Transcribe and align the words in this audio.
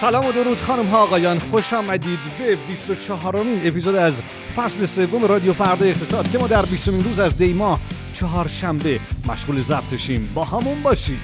سلام 0.00 0.26
و 0.26 0.32
درود 0.32 0.60
خانم 0.60 0.86
ها 0.86 1.02
آقایان 1.02 1.38
خوش 1.38 1.72
آمدید 1.72 2.18
به 2.38 2.56
24 2.56 3.36
امین 3.36 3.66
اپیزود 3.66 3.94
از 3.94 4.22
فصل 4.56 4.86
سوم 4.86 5.24
رادیو 5.24 5.52
فردا 5.52 5.86
اقتصاد 5.86 6.30
که 6.30 6.38
ما 6.38 6.46
در 6.46 6.62
20 6.62 6.88
روز 6.88 7.20
از 7.20 7.36
دی 7.36 7.52
ماه 7.52 7.80
چهارشنبه 8.14 9.00
مشغول 9.28 9.60
ضبطشیم 9.60 10.32
با 10.34 10.44
همون 10.44 10.82
باشید. 10.82 11.18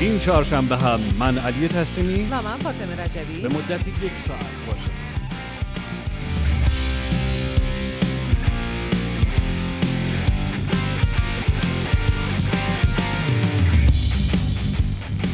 این 0.00 0.18
چهارشنبه 0.18 0.76
هم 0.76 1.00
من 1.18 1.38
علی 1.38 1.68
تسلیمی 1.68 2.28
و 2.30 2.42
من 2.42 2.58
فاطمه 2.58 3.02
رجبی. 3.04 3.40
به 3.42 3.48
مدت 3.48 3.88
یک 3.88 4.12
ساعت 4.26 4.66
باشه 4.66 4.99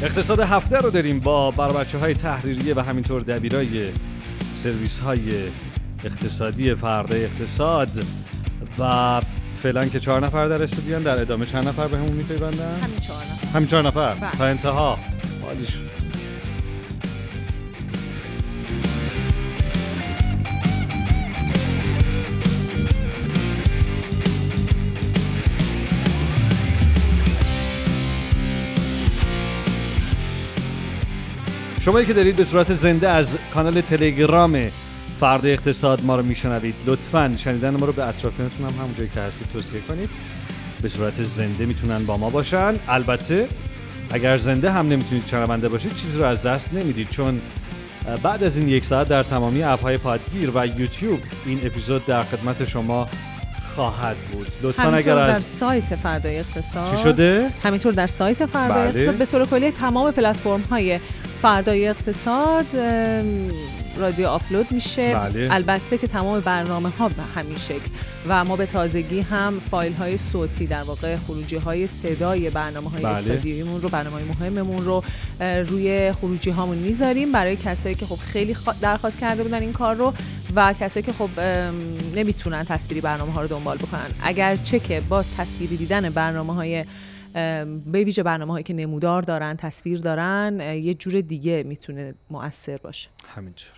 اقتصاد 0.03 0.41
هفته 0.41 0.79
رو 0.79 0.91
داریم 0.91 1.21
با 1.21 1.51
بر 1.51 1.69
بچه 1.69 1.99
های 1.99 2.15
تحریریه 2.15 2.75
و 2.75 2.81
همینطور 2.81 3.21
دبیرای 3.23 3.93
سرویس 4.55 4.99
های 4.99 5.21
اقتصادی 6.05 6.75
فردا 6.75 7.17
اقتصاد. 7.17 8.05
و 8.79 9.21
فعلا 9.63 9.87
که 9.87 10.01
چهار 10.01 10.21
نفر 10.27 10.49
در 10.49 10.63
استودیان 10.63 11.03
در 11.03 11.21
ادامه 11.21 11.47
چند 11.47 11.69
نفر 11.69 11.89
به 11.89 11.97
همون 11.97 12.13
میپیوندن؟ 12.13 12.81
همین 12.83 12.97
چهار 12.97 13.23
نفر. 13.23 13.57
همین 13.57 13.69
چهار 13.69 13.83
نفر. 13.83 14.15
بله. 14.15 14.31
تا 14.31 14.45
انتها. 14.45 14.99
عالی 15.47 15.67
شمایی 31.87 32.07
که 32.07 32.13
دارید 32.13 32.37
به 32.37 32.45
صورت 32.45 32.73
زنده 32.73 33.09
از 33.09 33.37
کانال 33.55 33.81
تلگرام 33.81 34.67
فرد 35.21 35.47
اقتصاد 35.47 36.05
ما 36.05 36.17
رو 36.17 36.23
میشنوید 36.23 36.75
لطفا 36.87 37.35
شنیدن 37.37 37.71
ما 37.71 37.87
رو 37.87 37.93
به 37.93 38.07
اطرافیانتون 38.07 38.67
هم 38.67 38.75
همون 38.75 39.11
که 39.15 39.21
هستید 39.21 39.49
توصیه 39.49 39.81
کنید. 39.81 40.11
به 40.83 40.89
صورت 40.89 41.23
زنده 41.23 41.67
می‌تونن 41.67 42.07
با 42.07 42.17
ما 42.17 42.31
باشن. 42.31 42.75
البته 42.89 43.49
اگر 44.11 44.39
زنده 44.39 44.71
هم 44.71 44.89
نمی‌تونید 44.89 45.27
شنونده 45.27 45.69
باشید 45.69 45.95
چیزی 45.95 46.19
رو 46.19 46.25
از 46.25 46.47
دست 46.47 46.75
نمی‌دید 46.75 47.11
چون 47.11 47.41
بعد 48.23 48.45
از 48.45 48.57
این 48.57 48.69
یک 48.69 48.85
ساعت 48.85 49.09
در 49.09 49.23
تمامی 49.23 49.63
اپهای 49.63 49.97
پادگیر 49.97 50.51
و 50.55 50.67
یوتیوب 50.67 51.21
این 51.47 51.61
اپیزود 51.65 52.07
در 52.07 52.23
خدمت 52.23 52.65
شما 52.65 53.09
خواهد 53.75 54.17
بود. 54.17 54.47
لطفا 54.63 54.83
اگر 54.83 55.15
در 55.15 55.29
از 55.29 55.43
سایت 55.43 55.97
فردای 55.97 56.39
اقتصاد. 56.39 56.97
چی 56.97 57.03
شده؟ 57.03 57.51
همینطور 57.63 57.93
در 57.93 58.07
سایت 58.07 58.47
فردای 58.47 58.89
بله. 58.89 59.01
اقتصاد. 59.01 59.15
به 59.15 59.27
طور 59.27 59.47
کلی 59.47 59.71
تمام 59.71 60.11
پلتفرم 60.11 60.63
های 60.71 61.01
فردای 61.43 61.89
اقتصاد 61.89 62.67
رادیو 63.97 64.27
آپلود 64.27 64.73
میشه 64.73 65.15
بله. 65.15 65.49
البته 65.51 65.99
که 65.99 66.07
تمام 66.07 66.41
برنامه 66.41 66.89
ها 66.89 67.09
به 67.09 67.23
همین 67.35 67.59
شکل 67.59 67.91
و 68.29 68.45
ما 68.45 68.57
به 68.57 68.67
تازگی 68.67 69.21
هم 69.21 69.61
فایل 69.71 69.93
های 69.93 70.17
صوتی 70.17 70.67
در 70.67 70.83
واقع 70.83 71.17
خروجی 71.17 71.57
های 71.57 71.87
صدای 71.87 72.51
برنامه 72.51 72.91
های 72.91 73.03
بله. 73.03 73.13
استادیویمون 73.13 73.83
رو 73.83 73.89
برنامه 73.89 74.17
های 74.17 74.25
مهممون 74.25 74.79
رو 74.79 75.05
روی 75.41 76.13
خروجی 76.13 76.51
هامون 76.51 76.79
می‌ذاریم 76.79 77.33
برای 77.33 77.57
کسایی 77.57 77.95
که 77.95 78.07
خب 78.07 78.15
خیلی 78.17 78.55
خوا- 78.55 78.75
درخواست 78.81 79.19
کرده 79.19 79.43
بودن 79.43 79.61
این 79.61 79.73
کار 79.73 79.95
رو 79.95 80.13
و 80.57 80.75
کسایی 80.81 81.07
که 81.07 81.13
خب 81.13 81.41
نمی‌تونن 82.15 82.65
تصویری 82.65 83.01
برنامه 83.01 83.33
ها 83.33 83.43
رو 83.43 83.49
دنبال 83.49 83.77
بکنن 83.77 84.11
اگر 84.23 84.57
چه 84.57 84.79
که 84.79 85.01
باز 85.09 85.27
تصویری 85.37 85.77
دیدن 85.77 86.11
برنامه 86.11 86.55
های 86.55 86.85
به 87.87 88.05
ویژه 88.05 88.23
برنامه 88.23 88.53
هایی 88.53 88.65
که 88.65 88.75
نمودار 88.75 89.23
دارن 89.23 89.57
تصویر 89.57 89.99
دارن 90.01 90.61
یه 90.61 90.95
جور 90.95 91.21
دیگه 91.21 91.63
می‌تونه 91.63 92.15
مؤثر 92.31 92.77
باشه. 92.77 93.09
همینطور. 93.35 93.73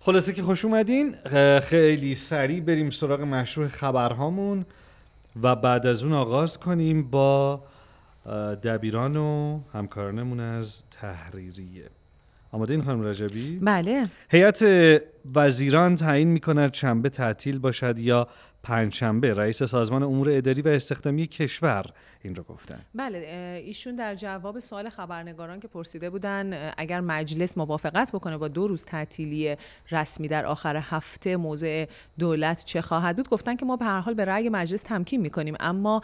خلاصه 0.00 0.32
که 0.32 0.42
خوش 0.42 0.64
اومدین. 0.64 1.14
خیلی 1.60 2.14
سریع 2.14 2.60
بریم 2.60 2.90
سراغ 2.90 3.20
مشروع 3.20 3.68
خبرهامون 3.68 4.64
و 5.42 5.56
بعد 5.56 5.86
از 5.86 6.02
اون 6.02 6.12
آغاز 6.12 6.58
کنیم 6.58 7.10
با 7.10 7.62
دبیران 8.64 9.16
و 9.16 9.60
همکارانمون 9.72 10.40
از 10.40 10.82
تحریریه. 10.90 11.84
آماده 12.52 12.74
این 12.74 12.82
خانم 12.82 13.02
رجبی؟ 13.02 13.58
بله. 13.62 14.08
هیئت 14.30 14.64
وزیران 15.34 15.94
تعیین 15.94 16.28
می 16.28 16.40
کند 16.40 16.74
شنبه 16.74 17.08
تعطیل 17.08 17.58
باشد 17.58 17.98
یا 17.98 18.28
پنجشنبه. 18.62 19.34
رئیس 19.34 19.62
سازمان 19.62 20.02
امور 20.02 20.30
اداری 20.30 20.62
و 20.62 20.68
استخدامی 20.68 21.26
کشور 21.26 21.84
این 22.22 22.34
رو 22.34 22.42
گفتن. 22.42 22.80
بله 22.94 23.18
ایشون 23.64 23.96
در 23.96 24.14
جواب 24.14 24.58
سوال 24.58 24.88
خبرنگاران 24.88 25.60
که 25.60 25.68
پرسیده 25.68 26.10
بودن 26.10 26.72
اگر 26.76 27.00
مجلس 27.00 27.58
موافقت 27.58 28.12
بکنه 28.12 28.36
با 28.36 28.48
دو 28.48 28.66
روز 28.66 28.84
تعطیلی 28.84 29.56
رسمی 29.90 30.28
در 30.28 30.46
آخر 30.46 30.76
هفته 30.76 31.36
موضع 31.36 31.86
دولت 32.18 32.64
چه 32.64 32.82
خواهد 32.82 33.16
بود؟ 33.16 33.28
گفتن 33.28 33.56
که 33.56 33.66
ما 33.66 33.76
به 33.76 33.84
هر 33.84 34.00
حال 34.00 34.14
به 34.14 34.24
رأی 34.24 34.48
مجلس 34.48 34.82
تمکین 34.82 35.20
می‌کنیم 35.20 35.54
اما 35.60 36.02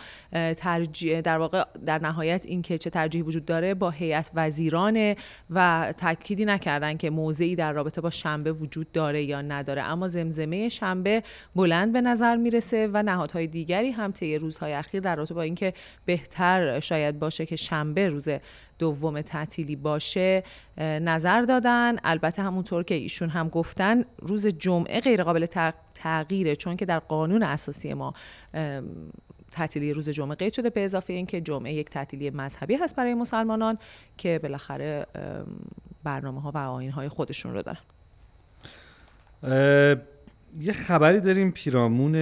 ترجیح 0.56 1.20
در 1.20 1.38
واقع 1.38 1.64
در 1.86 1.98
نهایت 1.98 2.47
این 2.47 2.62
که 2.62 2.78
چه 2.78 2.91
ترجیحی 2.91 3.22
وجود 3.22 3.44
داره 3.44 3.74
با 3.74 3.91
هیئت 3.91 4.30
وزیرانه 4.34 5.16
و 5.50 5.92
تاکیدی 5.97 6.44
نکردن 6.44 6.97
که 6.97 7.10
موضعی 7.10 7.56
در 7.56 7.72
رابطه 7.72 8.00
با 8.00 8.10
شنبه 8.10 8.53
وجود 8.53 8.92
داره 8.92 9.22
یا 9.22 9.42
نداره. 9.42 9.82
اما 9.82 10.08
زمزمه 10.08 10.69
شنبه 10.69 11.22
بلند 11.56 11.92
به 11.92 12.00
نظر 12.00 12.36
می‌رسه 12.36 12.88
و 12.92 13.03
نهادهای 13.03 13.47
دیگری 13.47 13.91
هم 13.91 14.12
طی 14.12 14.38
روزهای 14.38 14.72
اخیر 14.72 15.00
در 15.00 15.16
رابطه 15.16 15.34
با 15.34 15.42
اینکه 15.42 15.72
بهتر 16.04 16.81
شاید 16.81 17.19
باشه 17.19 17.47
که 17.47 17.56
شنبه 17.56 18.09
روز 18.09 18.28
دوم 18.78 19.20
تعطیلی 19.20 19.76
باشه 19.76 20.42
نظر 20.78 21.42
دادن. 21.42 21.97
البته 22.04 22.42
همونطور 22.42 22.82
که 22.82 22.94
ایشون 22.94 23.28
هم 23.28 23.48
گفتن 23.48 24.04
روز 24.19 24.47
جمعه 24.47 25.00
غیر 25.00 25.22
قابل 25.22 25.47
تغ- 25.47 25.75
تغییره 25.94 26.56
چون 26.56 26.76
که 26.76 26.84
در 26.84 26.98
قانون 26.98 27.42
اساسی 27.42 27.94
ما 27.94 28.15
تعطیلی 29.53 29.92
روز 29.92 30.09
جمعه 30.09 30.34
قید 30.34 30.53
شده 30.53 30.70
به 30.70 30.84
اضافه 30.84 31.12
اینکه 31.12 31.41
جمعه 31.41 31.72
یک 31.72 31.91
تعطیلی 31.91 32.31
مذهبی 32.31 32.75
هست 32.75 32.97
برای 32.97 33.15
مسلمانان 33.15 33.78
که 34.16 34.41
بالاخره 34.42 35.06
ام، 35.15 35.47
برنامه 36.04 36.41
ها 36.41 36.50
و 36.54 36.59
آین 36.59 36.91
های 36.91 37.09
خودشون 37.09 37.54
رو 37.54 37.62
دارن. 37.62 37.81
یه 40.60 40.72
خبری 40.72 41.21
داریم 41.21 41.50
پیرامون 41.50 42.12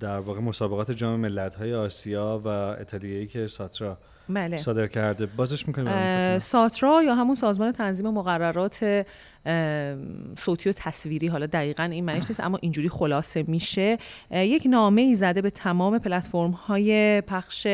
در 0.00 0.18
واقع 0.18 0.40
مسابقات 0.40 0.90
جام 0.90 1.20
ملت‌های 1.20 1.74
آسیا 1.74 2.42
و 2.44 2.48
اتالیایی 2.48 3.26
که 3.26 3.46
ساترا 3.46 3.98
بله. 4.28 4.58
صادر 4.58 4.86
کرده. 4.86 5.26
بازش 5.26 5.68
می‌کنیم 5.68 6.38
ساترا 6.38 7.02
یا 7.02 7.14
همون 7.14 7.34
سازمان 7.34 7.72
تنظیم 7.72 8.10
مقررات 8.10 9.06
صوتی 10.38 10.70
و 10.70 10.72
تصویری 10.76 11.26
حالا 11.26 11.46
دقیقا 11.46 11.82
این 11.82 12.04
معنیش 12.04 12.24
نیست 12.28 12.40
اما 12.40 12.58
اینجوری 12.62 12.88
خلاصه 12.88 13.44
میشه. 13.48 13.98
یک 14.30 14.66
نامه 14.66 15.02
ای 15.02 15.14
زده 15.14 15.42
به 15.42 15.50
تمام 15.50 15.98
پلتفرم 15.98 16.50
های 16.50 17.20
پخش 17.20 17.66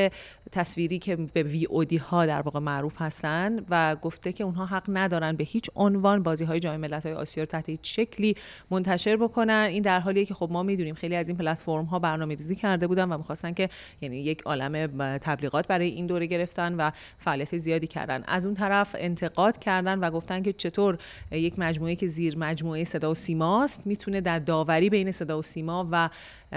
تصویری 0.53 0.99
که 0.99 1.17
به 1.17 1.43
وی 1.43 1.67
او 1.67 1.85
دی 1.85 1.97
ها 1.97 2.27
در 2.27 2.41
واقع 2.41 2.61
معروف 2.61 3.03
هستن 3.03 3.65
و 3.71 3.97
گفته 3.97 4.33
که 4.33 4.45
اونها 4.45 4.67
حق 4.67 4.85
ندارن 4.89 5.37
به 5.37 5.45
هیچ 5.45 5.71
عنوان 5.77 6.23
بازی 6.23 6.45
های 6.45 6.61
جام 6.61 6.77
ملت‌های 6.77 7.15
آسیا 7.15 7.43
رو 7.43 7.47
تحت 7.47 7.69
هیچ 7.69 7.81
شکلی 7.83 8.35
منتشر 8.71 9.17
بکنن. 9.17 9.67
این 9.71 9.83
در 9.83 10.01
حالیه 10.01 10.25
که 10.25 10.35
خب 10.35 10.49
ما 10.53 10.63
می‌دونیم 10.63 10.95
خیلی 10.95 11.17
از 11.17 11.29
این 11.29 11.39
پلتفرم 11.39 11.85
ها 11.85 11.99
برنامه‌ریزی 11.99 12.57
کرده 12.57 12.87
بودن 12.87 13.13
و 13.13 13.19
می‌خواستن 13.19 13.53
که 13.53 13.69
یعنی 14.01 14.17
یک 14.17 14.43
عالم 14.43 14.87
تبلیغات 15.19 15.67
برای 15.67 15.89
این 15.89 16.07
دوره 16.07 16.27
گرفتن 16.27 16.75
و 16.75 16.91
فعالیت 17.19 17.57
زیادی 17.57 17.87
کردن. 17.87 18.25
از 18.27 18.47
اون 18.47 18.55
طرف 18.55 18.97
انتقاد 18.99 19.59
کردن 19.59 19.99
و 19.99 20.11
گفتن 20.11 20.43
که 20.43 20.53
چطور 20.53 20.99
یک 21.31 21.58
یک 21.59 21.63
مجموعه 21.65 21.97
که 21.97 22.07
زیر 22.07 22.39
مجموعه 22.39 22.85
صدا 22.85 23.11
و 23.11 23.15
سیماست 23.15 23.87
می‌تونه 23.87 24.21
در 24.21 24.39
داوری 24.39 24.91
بین 24.91 25.13
صدا 25.13 25.39
و 25.39 25.43
سیما 25.43 25.89
و 25.91 26.11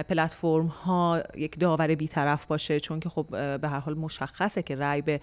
پلتفرم 0.09 0.65
ها 0.65 1.23
یک 1.35 1.59
داور 1.59 1.95
بیطرف 1.95 2.45
باشه 2.45 2.79
چون 2.79 2.99
که 2.99 3.09
خب 3.09 3.25
به 3.57 3.69
هر 3.69 3.79
حال 3.79 3.97
مشخصه 3.97 4.61
که 4.61 4.75
رأی 4.75 5.01
به 5.01 5.19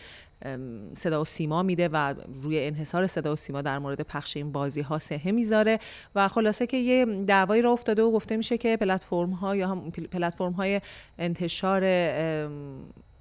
صدا 0.95 1.23
و 1.23 1.25
سیما 1.25 1.63
میده 1.63 1.89
و 1.89 2.15
روی 2.43 2.67
انحصار 2.67 3.07
صدا 3.07 3.33
و 3.33 3.37
سیما 3.37 3.63
در 3.63 3.79
مورد 3.79 4.01
پخش 4.01 4.37
این 4.37 4.53
بازی 4.53 4.81
ها 4.81 4.99
سهه 4.99 5.31
می‌ذاره 5.31 5.79
و 6.15 6.29
خلاصه 6.29 6.67
که 6.67 6.77
یه 6.77 7.05
دعوایی 7.27 7.63
را 7.63 7.73
افتاده 7.73 8.03
و 8.03 8.13
گفته 8.13 8.37
میشه 8.37 8.59
که 8.59 8.77
پلتفرم 8.77 9.31
ها 9.31 9.57
یا 9.57 9.69
هم 9.69 9.91
پلتفرم 9.91 10.53
های 10.53 10.81
انتشار 11.19 11.83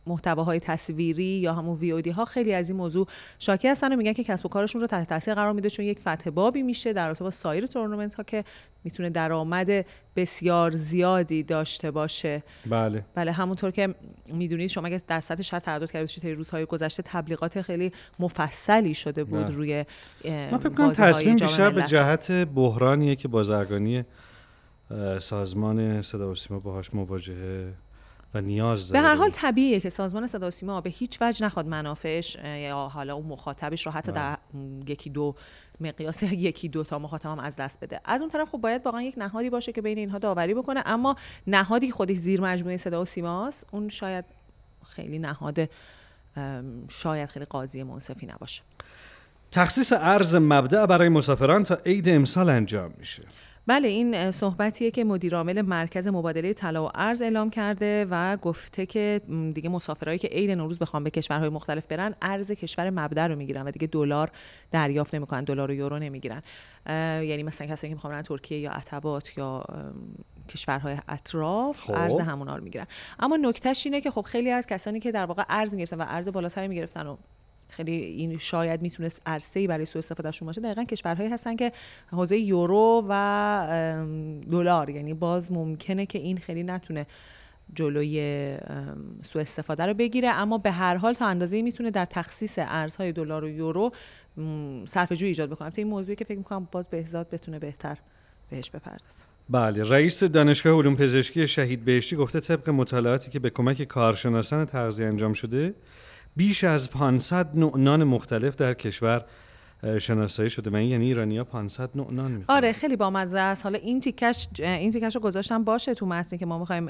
محتواهای 0.07 0.59
تصویری 0.59 1.23
یا 1.23 1.53
همون 1.53 1.77
وی 1.77 2.09
ها 2.09 2.25
خیلی 2.25 2.53
از 2.53 2.69
این 2.69 2.77
موضوع 2.77 3.07
شاکی 3.39 3.67
هستن 3.67 3.93
و 3.93 3.95
میگن 3.95 4.13
که 4.13 4.23
کسب 4.23 4.45
و 4.45 4.49
کارشون 4.49 4.81
رو 4.81 4.87
تحت 4.87 5.09
تاثیر 5.09 5.33
قرار 5.33 5.53
میده 5.53 5.69
چون 5.69 5.85
یک 5.85 5.99
فتح 5.99 6.29
بابی 6.29 6.61
میشه 6.61 6.93
در 6.93 7.07
رابطه 7.07 7.23
با 7.23 7.31
سایر 7.31 7.65
تورنمنت 7.65 8.13
ها 8.13 8.23
که 8.23 8.43
می‌تونه 8.83 9.09
درآمد 9.09 9.85
بسیار 10.15 10.71
زیادی 10.71 11.43
داشته 11.43 11.91
باشه. 11.91 12.43
بله. 12.65 13.05
بله 13.15 13.31
همونطور 13.31 13.71
که 13.71 13.95
می‌دونید 14.33 14.69
شما 14.69 14.87
اگه 14.87 15.01
در 15.07 15.19
سطح 15.19 15.41
شهر 15.41 15.59
تردد 15.59 15.91
کرده 15.91 16.03
باشید 16.03 16.25
روزهای 16.25 16.65
گذشته 16.65 17.03
تبلیغات 17.03 17.61
خیلی 17.61 17.91
مفصلی 18.19 18.93
شده 18.93 19.23
بود 19.23 19.45
بله. 19.45 19.55
روی 19.55 19.85
من 20.25 20.57
فکر 20.57 20.69
کنم 20.69 20.93
تصمیم 20.93 21.35
بیشتر 21.35 21.69
به 21.69 21.81
جهت 21.81 22.31
بحرانیه 22.31 23.15
که 23.15 23.27
بازرگانی 23.27 24.03
سازمان 25.19 26.01
صدا 26.01 26.31
و 26.31 26.35
سیما 26.35 26.59
باهاش 26.59 26.93
مواجهه 26.93 27.73
و 28.33 28.41
نیاز 28.41 28.91
به 28.91 28.99
هر 28.99 29.15
حال 29.15 29.29
طبیعیه 29.29 29.79
که 29.79 29.89
سازمان 29.89 30.27
صدا 30.27 30.47
و 30.47 30.49
سیما 30.49 30.81
به 30.81 30.89
هیچ 30.89 31.17
وجه 31.21 31.45
نخواد 31.45 31.67
منافعش 31.67 32.35
یا 32.35 32.75
حالا 32.75 33.15
اون 33.15 33.25
مخاطبش 33.25 33.85
رو 33.85 33.91
حتی 33.91 34.11
در 34.11 34.37
یکی 34.87 35.09
دو 35.09 35.35
مقیاس 35.79 36.23
یکی 36.47 36.69
دو 36.69 36.83
تا 36.83 36.99
مخاطب 36.99 37.29
هم 37.29 37.39
از 37.39 37.55
دست 37.55 37.79
بده. 37.79 38.01
از 38.05 38.21
اون 38.21 38.29
طرف 38.29 38.49
خب 38.49 38.57
باید 38.57 38.85
واقعا 38.85 39.01
یک 39.01 39.15
نهادی 39.17 39.49
باشه 39.49 39.71
که 39.71 39.81
بین 39.81 39.97
اینها 39.97 40.17
داوری 40.17 40.53
بکنه 40.53 40.83
اما 40.85 41.15
نهادی 41.47 41.91
خودش 41.91 42.15
زیر 42.15 42.41
مجموعه 42.41 42.77
صدا 42.77 43.01
و 43.01 43.05
سیماست 43.05 43.65
اون 43.71 43.89
شاید 43.89 44.25
خیلی 44.85 45.19
نهاد 45.19 45.69
شاید 46.89 47.29
خیلی 47.29 47.45
قاضی 47.45 47.83
منصفی 47.83 48.25
نباشه. 48.25 48.61
تخصیص 49.51 49.93
ارز 49.93 50.35
مبدع 50.35 50.85
برای 50.85 51.09
مسافران 51.09 51.63
تا 51.63 51.75
عید 51.85 52.09
امسال 52.09 52.49
انجام 52.49 52.93
میشه. 52.97 53.21
بله 53.67 53.87
این 53.87 54.31
صحبتیه 54.31 54.91
که 54.91 55.03
مدیرعامل 55.03 55.61
مرکز 55.61 56.07
مبادله 56.07 56.53
طلا 56.53 56.85
و 56.85 56.89
ارز 56.95 57.21
اعلام 57.21 57.49
کرده 57.49 58.05
و 58.09 58.37
گفته 58.37 58.85
که 58.85 59.21
دیگه 59.53 59.69
مسافرایی 59.69 60.19
که 60.19 60.27
عید 60.27 60.51
نوروز 60.51 60.79
بخوام 60.79 61.03
به 61.03 61.09
کشورهای 61.09 61.49
مختلف 61.49 61.85
برن 61.85 62.15
ارز 62.21 62.51
کشور 62.51 62.89
مبدع 62.89 63.27
رو 63.27 63.35
می‌گیرن 63.35 63.67
و 63.67 63.71
دیگه 63.71 63.87
دلار 63.87 64.31
دریافت 64.71 65.15
نمی‌کنن 65.15 65.43
دلار 65.43 65.71
و 65.71 65.73
یورو 65.73 65.99
نمی‌گیرن 65.99 66.41
یعنی 67.23 67.43
مثلا 67.43 67.67
کسایی 67.67 67.91
که 67.91 67.95
می‌خوام 67.95 68.21
ترکیه 68.21 68.59
یا 68.59 68.71
عتبات 68.71 69.37
یا 69.37 69.65
کشورهای 70.49 70.97
اطراف 71.07 71.81
خب. 71.81 71.93
ارز 71.93 72.19
همونا 72.19 72.55
رو 72.55 72.63
می‌گیرن 72.63 72.87
اما 73.19 73.37
نکتهش 73.37 73.85
اینه 73.85 74.01
که 74.01 74.11
خب 74.11 74.21
خیلی 74.21 74.51
از 74.51 74.67
کسانی 74.67 74.99
که 74.99 75.11
در 75.11 75.25
واقع 75.25 75.43
ارز 75.49 75.73
می‌گرفتن 75.73 75.97
و 75.97 76.05
ارز 76.07 76.29
بالاتری 76.29 76.67
می‌گرفتن 76.67 77.07
و 77.07 77.17
خیلی 77.69 77.91
این 77.91 78.37
شاید 78.37 78.81
می‌تونست 78.81 79.21
عرصه‌ای 79.25 79.67
برای 79.67 79.85
سوء 79.85 79.99
استفادهشون 79.99 80.45
باشه. 80.45 80.61
دقیقا 80.61 80.83
کشورهایی 80.83 81.29
هستن 81.29 81.55
که 81.55 81.71
حوزه 82.11 82.37
یورو 82.37 83.05
و 83.09 84.41
دلار 84.51 84.89
یعنی 84.89 85.13
باز 85.13 85.51
ممکنه 85.51 86.05
که 86.05 86.19
این 86.19 86.37
خیلی 86.37 86.63
نتونه 86.63 87.07
جلوی 87.73 88.57
سوء 89.21 89.41
استفاده 89.41 89.85
رو 89.85 89.93
بگیره. 89.93 90.29
اما 90.29 90.57
به 90.57 90.71
هر 90.71 90.95
حال 90.95 91.13
تا 91.13 91.25
اندازه 91.25 91.61
می‌تونه 91.61 91.91
در 91.91 92.05
تخصیص 92.05 92.55
ارزهای 92.57 93.11
دلار 93.11 93.43
و 93.43 93.49
یورو 93.49 93.91
صرف 94.85 95.11
جو 95.11 95.25
ایجاد 95.25 95.49
بکنه. 95.49 95.71
این 95.75 95.87
موضوعی 95.87 96.15
که 96.15 96.25
فکر 96.25 96.37
می‌کنم 96.37 96.67
باز 96.71 96.87
بهزاد 96.89 97.29
بتونه 97.29 97.59
بهتر 97.59 97.97
بهش 98.49 98.69
بپردازه. 98.69 99.23
بله 99.49 99.83
رئیس 99.83 100.23
دانشگاه 100.23 100.73
علوم 100.73 100.95
پزشکی 100.95 101.47
شهید 101.47 101.85
بهشتی 101.85 102.15
گفته 102.15 102.39
طبق 102.39 102.69
مطالعاتی 102.69 103.31
که 103.31 103.39
به 103.39 103.49
کمک 103.49 103.83
کارشناسان 103.83 104.65
تغذیه 104.65 105.07
انجام 105.07 105.33
شده 105.33 105.73
بیش 106.37 106.63
از 106.63 106.89
500 106.89 107.57
نوع 107.57 107.77
نان 107.77 108.03
مختلف 108.03 108.55
در 108.55 108.73
کشور 108.73 109.25
شناسایی 109.99 110.49
شده 110.49 110.69
من 110.69 110.83
یعنی 110.83 111.05
ایرانی 111.05 111.37
ها 111.37 111.43
500 111.43 111.97
نوع 111.97 112.13
نان 112.13 112.31
می‌خوان 112.31 112.57
آره 112.57 112.73
خیلی 112.73 112.95
بامزه 112.95 113.39
است. 113.39 113.63
حالا 113.63 113.79
این 113.79 113.99
تیکش 113.99 114.47
این 114.59 114.91
تیکش 114.91 115.15
رو 115.15 115.21
گذاشتم 115.21 115.63
باشه 115.63 115.93
تو 115.93 116.05
متنی 116.05 116.39
که 116.39 116.45
ما 116.45 116.59
می‌خوایم 116.59 116.89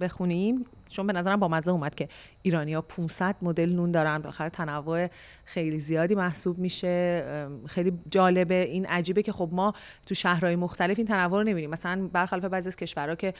بخونیم. 0.00 0.64
چون 0.88 1.06
به 1.06 1.12
نظرم 1.12 1.40
با 1.40 1.48
مزه 1.48 1.70
اومد 1.70 1.94
که 1.94 2.08
ایرانی 2.42 2.74
ها 2.74 2.80
500 2.80 3.36
مدل 3.42 3.72
نون 3.72 3.90
دارن. 3.90 4.18
بالاخره 4.18 4.48
تنوع 4.48 5.08
خیلی 5.44 5.78
زیادی 5.78 6.14
محسوب 6.14 6.58
میشه. 6.58 7.24
خیلی 7.66 7.92
جالبه. 8.10 8.54
این 8.54 8.86
عجیبه 8.86 9.22
که 9.22 9.32
خب 9.32 9.48
ما 9.52 9.72
تو 10.06 10.14
شهرهای 10.14 10.56
مختلف 10.56 10.98
این 10.98 11.06
تنوع 11.06 11.38
رو 11.38 11.42
نمی‌بینیم. 11.42 11.70
مثلا 11.70 12.08
برخلاف 12.12 12.44
بعضی 12.44 12.68
از 12.68 12.76
کشورها 12.76 13.14
که 13.14 13.34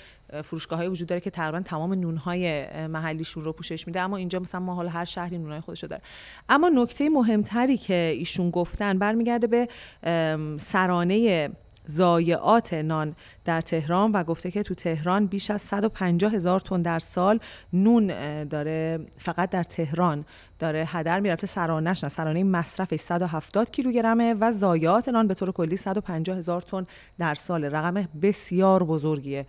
فروشگاه 0.44 0.79
های 0.79 0.88
وجود 0.88 1.08
داره 1.08 1.20
که 1.20 1.31
تقریبا 1.31 1.61
تمام 1.61 1.94
نونهای 1.94 2.67
محلیشون 2.87 3.44
رو 3.44 3.52
پوشش 3.52 3.87
میده 3.87 4.00
اما 4.00 4.17
اینجا 4.17 4.38
مثلا 4.38 4.61
ما 4.61 4.75
حالا 4.75 4.91
هر 4.91 5.05
شهری 5.05 5.38
نونهای 5.38 5.61
خودش 5.61 5.85
داره. 5.85 6.02
اما 6.49 6.69
نکته 6.69 7.08
مهمتری 7.08 7.76
که 7.76 8.14
ایشون 8.19 8.50
گفتن 8.50 8.99
برمیگرده 8.99 9.46
به 9.46 9.69
سرانه 10.58 11.50
زایعات 11.87 12.75
نان 12.75 13.17
در 13.45 13.61
تهران 13.61 14.13
و 14.13 14.25
گفته 14.25 14.51
که 14.51 14.63
تو 14.63 14.75
تهران 14.75 15.27
بیش 15.27 15.51
از 15.51 15.63
150 15.63 16.33
هزار 16.33 16.61
تن 16.61 16.83
در 16.83 16.99
سال 16.99 17.39
نون 17.73 18.07
داره 18.45 19.07
فقط 19.17 19.51
در 19.51 19.65
تهران 19.65 20.25
داره 20.59 20.85
هدر 20.89 21.21
می‌رفته. 21.21 21.47
سرانش 21.47 22.05
نه 22.05 22.11
سرانه 22.11 22.45
مصرف 22.45 22.97
170 22.97 23.71
کیلوگرمه 23.71 24.35
و 24.41 24.53
زایعات 24.53 25.09
نان 25.09 25.27
به 25.27 25.35
طور 25.35 25.53
کلی 25.53 25.77
150 25.77 26.37
هزار 26.37 26.61
تن 26.61 26.87
در 27.19 27.35
سال. 27.35 27.65
رقم 27.65 28.09
بسیار 28.23 28.85
بزرگیه. 28.85 29.47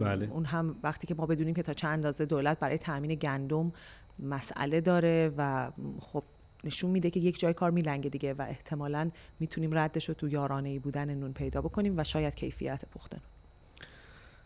بله. 0.00 0.28
اون 0.30 0.44
هم 0.44 0.76
وقتی 0.82 1.06
که 1.06 1.14
ما 1.14 1.26
بدونیم 1.26 1.54
که 1.54 1.62
تا 1.62 1.72
چند 1.72 1.92
اندازه 1.92 2.24
دولت 2.24 2.58
برای 2.58 2.78
تامین 2.78 3.14
گندم 3.14 3.72
مسئله 4.18 4.80
داره 4.80 5.32
و 5.36 5.70
خب 6.00 6.22
نشون 6.64 6.90
میده 6.90 7.10
که 7.10 7.20
یک 7.20 7.40
جای 7.40 7.54
کار 7.54 7.70
میلنگه 7.70 8.10
دیگه 8.10 8.34
و 8.34 8.42
احتمالا 8.42 9.10
می‌تونیم 9.40 9.78
ردش 9.78 10.08
رو 10.08 10.14
تو 10.14 10.28
یارانه 10.28 10.68
ای 10.68 10.78
بودن 10.78 11.14
نون 11.14 11.32
پیدا 11.32 11.60
بکنیم 11.60 11.94
و 11.96 12.04
شاید 12.04 12.34
کیفیت 12.34 12.84
پخته 12.84 13.20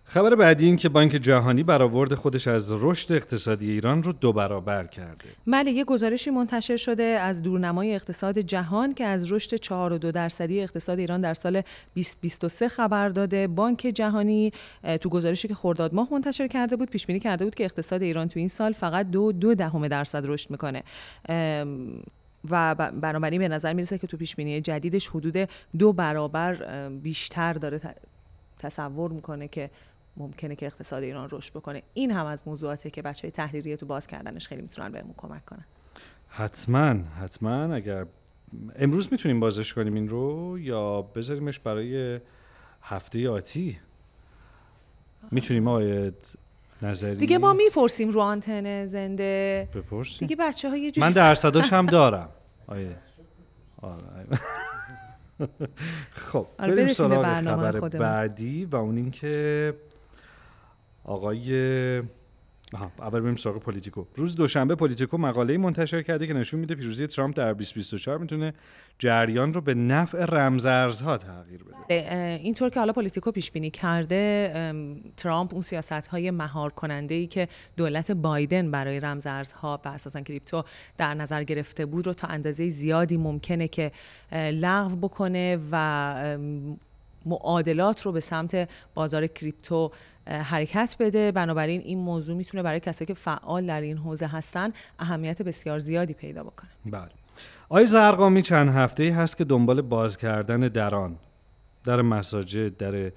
خبر 0.06 0.34
بعدی 0.34 0.66
این 0.66 0.76
که 0.76 0.88
بانک 0.88 1.10
جهانی 1.10 1.62
برآورد 1.62 2.14
خودش 2.14 2.48
از 2.48 2.84
رشد 2.84 3.12
اقتصادی 3.12 3.70
ایران 3.70 4.02
رو 4.02 4.12
دو 4.12 4.32
برابر 4.32 4.86
کرده. 4.86 5.24
بله 5.46 5.70
یه 5.70 5.84
گزارشی 5.84 6.30
منتشر 6.30 6.76
شده 6.76 7.02
از 7.02 7.42
دورنمای 7.42 7.94
اقتصاد 7.94 8.38
جهان 8.38 8.94
که 8.94 9.04
از 9.04 9.32
رشد 9.32 9.56
4.2 9.56 10.12
درصدی 10.12 10.60
اقتصاد 10.60 10.98
ایران 10.98 11.20
در 11.20 11.34
سال 11.34 11.52
2023 11.94 12.68
خبر 12.68 13.08
داده. 13.08 13.46
بانک 13.46 13.78
جهانی 13.94 14.52
تو 15.00 15.08
گزارشی 15.08 15.48
که 15.48 15.54
خرداد 15.54 15.94
ماه 15.94 16.08
منتشر 16.12 16.48
کرده 16.48 16.76
بود 16.76 16.90
پیش 16.90 17.06
بینی 17.06 17.20
کرده 17.20 17.44
بود 17.44 17.54
که 17.54 17.64
اقتصاد 17.64 18.02
ایران 18.02 18.28
تو 18.28 18.38
این 18.38 18.48
سال 18.48 18.72
فقط 18.72 19.10
دو 19.10 19.32
دو 19.32 19.54
دهم 19.54 19.88
درصد 19.88 20.26
رشد 20.26 20.50
می‌کنه. 20.50 20.82
و 22.50 22.74
بنابراین 22.74 23.40
به 23.40 23.48
نظر 23.48 23.72
می‌رسه 23.72 23.98
که 23.98 24.06
تو 24.06 24.16
پیش 24.16 24.36
بینی 24.36 24.60
جدیدش 24.60 25.08
حدود 25.08 25.48
دو 25.78 25.92
برابر 25.92 26.88
بیشتر 26.88 27.52
داره 27.52 27.80
تصور 28.58 29.10
می‌کنه 29.10 29.48
که 29.48 29.70
ممکنه 30.16 30.56
که 30.56 30.66
اقتصاد 30.66 31.02
ایران 31.02 31.28
رشد 31.32 31.52
بکنه. 31.54 31.82
این 31.94 32.10
هم 32.10 32.26
از 32.26 32.42
موضوعاتی 32.48 32.90
که 32.90 33.02
بچه 33.02 33.30
تحلیلی 33.30 33.76
تو 33.76 33.86
باز 33.86 34.06
کردنش 34.06 34.48
خیلی 34.48 34.62
می‌تونن 34.62 34.92
بهمون 34.92 35.14
کمک 35.16 35.44
کنن. 35.44 35.64
حتما 36.28 36.94
حتما 37.22 37.74
اگر 37.74 38.06
امروز 38.76 39.08
می‌تونیم 39.12 39.40
بازش 39.40 39.74
کنیم 39.74 39.94
این 39.94 40.08
رو 40.08 40.58
یا 40.58 41.02
بذاریمش 41.02 41.58
برای 41.58 42.20
هفته 42.82 43.28
آتی؟ 43.28 43.78
می‌تونیم 45.30 45.68
آقای 45.68 46.12
نظری؟ 46.82 47.16
دیگه 47.16 47.38
ما 47.38 47.52
می‌پرسیم 47.52 48.10
رو 48.10 48.20
آنتن 48.20 48.86
زنده. 48.86 49.68
بپرسیم. 49.74 50.28
دیگه 50.28 50.36
بچه 50.44 50.70
های 50.70 50.92
من 50.96 51.12
درصداش 51.12 51.72
هم 51.72 51.86
دارم. 51.86 52.28
آیه. 52.66 52.96
آره. 53.82 54.26
خب. 56.10 56.46
آره 56.58 56.74
بریم 56.74 56.86
سراغ 56.86 57.40
خبر 57.42 57.80
بعدی 57.80 58.64
و 58.64 58.76
اون 58.76 58.96
اینکه 58.96 59.74
آقای 61.04 62.02
اول 62.98 63.20
بریم 63.20 63.36
سراغ 63.36 63.58
Politico 63.58 64.04
روز 64.16 64.36
دوشنبه 64.36 64.74
Politico 64.74 65.18
مقاله 65.18 65.58
منتشر 65.58 66.02
کرده 66.02 66.26
که 66.26 66.32
نشون 66.32 66.60
میده 66.60 66.74
پیروزی 66.74 67.06
ترامپ 67.06 67.36
در 67.36 67.52
2024 67.52 68.18
می‌تونه 68.18 68.54
جریان 68.98 69.52
رو 69.52 69.60
به 69.60 69.74
نفع 69.74 70.24
رمزارزها 70.24 71.16
تغییر 71.16 71.60
بده. 71.64 71.94
اینطور 72.42 72.70
که 72.70 72.80
حالا 72.80 72.92
Politico 72.92 73.30
پیش 73.30 73.50
بینی 73.50 73.70
کرده 73.70 74.52
ترامپ 75.16 75.52
اون 75.52 75.62
سیاست 75.62 75.92
های 75.92 76.30
مهار 76.30 76.70
کننده 76.70 77.14
ای 77.14 77.26
که 77.26 77.48
دولت 77.76 78.10
بایدن 78.10 78.70
برای 78.70 79.00
رمزارزها 79.00 79.80
و 79.84 79.88
اساسا 79.88 80.20
کریپتو 80.20 80.64
در 80.98 81.14
نظر 81.14 81.44
گرفته 81.44 81.86
بود 81.86 82.06
رو 82.06 82.12
تا 82.12 82.28
اندازه 82.28 82.68
زیادی 82.68 83.16
ممکنه 83.16 83.68
که 83.68 83.92
لغو 84.32 84.96
بکنه 84.96 85.58
و 85.72 86.38
معادلات 87.26 88.02
رو 88.02 88.12
به 88.12 88.20
سمت 88.20 88.70
بازار 88.94 89.26
کریپتو 89.26 89.90
حرکت 90.26 90.96
بده. 90.98 91.32
بنابراین 91.32 91.80
این 91.80 91.98
موضوع 91.98 92.36
می‌تونه 92.36 92.62
برای 92.62 92.80
کسایی 92.80 93.06
که 93.06 93.14
فعال 93.14 93.66
در 93.66 93.80
این 93.80 93.98
حوزه 93.98 94.26
هستن 94.26 94.72
اهمیت 94.98 95.42
بسیار 95.42 95.78
زیادی 95.78 96.12
پیدا 96.12 96.42
بکنه. 96.42 96.70
بله. 96.86 97.10
آقای 97.68 97.86
زرقامی 97.86 98.42
چند 98.42 98.68
هفته 98.68 99.02
ای 99.02 99.10
هست 99.10 99.36
که 99.36 99.44
دنبال 99.44 99.80
باز 99.80 100.16
کردن 100.16 100.60
دران 100.60 101.16
در 101.84 102.02
مساجد 102.02 102.76
در 102.76 103.12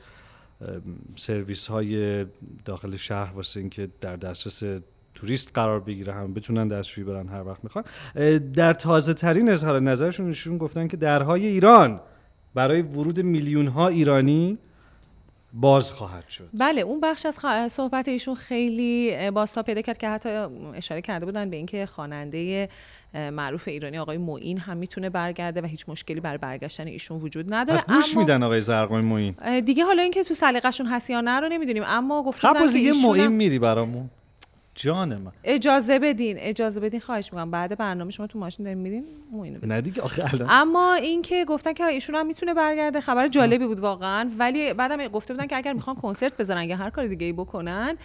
سرویس 1.16 1.68
های 1.68 2.26
داخل 2.66 2.96
شهر 2.96 3.34
واسه 3.36 3.60
اینکه 3.60 3.90
در 4.02 4.16
دسترس 4.16 4.82
توریست 5.16 5.52
قرار 5.54 5.80
بگیره 5.80 6.14
هم 6.14 6.34
بتونن 6.34 6.68
دستشویی 6.68 7.08
برن 7.08 7.28
هر 7.28 7.48
وقت 7.48 7.64
می‌خوان. 7.64 7.84
در 8.38 8.74
تازه 8.74 9.14
ترین 9.14 9.50
اظهار 9.50 9.82
نظرشون 9.82 10.58
گفتن 10.58 10.88
که 10.88 10.98
درهای 10.98 11.46
ایران 11.46 12.00
برای 12.54 12.82
ورود 12.82 13.20
میلیون 13.20 13.68
ها 13.68 13.88
ایرانی 13.88 14.58
باز 15.62 15.92
خواهد 15.92 16.30
شد. 16.30 16.50
بله 16.54 16.82
اون 16.82 17.02
بخش 17.02 17.26
از. 17.26 17.40
صحبت 17.72 18.08
ایشون 18.08 18.36
خیلی 18.36 19.32
باستا 19.32 19.64
پیدا 19.64 19.82
کرد 19.82 19.98
که 19.98 20.10
حتی 20.10 20.30
اشاره 20.76 21.02
کرده 21.02 21.26
بودن 21.26 21.50
به 21.50 21.58
اینکه 21.58 21.86
خواننده 21.86 22.70
معروف 23.14 23.68
ایرانی 23.68 23.98
آقای 23.98 24.18
معین 24.18 24.58
هم 24.58 24.78
می‌تونه 24.78 25.10
برگرده 25.10 25.62
و 25.62 25.66
هیچ 25.66 25.86
مشکلی 25.88 26.20
بر 26.20 26.38
برگشتن 26.38 26.88
ایشون 26.88 27.18
وجود 27.18 27.54
نداره. 27.54 27.80
پس 27.80 27.86
گوش 27.86 28.14
اما 28.14 28.22
میدن 28.22 28.44
آقای 28.44 28.62
زرقامی 28.62 29.06
معین. 29.06 29.60
دیگه 29.60 29.84
حالا 29.84 30.02
اینکه 30.02 30.24
تو 30.24 30.34
سلیقه‌شون 30.34 30.86
هست 30.88 31.10
یا 31.10 31.22
نه 31.22 31.40
رو 31.40 31.50
نمی‌دونیم. 31.50 31.84
اما 31.86 32.24
گفتن 32.24 32.54
خب 32.54 32.62
ایشون 32.62 33.02
معین 33.02 33.28
میری 33.28 33.60
برامون. 33.60 34.10
جان 34.78 35.18
من 35.18 35.32
اجازه 35.44 36.00
بدین 36.00 36.36
اجازه 36.40 36.80
بدین 36.80 37.00
خواهش 37.00 37.34
می‌کنم. 37.34 37.52
بعد 37.52 37.78
برنامه 37.78 38.12
شما 38.12 38.28
تو 38.28 38.40
ماشین 38.40 38.64
دارین 38.64 38.78
میرین 38.78 39.06
معینو 39.32 39.58
بزنین. 39.58 39.76
نه 39.76 39.82
دیگه 39.82 40.02
آخه 40.02 40.34
الان. 40.34 40.48
اما 40.52 40.94
اینکه 40.94 41.46
گفتن 41.46 41.74
که 41.74 41.86
ایشون 41.86 42.16
هم 42.16 42.28
می‌تونه 42.28 42.54
برگرده 42.54 43.02
خبر 43.02 43.28
جالبی 43.28 43.68
بود 43.68 43.80
واقعا. 43.80 44.32
ولی 44.38 44.74
بعدم 44.74 45.08
گفته 45.08 45.34
بودن 45.34 45.48
که 45.48 45.58
اگر 45.58 45.74
می‌خوان 45.74 45.96
کنسرت 45.96 46.38
بزنن 46.38 46.64
یا 46.64 46.76
هر 46.76 46.90
کار 46.90 47.08
دیگه 47.08 47.26
ای 47.26 47.34
بکنن 47.34 47.98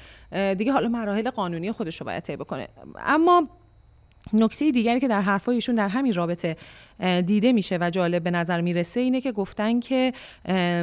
دیگه 0.59 0.73
حالا 0.73 0.89
مراحل 0.89 1.31
قانونی 1.31 1.73
خودش 1.73 2.01
رو 2.01 2.07
باید 2.07 2.23
طی 2.23 2.37
بکنه. 2.37 2.69
اما 2.99 3.49
نکته 4.33 4.71
دیگری 4.71 5.01
که 5.01 5.09
در 5.09 5.21
حرفای 5.21 5.55
ایشون 5.55 5.75
در 5.75 5.89
همین 5.89 6.13
رابطه 6.13 6.57
دیده 7.27 7.53
میشه 7.53 7.79
و 7.81 7.91
جالب 7.91 8.23
به 8.23 8.31
نظر 8.31 8.61
می‌رسه 8.61 9.01
اینه 9.01 9.21
که 9.21 9.33
گفتن 9.33 9.81
که 9.81 10.13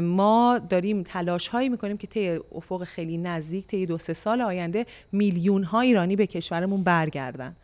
ما 0.04 0.60
داریم 0.70 1.04
تلاش 1.04 1.48
هایی 1.48 1.70
می‌کنیم 1.70 1.98
که 1.98 2.08
طی 2.08 2.40
افق 2.56 2.84
خیلی 2.84 3.18
نزدیک 3.18 3.68
طی 3.68 3.86
دو 3.86 3.98
سه 3.98 4.14
سال 4.14 4.42
آینده 4.42 4.86
میلیون 5.12 5.64
ها 5.64 5.82
ایرانی 5.82 6.16
به 6.16 6.28
کشورمون 6.28 6.84
برگردن 6.84 7.56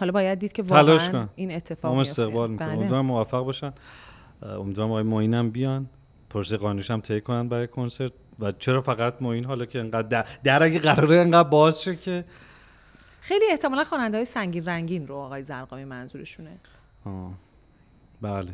حالا 0.00 0.12
باید 0.12 0.38
دید 0.38 0.52
که 0.52 0.62
واقعا. 0.62 1.28
این 1.36 1.52
اتفاق 1.52 1.96
میفته. 1.96 2.10
استقبال 2.10 2.50
می‌کنم 2.50 2.68
بله. 2.68 2.78
امیدوارم 2.78 3.06
موفق 3.06 3.44
باشن 3.44 3.72
امیدوارم 4.42 4.90
آقای 5.12 5.26
هم 5.26 5.50
بیان 5.50 5.86
پروسه 6.30 6.56
قانونیش 6.56 6.90
هم 6.90 7.00
طی 7.00 7.20
کنن 7.20 7.48
برای 7.48 7.66
کنسرت 7.66 8.12
و 8.40 8.52
چرا 8.52 8.82
فقط 8.82 9.22
معین 9.22 9.44
حالا 9.44 9.64
که 9.64 9.78
انقدر 9.78 10.08
در, 10.08 10.24
در 10.44 10.62
اگه 10.62 10.78
قراره 10.78 11.16
انقدر 11.16 11.48
باز 11.48 11.82
شه 11.82 11.96
که 11.96 12.24
خیلی 13.20 13.44
احتمالا 13.50 13.84
خواننده 13.84 14.16
های 14.18 14.24
سنگین 14.24 14.64
رنگین 14.64 15.08
رو 15.08 15.14
آقای 15.14 15.42
زرقامی 15.42 15.84
منظورشونه. 15.84 16.58
آه. 17.04 17.32
بله. 18.20 18.52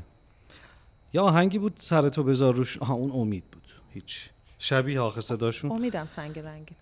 یا 1.13 1.23
آهنگی 1.23 1.59
بود 1.59 1.73
سر 1.79 2.09
تو 2.09 2.23
بذار 2.23 2.55
روش. 2.55 2.79
آها 2.79 2.95
اون 2.95 3.11
امید 3.11 3.45
بود. 3.53 3.63
هیچ. 3.95 4.31
شبیه 4.59 5.01
آخه 5.01 5.21
صداشون. 5.21 5.73
امیدم 5.73 6.07
سنگین 6.07 6.45
رنگین. 6.45 6.77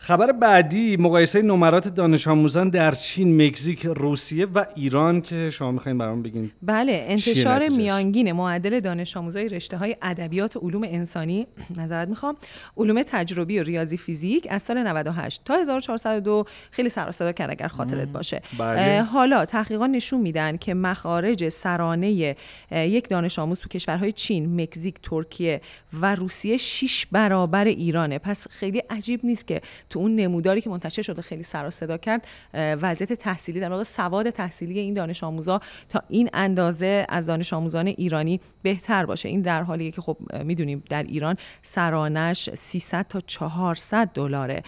خبر 0.00 0.32
بعدی 0.32 0.96
مقایسه 0.96 1.42
نمرات 1.42 1.88
دانش 1.88 2.28
آموزان 2.28 2.68
در 2.68 2.92
چین، 2.92 3.46
مکزیک، 3.46 3.86
روسیه 3.86 4.46
و 4.46 4.66
ایران 4.74 5.20
که 5.20 5.50
شما 5.50 5.72
می‌خواین 5.72 5.98
برام 5.98 6.22
بگین. 6.22 6.50
بله 6.62 7.06
انتشار؟ 7.08 7.68
میانگین 7.68 8.32
معدل 8.32 8.80
دانش 8.80 9.16
آموزای 9.16 9.48
رشته 9.48 9.76
های 9.76 9.96
ادبیات 10.02 10.56
و 10.56 10.60
علوم 10.60 10.82
انسانی 10.84 11.46
نظرت 11.76 12.08
می‌خوام 12.08 12.36
علوم 12.76 13.02
تجربی 13.02 13.58
و 13.58 13.62
ریاضی 13.62 13.96
فیزیک 13.96 14.46
از 14.50 14.62
سال 14.62 14.82
98 14.82 15.42
تا 15.44 15.54
1402 15.54 16.44
خیلی 16.70 16.88
سر 16.88 17.10
صدا 17.10 17.32
کرد 17.32 17.50
اگر 17.50 17.68
خاطرت 17.68 18.08
باشه. 18.08 18.42
بله. 18.58 19.02
حالا 19.02 19.44
تحقیقات 19.44 19.90
نشون 19.90 20.20
میدن 20.20 20.56
که 20.56 20.74
مخارج 20.74 21.48
سرانه 21.48 22.36
یک 22.72 23.08
دانش 23.08 23.38
آموز 23.38 23.60
تو 23.60 23.68
کشورهای 23.68 24.12
چین، 24.12 24.62
مکزیک، 24.62 24.94
ترکیه 25.02 25.60
و 26.00 26.14
روسیه 26.14 26.56
6 26.56 27.06
برابر 27.12 27.64
ایرانه. 27.64 28.18
پس 28.18 28.48
خیلی 28.48 28.82
عجیب 28.90 29.20
نیست 29.24 29.46
که 29.46 29.60
تو 29.90 29.98
اون 29.98 30.16
نموداری 30.16 30.60
که 30.60 30.70
منتشر 30.70 31.02
شده 31.02 31.22
خیلی 31.22 31.42
سر 31.42 31.66
و 31.66 31.70
صدا 31.70 31.98
کرد 31.98 32.26
وضعیت 32.54 33.12
تحصیلی 33.12 33.60
در 33.60 33.70
واقع 33.70 33.82
سواد 33.82 34.30
تحصیلی 34.30 34.78
این 34.78 34.94
دانش 34.94 35.24
آموزا 35.24 35.60
تا 35.88 36.02
این 36.08 36.30
اندازه 36.32 37.06
از 37.08 37.26
دانش 37.26 37.52
آموزان 37.52 37.86
ایرانی 37.86 38.40
بهتر 38.62 39.06
باشه. 39.06 39.28
این 39.28 39.42
در 39.42 39.62
حالیه 39.62 39.90
که 39.90 40.00
خب 40.00 40.18
می‌دونیم 40.44 40.82
در 40.90 41.02
ایران 41.02 41.36
سرانش 41.62 42.50
300 42.54 43.06
تا 43.08 43.20
400 43.20 44.10
دلاره. 44.14 44.62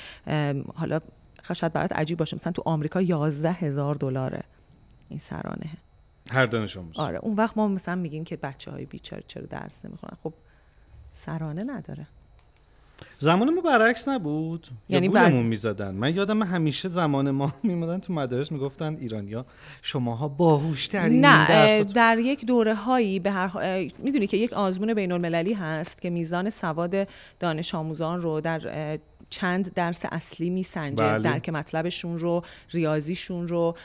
حالا 0.74 1.00
شاید 1.52 1.72
برات 1.72 1.92
عجیب 1.92 2.18
باشه 2.18 2.36
مثلا 2.36 2.52
تو 2.52 2.62
آمریکا 2.66 3.02
11 3.02 3.52
هزار 3.52 3.94
دلاره 3.94 4.42
این 5.08 5.18
سرانه. 5.18 5.70
هر 6.30 6.46
دانش 6.46 6.76
آموز. 6.76 6.98
آره 6.98 7.18
اون 7.18 7.34
وقت 7.36 7.56
ما 7.56 7.68
مثلا 7.68 7.94
میگیم 7.94 8.24
که 8.24 8.36
بچه 8.36 8.70
های 8.70 8.86
بیچاره 8.86 9.22
چرا 9.26 9.46
درس 9.46 9.84
نمی‌خونن؟ 9.84 10.16
خب 10.22 10.34
سرانه 11.14 11.64
نداره. 11.64 12.06
زمان 13.18 13.54
ما 13.54 13.60
برعکس 13.60 14.08
نبود. 14.08 14.66
یعنی 14.88 15.08
بعض- 15.08 15.30
گولمون 15.30 15.46
می‌زدن. 15.46 15.94
من 15.94 16.14
یادم 16.14 16.42
همیشه 16.42 16.88
زمان 16.88 17.30
ما 17.30 17.52
میمدن 17.62 17.98
تو 17.98 18.12
مدارس 18.12 18.52
می‌گفتن 18.52 18.96
ایرانیا 19.00 19.46
شماها 19.82 20.28
باهوشترین 20.28 21.24
نه 21.24 21.50
اه، 21.50 21.82
در 21.82 22.18
یک 22.18 22.46
دوره 22.46 22.74
هایی 22.74 23.18
به 23.20 23.30
هر 23.30 23.50
می‌دونی 23.98 24.26
که 24.26 24.36
یک 24.36 24.52
آزمون 24.52 24.94
بین 24.94 25.12
المللی 25.12 25.52
هست 25.52 26.00
که 26.02 26.10
میزان 26.10 26.50
سواد 26.50 27.08
دانش 27.40 27.74
آموزان 27.74 28.20
رو 28.20 28.40
در 28.40 28.98
چند 29.30 29.74
درس 29.74 30.00
اصلی 30.12 30.50
میسنجه 30.50 31.04
بله. 31.04 31.18
درک 31.18 31.48
مطلبشون 31.48 32.18
رو 32.18 32.42
ریاضیشون 32.70 33.48
رو 33.48 33.76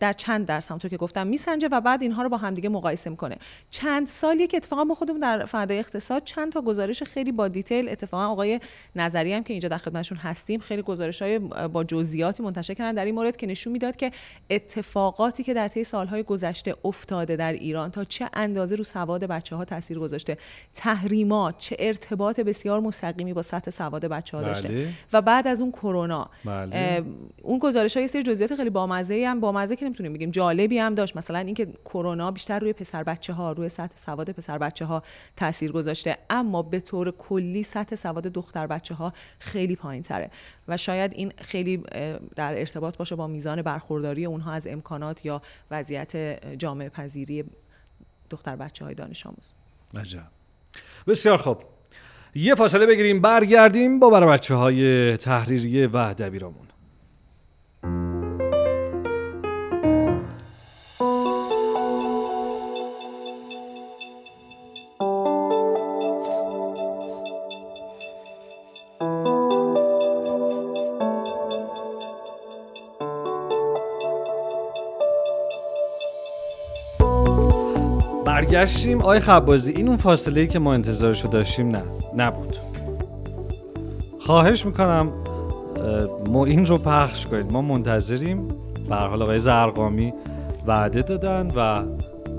در 0.00 0.12
چند 0.12 0.46
درس 0.46 0.68
همونطور 0.68 0.90
که 0.90 0.96
گفتم 0.96 1.26
میسنجه 1.26 1.68
و 1.72 1.80
بعد 1.80 2.02
اینها 2.02 2.22
رو 2.22 2.28
با 2.28 2.36
همدیگه 2.36 2.68
مقایسه 2.68 3.10
می‌کنه 3.10 3.36
چند 3.70 4.06
سالی 4.06 4.46
که 4.46 4.56
اتفاقا 4.56 4.84
ما 4.84 4.94
خودمون 4.94 5.20
در 5.20 5.44
فردای 5.44 5.78
اقتصاد 5.78 6.24
چند 6.24 6.52
تا 6.52 6.60
گزارش 6.60 7.02
خیلی 7.02 7.32
با 7.32 7.48
دیتیل 7.48 7.88
اتفاقا 7.88 8.26
آقای 8.26 8.60
نظری 8.96 9.32
هم 9.32 9.42
که 9.42 9.54
اینجا 9.54 9.68
در 9.68 9.78
خدمتشون 9.78 10.18
هستیم 10.18 10.60
خیلی 10.60 10.82
گزارش 10.82 11.22
های 11.22 11.38
با 11.38 11.84
جزئیاتی 11.84 12.42
منتشر 12.42 12.74
کردن 12.74 12.94
در 12.94 13.04
این 13.04 13.14
مورد 13.14 13.36
که 13.36 13.46
نشون 13.46 13.72
می‌داد 13.72 13.96
که 13.96 14.10
اتفاقاتی 14.50 15.42
که 15.42 15.54
در 15.54 15.68
طی 15.68 15.84
سالهای 15.84 16.22
گذشته 16.22 16.74
افتاده 16.84 17.36
در 17.36 17.52
ایران 17.52 17.90
تا 17.90 18.04
چه 18.04 18.28
اندازه 18.34 18.76
رو 18.76 18.84
سواد 18.84 19.24
بچه 19.24 19.56
ها 19.56 19.64
تاثیر 19.64 19.98
گذاشته 19.98 20.38
تحریمات 20.74 21.58
چه 21.58 21.76
ارتباط 21.78 22.40
بسیار 22.40 22.80
مستقیمی 22.80 23.32
با 23.32 23.42
سطح 23.42 23.70
سواد 23.70 24.04
بچه 24.04 24.36
ها 24.36 24.42
داشته 24.42 24.68
بله. 24.68 24.81
و 25.12 25.22
بعد 25.22 25.46
از 25.46 25.60
اون 25.60 25.72
کرونا. 25.72 26.30
بله. 26.44 27.04
اون 27.42 27.58
گزارش 27.58 27.96
های 27.96 28.08
سری 28.08 28.22
جزئیات 28.22 28.54
خیلی 28.54 28.70
بامزه 28.70 29.24
هم 29.28 29.40
بامزه 29.40 29.76
که 29.76 29.84
نمی‌تونیم 29.84 30.12
بگیم 30.12 30.30
جالبی 30.30 30.78
هم 30.78 30.94
داشت. 30.94 31.16
مثلا 31.16 31.38
اینکه 31.38 31.66
کرونا 31.84 32.30
بیشتر 32.30 32.58
روی 32.58 32.72
پسر 32.72 33.02
بچه 33.02 33.32
ها 33.32 33.52
روی 33.52 33.68
سطح 33.68 33.96
سواد 33.96 34.30
پسر 34.30 34.58
بچه 34.58 34.84
ها 34.84 35.02
تاثیر 35.36 35.72
گذاشته. 35.72 36.18
اما 36.30 36.62
به 36.62 36.80
طور 36.80 37.10
کلی 37.10 37.62
سطح 37.62 37.96
سواد 37.96 38.24
دختر 38.24 38.66
بچه 38.66 38.94
ها 38.94 39.12
خیلی 39.38 39.76
پایین 39.76 40.02
تره 40.02 40.30
و 40.68 40.76
شاید 40.76 41.12
این 41.12 41.32
خیلی 41.38 41.76
در 42.36 42.58
ارتباط 42.58 42.96
باشه 42.96 43.16
با 43.16 43.26
میزان 43.26 43.62
برخورداری 43.62 44.24
اونها 44.24 44.52
از 44.52 44.66
امکانات 44.66 45.24
یا 45.26 45.42
وضعیت 45.70 46.16
جامعه 46.58 46.88
پذیری 46.88 47.44
دختر 48.30 48.56
بچه 48.56 48.84
های 48.84 48.94
دانش 48.94 49.26
آموز. 49.26 49.52
عجب. 50.00 50.22
بسیار 51.06 51.36
خوب. 51.36 51.58
یه 52.34 52.54
فاصله 52.54 52.86
بگیریم 52.86 53.20
برگردیم 53.20 53.98
با 53.98 54.10
برای 54.10 54.28
بچه 54.28 54.54
های 54.54 55.16
تحریریه 55.16 55.88
و 55.88 56.14
دبیرامون. 56.14 56.66
برگشتیم 78.52 79.00
آقای 79.00 79.20
خبازی 79.20 79.72
این 79.72 79.88
اون 79.88 79.96
فاصله 79.96 80.40
ای 80.40 80.46
که 80.46 80.58
ما 80.58 80.74
انتظارشو 80.74 81.28
داشتیم 81.28 81.68
نه 81.68 81.82
نبود. 82.16 82.56
خواهش 84.20 84.66
می‌کنم 84.66 85.12
معین 86.30 86.66
رو 86.66 86.78
پخش 86.78 87.26
کنید. 87.26 87.52
ما 87.52 87.62
منتظریم. 87.62 88.48
به 88.88 88.94
حال 88.94 89.22
آقای 89.22 89.38
زرقامی 89.38 90.14
وعده 90.66 91.02
دادن 91.02 91.48
و 91.56 91.82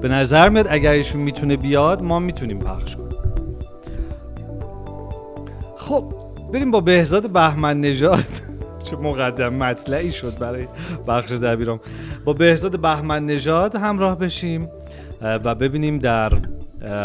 به 0.02 0.08
نظر 0.08 0.50
میاد 0.50 0.68
اگر 0.70 0.92
ایشون 0.92 1.22
می‌تونه 1.22 1.58
بیاد 1.58 2.02
ما 2.02 2.20
می‌تونیم 2.20 2.60
پخش 2.60 2.96
کنیم. 2.96 3.10
خب 5.76 6.14
بریم 6.54 6.72
با 6.72 6.80
بهزاد 6.80 7.30
بهمن 7.30 7.82
نژاد. 7.82 8.26
چه 8.84 8.96
مقدم 8.96 9.54
مطلعی 9.54 10.12
شد 10.12 10.38
برای 10.40 10.68
بخش 11.08 11.32
دبیرام. 11.32 11.80
با 12.26 12.34
بهزاد 12.34 12.80
بهمن 12.80 13.26
نژاد 13.26 13.76
همراه 13.76 14.18
بشیم. 14.18 14.70
و 15.24 15.56
ببینیم 15.56 16.00
در 16.00 16.34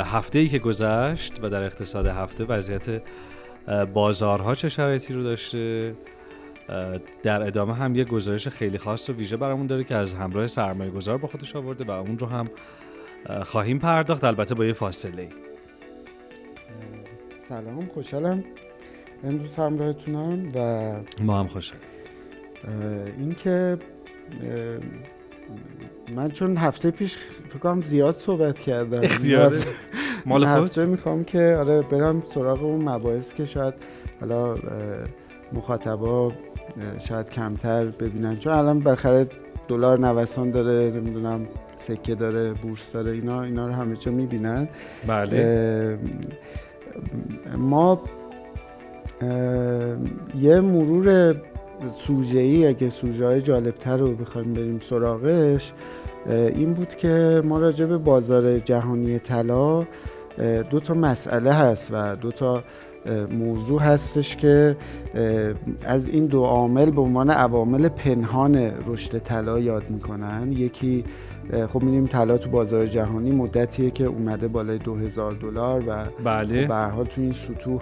هفته 0.05 0.39
ای 0.39 0.49
که 0.49 0.59
گذشت 0.59 1.33
و 1.43 1.49
در 1.49 1.63
اقتصاد 1.63 2.07
هفته 2.07 2.45
وضعیت 2.45 3.03
بازارها 3.93 4.55
چه 4.55 4.69
شرایطی 4.69 5.15
رو 5.15 5.23
داشته؟ 5.23 5.95
در 7.23 7.43
ادامه 7.43 7.75
هم 7.75 7.95
یه 7.95 8.05
گزارش 8.05 8.49
خیلی 8.49 8.79
خاص 8.79 9.11
و 9.11 9.13
ویژه 9.13 9.37
برامون 9.37 9.67
داره 9.67 9.85
که 9.85 9.95
از 9.95 10.15
همراه 10.15 10.47
سرمایه 10.47 10.91
گذار 10.91 11.19
با 11.19 11.29
خودش 11.29 11.57
آورده 11.57 11.85
و 11.85 11.91
اون 11.91 12.19
رو 12.19 12.27
هم 12.27 12.45
خواهیم 13.43 13.79
پرداخت. 13.79 14.25
البته 14.25 14.55
با 14.55 14.65
یه 14.65 14.73
فاصله. 14.73 15.23
ای 15.23 15.29
سلام 17.49 17.81
خوشحالم. 17.81 18.45
امروز 19.25 19.57
همراهتونم 19.57 20.53
و 20.55 20.93
ما 21.23 21.41
هم 21.41 21.47
خوشحال 21.47 21.81
اینکه 23.19 23.79
من 26.17 26.31
چون 26.31 26.57
هفته 26.57 26.91
پیش 26.91 27.17
فکر 27.49 27.59
کنم 27.59 27.81
زیاد 27.81 28.17
صحبت 28.19 28.59
کردم. 28.59 29.07
زیاد. 29.27 29.55
مال 30.27 30.45
هفته 30.45 30.87
می‌خوام 30.87 31.25
که 31.25 31.57
آره 31.59 31.83
برم 31.83 32.23
سراغ 32.35 32.63
اون 32.65 32.89
مباحث 32.89 33.35
که 33.35 33.45
شاید 33.45 33.75
حالا 34.21 34.55
مخاطبا 35.53 36.33
شاید 36.99 37.31
کمتر 37.31 37.85
ببینن. 37.85 38.37
چون 38.37 38.53
الان 38.53 38.79
بالاخره 38.81 39.27
دلار 39.69 39.99
نوسان 39.99 40.51
داره 40.51 40.91
نمی‌دونم 40.91 41.47
سکه 41.77 42.15
داره 42.15 42.53
بورس 42.53 42.93
داره 42.93 43.11
اینا 43.11 43.43
اینا 43.43 43.67
رو 43.67 43.73
همه 43.73 43.97
جا 43.97 44.13
می‌بینن. 44.13 44.69
بله. 45.07 45.99
ما 47.57 48.03
یه 50.39 50.61
مرور 50.61 51.35
سوژه 51.97 52.39
ای 52.39 52.67
اگه 52.67 52.91
سوژه 52.91 53.27
های 53.27 53.41
جالبتر 53.41 53.97
رو 53.97 54.15
بخوایم 54.15 54.55
بریم 54.55 54.79
سراغش 54.79 55.73
این 56.29 56.75
بود 56.75 56.95
که 56.95 57.43
ما 57.45 57.59
راجع 57.59 57.87
به 57.87 57.99
بازار 57.99 58.59
جهانی 58.59 59.19
طلا 59.19 59.87
دو 60.71 60.81
تا 60.81 60.95
مسئله 60.95 61.53
هست 61.53 61.91
و 61.93 62.17
دو 62.17 62.33
تا 62.33 62.63
موضوع 63.39 63.81
هستش 63.81 64.37
که 64.37 64.77
از 65.85 66.09
این 66.09 66.27
دو 66.27 66.43
عامل 66.43 66.91
به 66.91 67.01
عنوان 67.01 67.31
عوامل 67.31 67.89
پنهان 67.89 68.57
رشد 68.87 69.19
طلا 69.19 69.59
یاد 69.59 69.91
می‌کنن. 69.91 70.53
یکی 70.53 71.05
خب 71.69 71.83
می‌دونیم 71.83 72.07
طلا 72.07 72.39
تو 72.39 72.51
بازار 72.51 72.87
جهانی 72.87 73.31
مدتیه 73.31 73.91
که 73.91 74.05
اومده 74.05 74.49
بالای 74.49 74.79
2000 74.79 75.33
دلار 75.33 75.85
و 75.87 76.05
بله. 76.25 76.63
خب 76.63 76.69
به 76.69 76.77
حال 76.77 77.05
تو 77.05 77.21
این 77.21 77.33
سطوح 77.33 77.81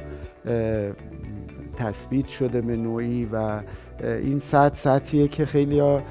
تثبیت 1.76 2.26
شده 2.26 2.60
به 2.60 2.76
نوعی 2.76 3.28
و 3.32 3.60
این 4.02 4.38
سطح 4.38 4.74
سطحیه 4.74 5.28
که 5.28 5.46
خیلی 5.46 5.78
ها 5.78 6.02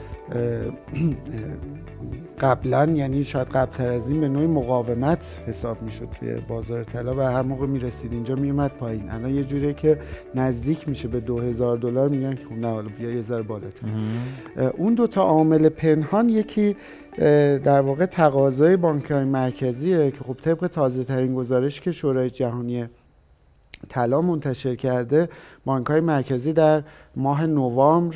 قبلا 2.40 2.86
یعنی 2.86 3.24
شاید 3.24 3.48
قبلتر 3.48 3.88
از 3.88 4.12
این 4.12 4.22
به 4.22 4.28
نوعی 4.28 4.48
مقاومت 4.48 5.44
حساب 5.48 5.82
می‌شد 5.82 6.08
توی 6.20 6.36
بازار 6.48 6.84
طلا 6.84 7.16
و 7.16 7.20
هر 7.22 7.42
موقع 7.42 7.66
می‌رسید 7.66 8.14
اینجا 8.14 8.36
میومد 8.36 8.72
پایین. 8.72 9.10
الان 9.10 9.36
یه 9.36 9.44
جوریه 9.44 9.74
که 9.74 10.00
نزدیک 10.36 10.90
میشه 10.90 11.08
به 11.08 11.20
2000 11.20 11.78
دلار 11.78 12.10
میگن 12.10 12.36
که 12.36 12.46
خب 12.46 12.54
نه 12.54 12.68
حالا 12.68 12.90
بیا 13.00 13.12
یه 13.12 13.22
ذره 13.22 13.42
بالاتر. 13.42 13.88
اون 14.78 14.94
دوتا 14.94 15.22
عامل 15.22 15.70
پنهان 15.70 16.30
یکی 16.30 16.76
در 17.64 17.82
واقع 17.82 18.06
تقاضای 18.06 18.78
بانک 18.78 19.12
مرکزیه 19.12 20.12
که 20.12 20.20
خب 20.24 20.38
طبق 20.42 20.68
تازه 20.68 21.04
ترین 21.04 21.36
گزارش 21.36 21.82
که 21.82 21.92
شورای 21.92 22.30
جهانی 22.30 22.86
طلا 23.90 24.22
منتشر 24.22 24.76
کرده. 24.76 25.30
بانک 25.66 25.88
های 25.88 26.02
مرکزی 26.02 26.54
در 26.54 26.84
ماه 27.16 27.46
نوامبر 27.46 28.16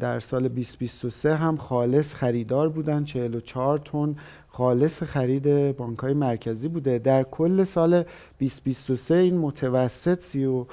در 0.00 0.20
سال 0.20 0.48
2023 0.48 1.34
هم 1.34 1.56
خالص 1.56 2.14
خریدار 2.14 2.68
بودن. 2.68 3.04
44 3.04 3.78
تن 3.78 4.16
خالص 4.48 5.02
خرید 5.02 5.76
بانک 5.76 5.98
های 5.98 6.14
مرکزی 6.14 6.68
بوده. 6.68 6.98
در 6.98 7.22
کل 7.22 7.64
سال 7.64 7.90
2023 8.38 9.14
این 9.14 9.38
متوسط 9.38 10.20
سی 10.20 10.44
و 10.44 10.64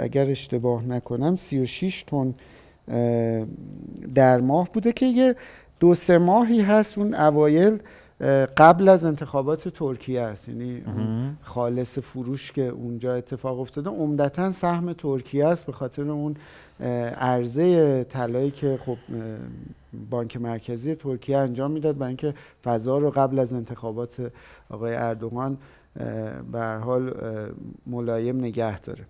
اگر 0.00 0.30
اشتباه 0.30 0.84
نکنم 0.84 1.36
36 1.36 2.02
تن 2.02 2.34
در 4.14 4.40
ماه 4.40 4.68
بوده 4.72 4.92
که 4.92 5.06
یه 5.06 5.36
دو 5.80 5.94
سه 5.94 6.18
ماهی 6.18 6.60
هست 6.60 6.98
اون 6.98 7.14
اوایل 7.14 7.78
قبل 8.56 8.88
از 8.88 9.04
انتخابات 9.04 9.68
ترکیه 9.68 10.20
است. 10.20 10.48
یعنی 10.48 10.82
خالص 11.42 11.98
فروش 11.98 12.52
که 12.52 12.62
اونجا 12.62 13.14
اتفاق 13.14 13.60
افتاده 13.60 13.90
عمدتا 13.90 14.52
سهم 14.52 14.92
ترکیه 14.92 15.46
است 15.46 15.66
به 15.66 15.72
خاطر 15.72 16.10
اون 16.10 16.36
عرضه 17.20 18.04
طلایی 18.04 18.50
که 18.50 18.78
خب 18.80 18.96
بانک 20.10 20.36
مرکزی 20.36 20.94
ترکیه 20.94 21.38
انجام 21.38 21.70
می‌داد 21.70 22.00
و 22.00 22.04
اینکه 22.04 22.34
فضا 22.64 22.98
رو 22.98 23.10
قبل 23.10 23.38
از 23.38 23.52
انتخابات 23.52 24.32
آقای 24.70 24.94
اردوغان 24.94 25.58
به 26.52 26.60
حال 26.84 27.14
ملایم 27.86 28.38
نگه 28.38 28.80
داره. 28.80 29.04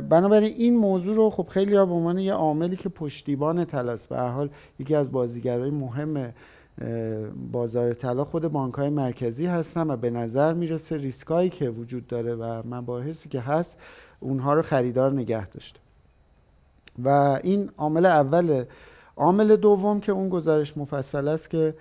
بنابراین 0.00 0.52
این 0.52 0.76
موضوع 0.76 1.16
رو 1.16 1.30
خب 1.30 1.46
خیلی 1.48 1.74
ها 1.74 1.86
به 1.86 1.92
عنوان 1.92 2.18
یه 2.18 2.32
عاملی 2.32 2.76
که 2.76 2.88
پشتیبان 2.88 3.64
طلاست 3.64 4.08
به 4.08 4.18
حال 4.18 4.50
یکی 4.78 4.94
از 4.94 5.12
بازیگرای 5.12 5.70
مهم 5.70 6.32
بازار 7.52 7.94
طلا 7.94 8.24
خود 8.24 8.48
بانک 8.48 8.74
های 8.74 8.88
مرکزی 8.88 9.46
هستن 9.46 9.90
و 9.90 9.96
به 9.96 10.10
نظر 10.10 10.54
می‌رسه 10.54 10.96
ریسکایی 10.96 11.50
که 11.50 11.70
وجود 11.70 12.06
داره 12.06 12.34
و 12.34 12.62
مباحثی 12.64 13.28
که 13.28 13.40
هست 13.40 13.78
اونها 14.20 14.54
رو 14.54 14.62
خریدار 14.62 15.12
نگه 15.12 15.46
داشته. 15.46 15.80
و 17.04 17.08
این 17.42 17.70
عامل 17.78 18.06
اول 18.06 18.64
عامل 19.16 19.56
دوم 19.56 20.00
که 20.00 20.12
اون 20.12 20.28
گزارش 20.28 20.76
مفصل 20.76 21.28
است 21.28 21.50
که 21.50 21.74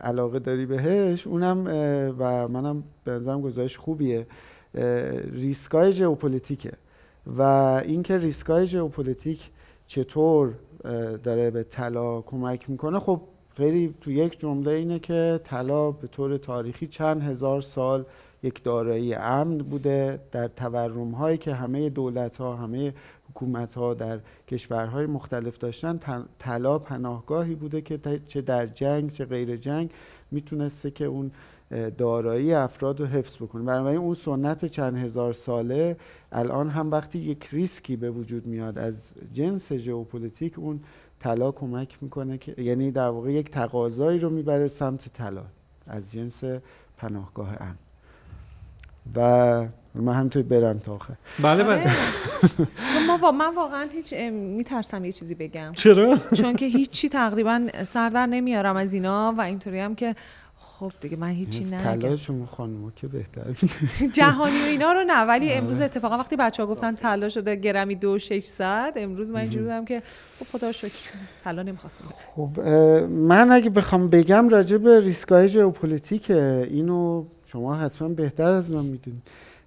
علاقه 0.00 0.38
داری 0.38 0.66
بهش 0.66 1.26
اونم 1.26 1.64
و 2.18 2.48
منم 2.48 2.84
به 3.04 3.12
نظرم 3.12 3.40
گزارش 3.40 3.78
خوبیه 3.78 4.26
ریسکای 5.32 5.92
ژئوپلیتیکه. 5.92 6.72
و 7.38 7.42
اینکه 7.84 8.18
ریسکای 8.18 8.66
ژئوپلیتیک 8.66 9.50
چطور 9.86 10.52
داره 11.22 11.50
به 11.50 11.62
طلا 11.62 12.20
کمک 12.20 12.70
می‌کنه 12.70 12.98
خب 12.98 13.20
خیلی 13.56 13.94
تو 14.00 14.10
یک 14.10 14.40
جمله 14.40 14.70
اینه 14.70 14.98
که 14.98 15.40
طلا 15.44 15.90
به 15.90 16.06
طور 16.06 16.36
تاریخی 16.36 16.86
چند 16.86 17.22
هزار 17.22 17.60
سال 17.60 18.04
یک 18.42 18.62
دارایی 18.62 19.14
امن 19.14 19.58
بوده 19.58 20.20
در 20.32 20.48
تورم 20.48 21.10
هایی 21.10 21.38
که 21.38 21.54
همه 21.54 21.90
دولت 21.90 22.36
ها 22.36 22.56
همه 22.56 22.94
حکومت 23.30 23.74
ها 23.74 23.94
در 23.94 24.18
کشورهای 24.48 25.06
مختلف 25.06 25.58
داشتن. 25.58 26.00
طلا 26.38 26.78
پناهگاهی 26.78 27.54
بوده 27.54 27.80
که 27.80 28.20
چه 28.28 28.40
در 28.40 28.66
جنگ 28.66 29.10
چه 29.10 29.24
غیر 29.24 29.56
جنگ 29.56 29.90
می‌تونسته 30.30 30.90
که 30.90 31.04
اون 31.04 31.30
دارایی 31.98 32.52
افراد 32.52 33.00
رو 33.00 33.06
حفظ 33.06 33.36
بکنه. 33.36 33.62
بنابراین 33.62 33.98
اون 33.98 34.14
سنت 34.14 34.64
چند 34.64 34.96
هزار 34.96 35.32
ساله 35.32 35.96
الان 36.32 36.68
هم 36.68 36.90
وقتی 36.90 37.18
یک 37.18 37.48
ریسکی 37.52 37.96
به 37.96 38.10
وجود 38.10 38.46
میاد 38.46 38.78
از 38.78 39.12
جنس 39.32 39.72
ژئوپلیتیک 39.72 40.58
اون 40.58 40.80
طلا 41.26 41.52
کمک 41.52 41.98
می‌کنه 42.00 42.38
که 42.38 42.54
یعنی 42.58 42.90
در 42.90 43.08
واقع 43.08 43.32
یک 43.32 43.50
تقاضایی 43.50 44.18
رو 44.18 44.30
می‌بره 44.30 44.68
سمت 44.68 45.08
طلا 45.08 45.42
از 45.86 46.12
جنس 46.12 46.44
پناهگاه 46.96 47.48
امن. 47.60 47.76
و 49.16 49.68
من 49.94 50.14
همینطور 50.14 50.42
برم 50.42 50.78
تا 50.78 50.94
آخر. 50.94 51.14
بله 51.42 51.64
بله. 51.64 51.80
آره. 51.80 51.92
چون 52.92 53.20
ما 53.20 53.30
من 53.30 53.54
واقعا 53.54 53.88
هیچ 53.92 54.14
میترسم 54.32 55.04
یه 55.04 55.12
چیزی 55.12 55.34
بگم. 55.34 55.72
چرا؟ 55.76 56.18
چون 56.34 56.56
که 56.56 56.66
هیچی 56.66 57.08
تقریبا 57.08 57.66
سر 57.84 58.08
در 58.08 58.26
نمیارم 58.26 58.76
از 58.76 58.94
اینا 58.94 59.34
و 59.38 59.40
اینطوری 59.40 59.80
هم 59.80 59.94
که 59.94 60.14
خب 60.78 60.92
دیگه 61.00 61.16
من 61.16 61.30
هیچی 61.30 61.64
نگم. 61.64 61.78
طلا 61.78 62.16
شما 62.16 62.46
خانم 62.46 62.92
که 62.96 63.06
بهتر 63.08 63.42
جهانی 64.18 64.62
و 64.62 64.64
اینا 64.70 64.92
رو 64.92 65.04
نه 65.06 65.22
ولی 65.24 65.52
امروز 65.52 65.80
اتفاقا 65.80 66.18
وقتی 66.18 66.36
بچه 66.36 66.62
ها 66.62 66.68
گفتن 66.68 66.94
طلا 66.94 67.28
شده 67.28 67.56
گرمی 67.56 67.94
دو 67.94 68.18
600 68.18 68.92
امروز 68.96 69.30
من 69.30 69.40
اینجوری 69.40 69.64
بودم 69.64 69.84
که 69.84 70.02
خب 70.38 70.46
خدا 70.52 70.72
شکر 70.72 71.10
طلا 71.44 71.62
نمی‌خواستم. 71.62 72.04
خب 72.34 72.60
من 73.10 73.50
اگه 73.52 73.70
بخوام 73.70 74.08
بگم 74.08 74.48
راجع 74.48 74.76
به 74.76 75.00
ریسکای 75.00 75.48
ژئوپلیتیک 75.48 76.30
اینو 76.30 77.24
شما 77.44 77.74
حتما 77.74 78.08
بهتر 78.08 78.52
از 78.52 78.70
من 78.70 78.84
می‌دونید. 78.84 79.22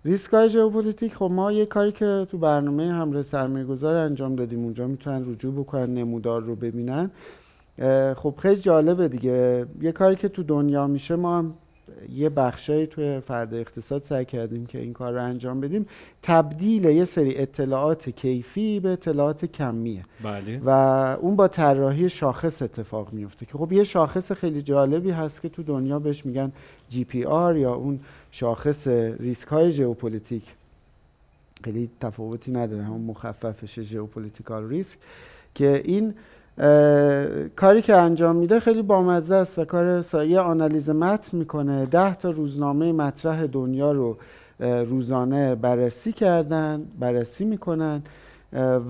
ریسکای 0.06 0.50
ژئوپلیتیک 0.50 1.16
خب 1.16 1.30
ما 1.32 1.52
یه 1.52 1.66
کاری 1.66 1.92
که 1.92 2.28
تو 2.32 2.38
برنامه 2.38 2.94
همراه 2.94 3.22
سرمایه 3.22 3.66
گذار 3.66 3.96
انجام 3.96 4.36
دادیم 4.36 4.64
اونجا 4.64 4.88
می‌تونن 4.88 5.32
رجوع 5.32 5.54
بکنن 5.54 5.94
نمودار 5.94 6.42
رو 6.42 6.56
ببینن. 6.56 7.12
خب 8.16 8.34
خیلی 8.38 8.62
جالبه 8.62 9.08
دیگه. 9.08 9.66
یه 9.82 9.92
کاری 9.92 10.16
که 10.16 10.30
تو 10.30 10.44
دنیا 10.44 10.88
میشه 10.88 11.16
ما 11.16 11.38
هم 11.38 11.54
یه 12.14 12.30
بخشایی 12.30 12.88
توی 12.88 13.20
فردای 13.20 13.54
اقتصاد 13.54 14.04
سعی 14.04 14.26
کردیم 14.26 14.66
که 14.66 14.80
این 14.80 14.94
کار 14.94 15.14
رو 15.14 15.24
انجام 15.24 15.60
بدیم. 15.62 15.88
تبدیل 16.24 16.86
یه 16.86 17.06
سری 17.06 17.38
اطلاعات 17.38 18.10
کیفی 18.10 18.80
به 18.80 18.90
اطلاعات 18.90 19.46
کمیه. 19.46 20.06
بله. 20.24 20.62
و 20.66 20.70
اون 21.22 21.36
با 21.36 21.48
طراحی 21.48 22.10
شاخص 22.10 22.62
اتفاق 22.62 23.14
میفته 23.14 23.46
که 23.46 23.58
خب 23.58 23.72
یه 23.72 23.84
شاخص 23.84 24.32
خیلی 24.32 24.62
جالبی 24.62 25.12
هست 25.12 25.42
که 25.42 25.50
تو 25.50 25.64
دنیا 25.64 26.00
بهش 26.00 26.26
میگن 26.26 26.52
GPR 26.90 27.58
یا 27.58 27.74
اون 27.74 28.00
شاخص 28.32 28.88
ریسک 29.20 29.48
های 29.48 29.72
ژئوپلیتیک. 29.72 30.56
خیلی 31.64 31.90
تفاوتی 32.00 32.52
نداره 32.52 32.84
همون 32.84 33.02
مخففش 33.02 33.80
geopolitical 33.80 34.70
risk. 34.70 34.98
که 35.56 35.82
این 35.86 36.14
کاری 37.56 37.82
که 37.82 37.96
انجام 37.96 38.36
میده 38.36 38.60
خیلی 38.60 38.82
بامزه 38.82 39.36
است 39.36 39.60
و 39.60 39.66
کار 39.66 40.02
سایه 40.02 40.40
آنالیز 40.40 40.90
متن 40.90 41.38
می‌کنه. 41.38 41.86
ده 41.86 42.16
تا 42.16 42.30
روزنامه 42.30 42.92
مطرح 42.92 43.46
دنیا 43.46 43.92
رو 43.92 44.18
روزانه 44.60 45.56
بررسی 45.56 46.12
کردن 46.12 46.86
بررسی 47.00 47.46
می‌کنن 47.46 48.02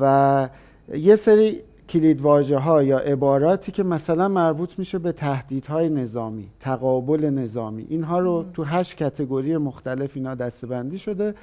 و 0.02 0.50
یه 0.94 1.16
سری 1.16 1.62
کلید 1.90 2.22
ها 2.52 2.84
یا 2.84 2.98
عباراتی 2.98 3.72
که 3.72 3.84
مثلا 3.84 4.28
مربوط 4.28 4.80
میشه 4.80 5.00
به 5.00 5.12
تهدیدهای 5.12 5.90
نظامی 5.90 6.48
تقابل 6.60 7.26
نظامی. 7.26 7.86
اینها 7.90 8.20
رو 8.20 8.46
تو 8.54 8.64
هشت 8.64 8.96
کتگوری 8.96 9.58
مختلف 9.58 10.12
اینا 10.16 10.36
دستبندی 10.36 10.98
شده. 10.98 11.34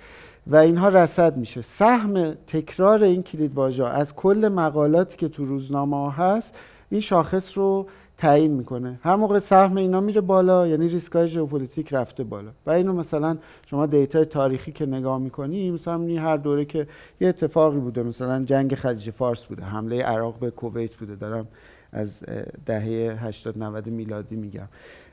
و 0.46 0.56
اینها 0.56 0.88
رصد 0.88 1.37
میشه. 1.37 1.62
سهم 1.62 2.35
تکرار 2.35 3.02
این 3.02 3.22
کلید 3.22 3.59
از 3.80 4.14
کل 4.14 4.48
مقالاتی 4.48 5.16
که 5.16 5.28
تو 5.28 5.44
روزنامه 5.44 5.96
ها 5.96 6.11
هست 6.11 6.54
این 6.90 7.00
شاخص 7.00 7.59
رو 7.59 7.87
تعیین 8.18 8.50
می‌کنه. 8.50 9.00
هر 9.02 9.16
موقع 9.16 9.38
سهم 9.38 9.76
اینا 9.76 10.00
میره 10.00 10.20
بالا 10.20 10.66
یعنی 10.66 10.88
ریسکای 10.88 11.28
ژئوپلیتیک 11.28 11.94
رفته 11.94 12.24
بالا. 12.24 12.50
و 12.66 12.70
اینو 12.70 12.92
مثلا 12.92 13.38
شما 13.66 13.87
data 13.87 14.17
ی 14.17 14.25
تاریخی 14.24 14.72
که 14.72 14.87
نگاه 14.87 15.18
می‌کنی 15.18 15.70
مثلا 15.70 16.20
هر 16.20 16.37
دوره 16.37 16.64
که 16.64 16.87
یه 17.20 17.28
اتفاقی 17.28 17.78
بوده. 17.78 18.02
مثلا 18.02 18.44
جنگ 18.44 18.74
خلیج 18.74 19.11
فارس 19.11 19.44
بوده 19.44 19.64
حمله 19.64 20.02
عراق 20.02 20.38
به 20.38 20.50
کویت 20.50 20.94
بوده. 20.94 21.16
دارم 21.16 21.46
از 21.92 22.22
دهه 22.66 23.24
80 23.24 23.59
90 23.59 23.87
میلادی 23.87 24.37
میگم. 24.37 24.68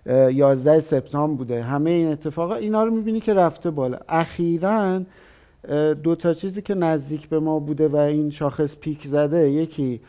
11 0.06 0.80
سپتامبر 0.80 1.38
بوده. 1.38 1.64
همه 1.64 1.90
این 1.90 2.08
اتفاقا 2.08 2.56
اینا 2.56 2.84
رو 2.84 2.92
می‌بینی 2.92 3.20
که 3.20 3.34
رفته 3.34 3.70
بالا. 3.70 3.98
اخیرا 4.10 5.02
دو 6.04 6.16
تا 6.16 6.34
چیزی 6.34 6.62
که 6.62 6.76
نزدیک 6.76 7.30
به 7.30 7.40
ما 7.40 7.60
بوده 7.60 7.88
و 7.88 7.96
این 7.96 8.30
شاخص 8.30 8.76
پیک 8.76 9.08
زده 9.08 9.52
یکی 9.52 10.02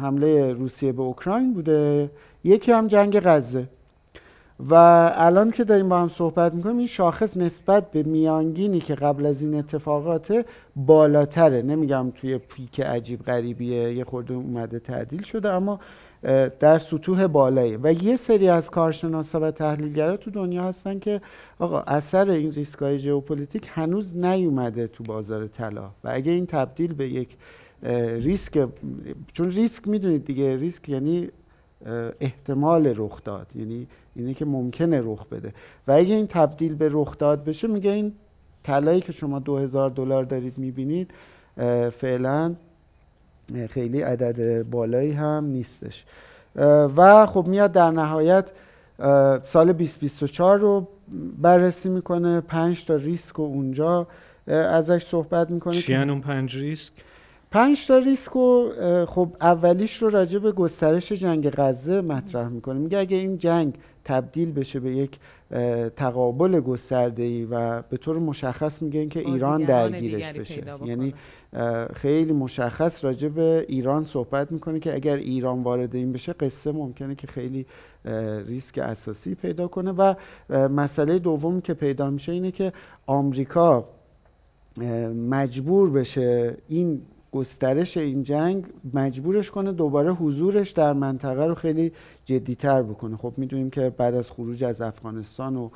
حمله 0.00 0.52
روسیه 0.52 0.92
به 0.92 1.02
اوکراین 1.02 1.54
بوده 1.54 2.10
یکی 2.44 2.72
هم 2.72 2.86
جنگ 2.86 3.20
غزه. 3.20 3.64
و 4.70 4.74
الان 5.14 5.50
که 5.50 5.64
داریم 5.64 5.88
با 5.88 5.98
هم 5.98 6.08
صحبت 6.08 6.54
می‌کنیم 6.54 6.78
این 6.78 6.86
شاخص 6.86 7.36
نسبت 7.36 7.90
به 7.90 8.02
میانگینی 8.02 8.80
که 8.80 8.94
قبل 8.94 9.26
از 9.26 9.42
این 9.42 9.54
اتفاقات 9.54 10.44
بالاتره. 10.76 11.62
نمیگم 11.62 12.12
توی 12.14 12.38
پیک 12.38 12.80
عجیب 12.80 13.22
غریبیه 13.22 13.94
یه 13.94 14.04
خورده 14.04 14.34
اومده 14.34 14.78
تعدیل 14.78 15.22
شده 15.22 15.52
اما 15.52 15.80
در 16.60 16.78
سطوح 16.78 17.26
بالایی. 17.26 17.76
و 17.76 17.92
یه 17.92 18.16
سری 18.16 18.48
از 18.48 18.70
کارشناسا 18.70 19.40
و 19.40 19.50
تحلیلگرا 19.50 20.16
تو 20.16 20.30
دنیا 20.30 20.62
هستن 20.62 20.98
که 20.98 21.20
آقا 21.58 21.80
اثر 21.80 22.30
این 22.30 22.52
ریسک 22.52 22.78
های 22.78 22.98
ژئوپلیتیک 22.98 23.70
هنوز 23.72 24.16
نیومده 24.16 24.86
تو 24.86 25.04
بازار 25.04 25.46
طلا. 25.46 25.90
و 26.04 26.10
اگه 26.12 26.32
این 26.32 26.46
تبدیل 26.46 26.94
به 26.94 27.08
یک 27.08 27.36
ریسک 28.22 28.68
چون 29.32 29.50
ریسک 29.50 29.88
می‌دونید 29.88 30.24
دیگه 30.24 30.56
ریسک 30.56 30.88
یعنی 30.88 31.28
احتمال 32.20 32.94
رخداد. 32.96 33.46
یعنی 33.54 33.86
اینه 34.16 34.34
که 34.34 34.44
ممکنه 34.44 35.00
رخ 35.04 35.26
بده. 35.26 35.52
و 35.88 35.92
اگه 35.92 36.14
این 36.14 36.26
تبدیل 36.26 36.74
به 36.74 36.88
رخداد 36.92 37.44
بشه 37.44 37.68
میگه 37.68 37.90
این 37.90 38.12
طلایی 38.62 39.00
که 39.00 39.12
شما 39.12 39.38
دو 39.38 39.58
هزار 39.58 39.90
دلار 39.90 40.24
دارید 40.24 40.58
می‌بینید 40.58 41.10
فعلا 41.90 42.54
خیلی 43.70 44.02
عدد 44.02 44.62
بالایی 44.62 45.12
هم 45.12 45.44
نیستش. 45.44 46.04
و 46.96 47.26
خب 47.26 47.46
میاد 47.48 47.72
در 47.72 47.90
نهایت 47.90 48.50
سال 49.44 49.72
2024 49.72 50.58
رو 50.58 50.88
بررسی 51.38 51.88
می‌کنه. 51.88 52.40
پنج 52.40 52.84
تا 52.84 52.94
ریسک 52.94 53.38
و 53.38 53.42
اونجا 53.42 54.06
ازش 54.46 55.04
صحبت 55.04 55.50
می‌کنه. 55.50 55.74
چی 55.74 55.94
اون 55.94 56.20
پنج 56.20 56.56
ریسک؟ 56.56 56.92
پنج 57.50 57.86
تا 57.86 57.98
ریسک 57.98 58.32
رو 58.32 58.72
خب 59.06 59.36
اولیش 59.40 60.02
رو 60.02 60.08
راجع 60.08 60.38
به 60.38 60.52
گسترش 60.52 61.12
جنگ 61.12 61.50
غزه 61.50 62.00
مطرح 62.00 62.48
می‌کنه. 62.48 62.78
میگه 62.78 62.98
اگه 62.98 63.16
این 63.16 63.38
جنگ 63.38 63.74
تبدیل 64.04 64.52
بشه 64.52 64.80
به 64.80 64.90
یک 64.90 65.18
تقابل 65.96 66.60
گسترده 66.60 67.22
ای 67.22 67.44
و 67.44 67.82
به 67.82 67.96
طور 67.96 68.18
مشخص 68.18 68.82
میگه 68.82 69.06
که 69.06 69.20
ایران 69.20 69.64
درگیرش 69.64 70.32
بشه. 70.32 70.64
یعنی 70.84 71.14
خیلی 71.94 72.32
مشخص 72.32 73.04
راجع 73.04 73.28
به 73.28 73.64
ایران 73.68 74.04
صحبت 74.04 74.52
می‌کنه 74.52 74.80
که 74.80 74.94
اگر 74.94 75.16
ایران 75.16 75.62
وارد 75.62 75.94
این 75.94 76.12
بشه 76.12 76.32
قصه 76.32 76.72
ممکنه 76.72 77.14
که 77.14 77.26
خیلی 77.26 77.66
ریسک 78.46 78.78
اساسی 78.78 79.34
پیدا 79.34 79.68
کنه. 79.68 79.92
و 79.92 80.14
مسئله 80.68 81.18
دوم 81.18 81.60
که 81.60 81.74
پیدا 81.74 82.10
میشه 82.10 82.32
اینه 82.32 82.50
که 82.50 82.72
آمریکا 83.06 83.88
مجبور 85.28 85.90
بشه 85.90 86.56
این 86.68 87.02
گسترش 87.34 87.96
این 87.96 88.22
جنگ 88.22 88.64
مجبورش 88.94 89.50
کنه 89.50 89.72
دوباره 89.72 90.12
حضورش 90.12 90.70
در 90.70 90.92
منطقه 90.92 91.46
رو 91.46 91.54
خیلی 91.54 91.92
جدیتر 92.24 92.82
بکنه. 92.82 93.16
خب 93.16 93.32
می‌دونیم 93.36 93.70
که 93.70 93.90
بعد 93.90 94.14
از 94.14 94.30
خروج 94.30 94.64
از 94.64 94.80
افغانستان 94.80 95.56
و 95.56 95.68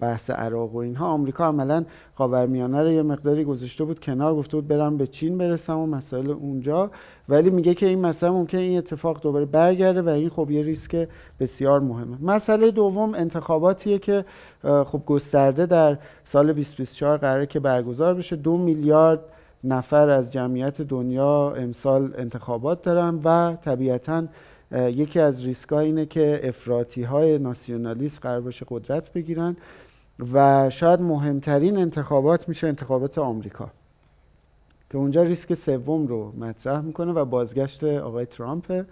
بحث 0.00 0.30
عراق 0.30 0.74
و 0.74 0.76
اینها 0.76 1.06
آمریکا 1.06 1.46
عملا 1.46 1.84
خاورمیانه 2.14 2.80
رو 2.82 2.90
یه 2.90 3.02
مقداری 3.02 3.44
گذاشته 3.44 3.84
بود 3.84 4.00
کنار 4.00 4.34
گفته 4.34 4.56
بود 4.56 4.68
برم 4.68 4.96
به 4.96 5.06
چین 5.06 5.38
برسم 5.38 5.78
و 5.78 5.86
مسائل 5.86 6.30
اونجا. 6.30 6.90
ولی 7.28 7.50
میگه 7.50 7.74
که 7.74 7.86
این 7.86 8.00
مسئله 8.00 8.30
ممکن 8.30 8.58
این 8.58 8.78
اتفاق 8.78 9.22
دوباره 9.22 9.44
برگرده 9.44 10.02
و 10.02 10.08
این 10.08 10.28
خب 10.28 10.50
یه 10.50 10.62
ریسک 10.62 11.08
بسیار 11.40 11.80
مهمه. 11.80 12.16
مسئله 12.22 12.70
دوم 12.70 13.14
انتخاباتیه 13.14 13.98
که 13.98 14.24
خب 14.62 15.02
گسترده 15.06 15.66
در 15.66 15.98
سال 16.24 16.46
2024 16.46 17.16
قراره 17.16 17.46
که 17.46 17.60
برگزار 17.60 18.14
بشه. 18.14 18.36
دو 18.36 18.56
میلیارد 18.56 19.20
نفر 19.64 20.08
از 20.08 20.32
جمعیت 20.32 20.82
دنیا 20.82 21.54
امسال 21.56 22.14
انتخابات 22.18 22.82
دارن 22.82 23.20
و 23.24 23.56
طبیعتا 23.56 24.24
یکی 24.72 25.20
از 25.20 25.44
ریسک 25.44 25.72
اینه 25.72 26.06
که 26.06 26.40
افراتی 26.44 27.02
های 27.02 27.38
ناسیونالیست 27.38 28.22
قرار 28.22 28.40
باشه 28.40 28.66
قدرت 28.68 29.12
بگیرن 29.12 29.56
و 30.32 30.70
شاید 30.70 31.00
مهمترین 31.00 31.76
انتخابات 31.76 32.48
میشه 32.48 32.66
انتخابات 32.66 33.18
آمریکا 33.18 33.70
که 34.90 34.98
اونجا 34.98 35.22
ریسک 35.22 35.54
سوم 35.54 36.06
رو 36.06 36.32
مطرح 36.38 36.80
می‌کنه 36.80 37.12
و 37.12 37.24
بازگشت 37.24 37.84
آقای 37.84 38.26
ترامپ. 38.26 38.84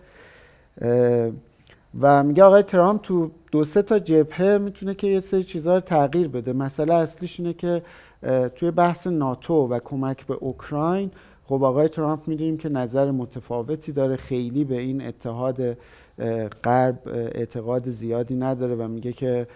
و 2.00 2.22
میگه 2.22 2.42
آقای 2.42 2.62
ترامپ 2.62 3.02
تو 3.02 3.30
دو 3.52 3.64
سه 3.64 3.82
تا 3.82 3.98
جبهه 3.98 4.58
می‌تونه 4.58 4.94
که 4.94 5.06
یه 5.06 5.20
سری 5.20 5.42
چیزها 5.42 5.74
رو 5.74 5.80
تغییر 5.80 6.28
بده. 6.28 6.52
مسئله 6.52 6.94
اصلیش 6.94 7.40
اینه 7.40 7.52
که 7.52 7.82
توی 8.54 8.70
بحث 8.70 9.06
ناتو 9.06 9.54
و 9.54 9.78
کمک 9.78 10.26
به 10.26 10.34
اوکراین 10.34 11.10
خب 11.44 11.64
آقای 11.64 11.88
ترامپ 11.88 12.28
می‌دونیم 12.28 12.56
که 12.56 12.68
نظر 12.68 13.10
متفاوتی 13.10 13.92
داره. 13.92 14.16
خیلی 14.16 14.64
به 14.64 14.80
این 14.80 15.06
اتحاد 15.06 15.76
غرب 16.64 16.98
اعتقاد 17.34 17.88
زیادی 17.88 18.36
نداره 18.36 18.74
و 18.74 18.88
میگه 18.88 19.12
که 19.12 19.46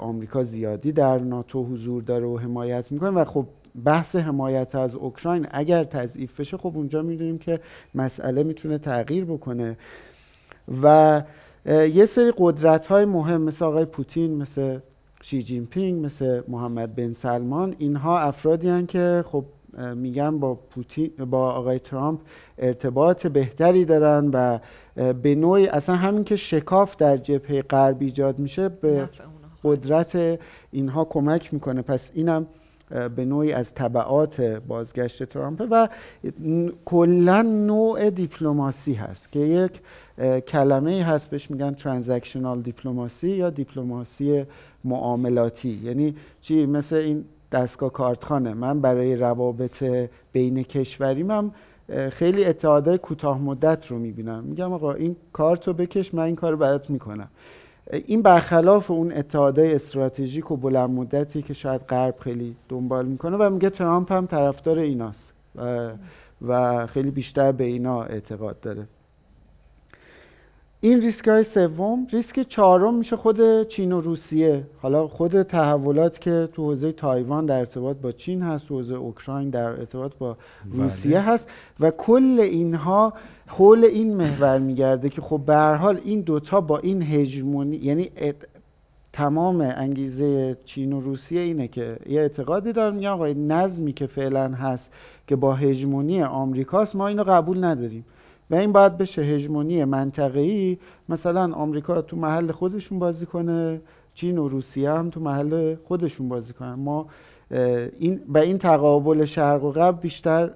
آمریکا 0.00 0.42
زیادی 0.42 0.92
در 0.92 1.18
ناتو 1.18 1.64
حضور 1.64 2.02
داره 2.02 2.26
و 2.26 2.38
حمایت 2.38 2.92
می‌کنه. 2.92 3.10
و 3.10 3.24
خب 3.24 3.46
بحث 3.84 4.16
حمایت 4.16 4.74
از 4.74 4.94
اوکراین 4.94 5.46
اگر 5.50 5.84
تضعیف 5.84 6.40
بشه 6.40 6.56
خب 6.56 6.72
اونجا 6.74 7.02
می‌دونیم 7.02 7.38
که 7.38 7.60
مسئله 7.94 8.42
می‌تونه 8.42 8.78
تغییر 8.78 9.24
بکنه. 9.24 9.78
و 10.82 11.22
یه 11.66 12.04
سری 12.04 12.32
قدرت 12.38 12.86
های 12.86 13.04
مهم 13.04 13.42
مثل 13.42 13.64
آقای 13.64 13.84
پوتین 13.84 14.36
مثل 14.36 14.78
شی 15.26 15.42
جین 15.42 15.66
پینگ 15.66 16.04
مثل 16.04 16.42
محمد 16.48 16.94
بن 16.94 17.12
سلمان 17.12 17.74
اینها 17.78 18.18
افرادی 18.18 18.68
هن 18.68 18.86
که 18.86 19.24
خب 19.26 19.44
میگن 19.94 20.38
با 20.38 20.54
پوتین 20.54 21.10
با 21.30 21.50
آقای 21.50 21.78
ترامپ 21.78 22.20
ارتباط 22.58 23.26
بهتری 23.26 23.84
دارن 23.84 24.30
و 24.32 24.58
به 25.12 25.34
نوعی 25.34 25.66
اصلا 25.66 25.96
همین 25.96 26.24
که 26.24 26.36
شکاف 26.36 26.96
در 26.96 27.16
جبهه 27.16 27.62
غرب 27.62 27.96
ایجاد 28.00 28.38
میشه 28.38 28.68
به 28.68 29.08
قدرت 29.64 30.40
اینها 30.70 31.04
کمک 31.04 31.54
می‌کنه. 31.54 31.82
پس 31.82 32.10
اینم 32.14 32.46
به 33.16 33.24
نوعی 33.24 33.52
از 33.52 33.74
طبعات 33.74 34.40
بازگشت 34.40 35.24
ترامپ 35.24 35.66
و 35.70 35.88
کلا 36.84 37.42
نوع 37.42 38.10
دیپلماسی 38.10 38.92
هست 38.92 39.32
که 39.32 39.40
یک 39.40 39.80
کلمه 40.40 41.02
هست 41.02 41.30
بهش 41.30 41.50
میگن 41.50 41.74
ترانزکشنال 41.74 42.62
دیپلماسی 42.62 43.28
یا 43.28 43.50
دیپلماسی 43.50 44.44
معاملاتی. 44.84 45.80
یعنی 45.84 46.14
چی؟ 46.40 46.66
مثل 46.66 46.96
این 46.96 47.24
دستگاه 47.52 47.92
کارتخانه. 47.92 48.54
من 48.54 48.80
برای 48.80 49.16
روابط 49.16 49.84
بین 50.32 50.62
کشوری 50.62 51.22
هم 51.22 51.52
خیلی 52.10 52.44
اتحادهای 52.44 52.98
کوتاه 52.98 53.40
مدت 53.40 53.86
رو 53.86 53.98
می‌بینم. 53.98 54.44
میگم 54.44 54.72
آقا 54.72 54.92
این 54.92 55.16
کارتو 55.32 55.72
بکش 55.72 56.14
من 56.14 56.22
این 56.22 56.36
کار 56.36 56.56
برات 56.56 56.90
می‌کنم. 56.90 57.28
این 57.92 58.22
برخلاف 58.22 58.90
اون 58.90 59.12
اتحادهای 59.12 59.74
استراتژیک 59.74 60.50
و 60.50 60.56
بلند 60.56 60.90
مدتی 60.90 61.42
که 61.42 61.54
شاید 61.54 61.80
غرب 61.80 62.14
خیلی 62.20 62.56
دنبال 62.68 63.06
می‌کنه 63.06 63.36
و 63.36 63.50
میگه 63.50 63.70
ترامپ 63.70 64.12
هم 64.12 64.26
طرفدار 64.26 64.78
ایناست 64.78 65.32
و, 65.56 65.90
و 66.42 66.86
خیلی 66.86 67.10
بیشتر 67.10 67.52
به 67.52 67.64
اینا 67.64 68.02
اعتقاد 68.02 68.60
داره 68.60 68.86
این 70.84 71.00
ریسک 71.00 71.28
های 71.28 71.44
سوم 71.44 72.06
ریسک 72.12 72.40
چهارم 72.40 72.94
میشه 72.94 73.16
خود 73.16 73.62
چین 73.62 73.92
و 73.92 74.00
روسیه 74.00 74.66
حالا 74.82 75.08
خود 75.08 75.42
تحولات 75.42 76.20
که 76.20 76.48
تو 76.52 76.64
حوزه 76.64 76.92
تایوان 76.92 77.46
در 77.46 77.58
ارتباط 77.58 77.96
با 77.96 78.12
چین 78.12 78.42
هست 78.42 78.68
تو 78.68 78.74
حوزه 78.74 78.94
اوکراین 78.94 79.50
در 79.50 79.66
ارتباط 79.66 80.12
با 80.18 80.36
روسیه 80.72 81.12
بله. 81.12 81.20
هست 81.20 81.48
و 81.80 81.90
کل 81.90 82.40
اینها 82.40 83.12
حول 83.46 83.84
این 83.84 84.16
محور 84.16 84.58
میگرده 84.58 85.08
که 85.08 85.20
خب 85.20 85.40
به 85.46 85.56
حال 85.56 86.00
این 86.04 86.20
دوتا 86.20 86.60
با 86.60 86.78
این 86.78 87.02
هژمونی 87.02 87.76
یعنی 87.76 88.10
تمام 89.12 89.60
انگیزه 89.60 90.56
چین 90.64 90.92
و 90.92 91.00
روسیه 91.00 91.40
اینه 91.40 91.68
که 91.68 91.96
یه 92.08 92.20
اعتقادی 92.20 92.72
دارن 92.72 92.94
میگن 92.94 93.08
آقا 93.08 93.26
نظمی 93.26 93.92
که 93.92 94.06
فعلا 94.06 94.48
هست 94.48 94.92
که 95.26 95.36
با 95.36 95.54
هژمونی 95.54 96.22
آمریکاست 96.22 96.96
ما 96.96 97.08
اینو 97.08 97.24
قبول 97.24 97.64
نداریم. 97.64 98.04
و 98.50 98.54
این 98.54 98.72
باید 98.72 98.98
بشه 98.98 99.22
هژمونی 99.22 99.84
منطقه‌ای. 99.84 100.78
مثلا 101.08 101.54
آمریکا 101.54 102.02
تو 102.02 102.16
محل 102.16 102.52
خودشون 102.52 102.98
بازی 102.98 103.26
کنه 103.26 103.80
چین 104.14 104.38
و 104.38 104.48
روسیه 104.48 104.90
هم 104.90 105.10
تو 105.10 105.20
محل 105.20 105.74
خودشون 105.74 106.28
بازی 106.28 106.52
کنن. 106.52 106.74
ما 106.74 107.06
این 107.98 108.20
به 108.32 108.40
این 108.40 108.58
تقابل 108.58 109.24
شرق 109.24 109.64
و 109.64 109.70
غرب 109.70 110.00
بیشتر 110.00 110.50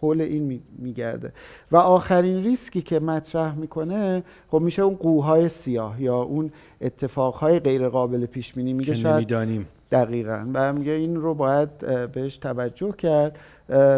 حول 0.00 0.20
این 0.20 0.62
میگرده. 0.78 1.32
و 1.72 1.76
آخرین 1.76 2.44
ریسکی 2.44 2.82
که 2.82 3.00
مطرح 3.00 3.54
می‌کنه 3.54 4.22
خب 4.50 4.58
میشه 4.58 4.82
اون 4.82 4.94
قوهای 4.94 5.48
سیاه 5.48 6.02
یا 6.02 6.16
اون 6.16 6.50
اتفاقهای 6.80 7.60
غیر 7.60 7.88
قابل 7.88 8.26
پیش 8.26 8.52
بینی 8.52 8.72
میگه 8.72 8.94
شاید 8.94 9.14
نمی‌دانیم. 9.14 9.68
دقیقا. 9.90 10.46
و 10.54 10.72
میگه 10.72 10.92
این 10.92 11.16
رو 11.16 11.34
باید 11.34 11.68
بهش 12.12 12.36
توجه 12.36 12.92
کرد. 12.92 13.38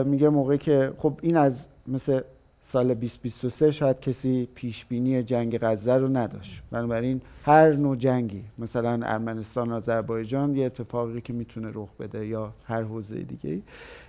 میگه 0.06 0.28
موقعی 0.28 0.58
که 0.58 0.92
خب 0.98 1.18
این 1.22 1.36
از 1.36 1.66
مثل 1.88 2.20
سال 2.64 2.94
2023 2.94 3.70
شاید 3.70 4.00
کسی 4.00 4.48
پیش 4.54 4.84
بینی 4.84 5.22
جنگ 5.22 5.58
غزه 5.58 5.94
رو 5.94 6.08
نداشت. 6.08 6.62
بنابراین 6.70 7.20
هر 7.44 7.72
نوع 7.72 7.96
جنگی 7.96 8.44
مثلا 8.58 9.00
ارمنستان 9.02 9.72
آذربایجان 9.72 10.56
یه 10.56 10.66
اتفاقی 10.66 11.20
که 11.20 11.32
می‌تونه 11.32 11.70
رخ 11.74 11.88
بده 12.00 12.26
یا 12.26 12.52
هر 12.64 12.82
حوزه 12.82 13.18
دیگه 13.18 13.62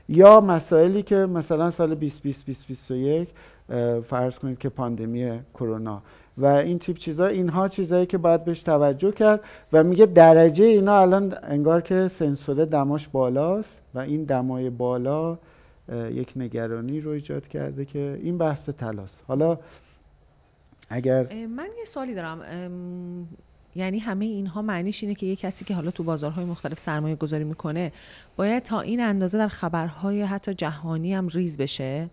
یا 0.09 0.41
مسائلی 0.41 1.03
که 1.03 1.15
مثلا 1.15 1.71
سال 1.71 1.95
2020 1.95 2.45
2021 2.45 3.29
فرض 4.05 4.39
کنید 4.39 4.57
که 4.57 4.69
پاندمی 4.69 5.39
کرونا. 5.53 6.01
و 6.37 6.45
این 6.45 6.79
تیپ 6.79 6.97
چیزا 6.97 7.27
اینها 7.27 7.67
چیزایی 7.67 8.05
که 8.05 8.17
باید 8.17 8.45
بهش 8.45 8.61
توجه 8.61 9.11
کرد 9.11 9.41
و 9.73 9.83
میگه 9.83 10.05
درجه 10.05 10.65
اینا 10.65 10.97
الان 10.97 11.33
انگار 11.43 11.81
که 11.81 12.07
سنسور 12.07 12.65
دماش 12.65 13.07
بالاست 13.07 13.81
و 13.93 13.99
این 13.99 14.23
دمای 14.23 14.69
بالا 14.69 15.37
یک 15.91 16.33
نگرانی 16.35 17.01
رو 17.01 17.11
ایجاد 17.11 17.47
کرده 17.47 17.85
که 17.85 18.19
این 18.23 18.37
بحث 18.37 18.69
تلاست 18.69 19.23
حالا 19.27 19.59
اگر 20.89 21.45
من 21.45 21.69
یه 21.79 21.85
سوالی 21.85 22.15
دارم 22.15 22.41
یعنی 23.75 23.99
همه 23.99 24.25
اینها 24.25 24.61
معنیش 24.61 25.03
اینه 25.03 25.15
که 25.15 25.25
یه 25.25 25.35
کسی 25.35 25.65
که 25.65 25.75
حالا 25.75 25.91
تو 25.91 26.03
بازارهای 26.03 26.45
مختلف 26.45 26.79
سرمایه 26.79 27.15
گذاری 27.15 27.43
می‌کنه 27.43 27.91
باید 28.35 28.63
تا 28.63 28.81
این 28.81 29.01
اندازه 29.01 29.37
در 29.37 29.47
خبرهای 29.47 30.21
حتی 30.21 30.53
جهانی 30.53 31.13
هم 31.13 31.27
ریز 31.27 31.57
بشه 31.57 32.09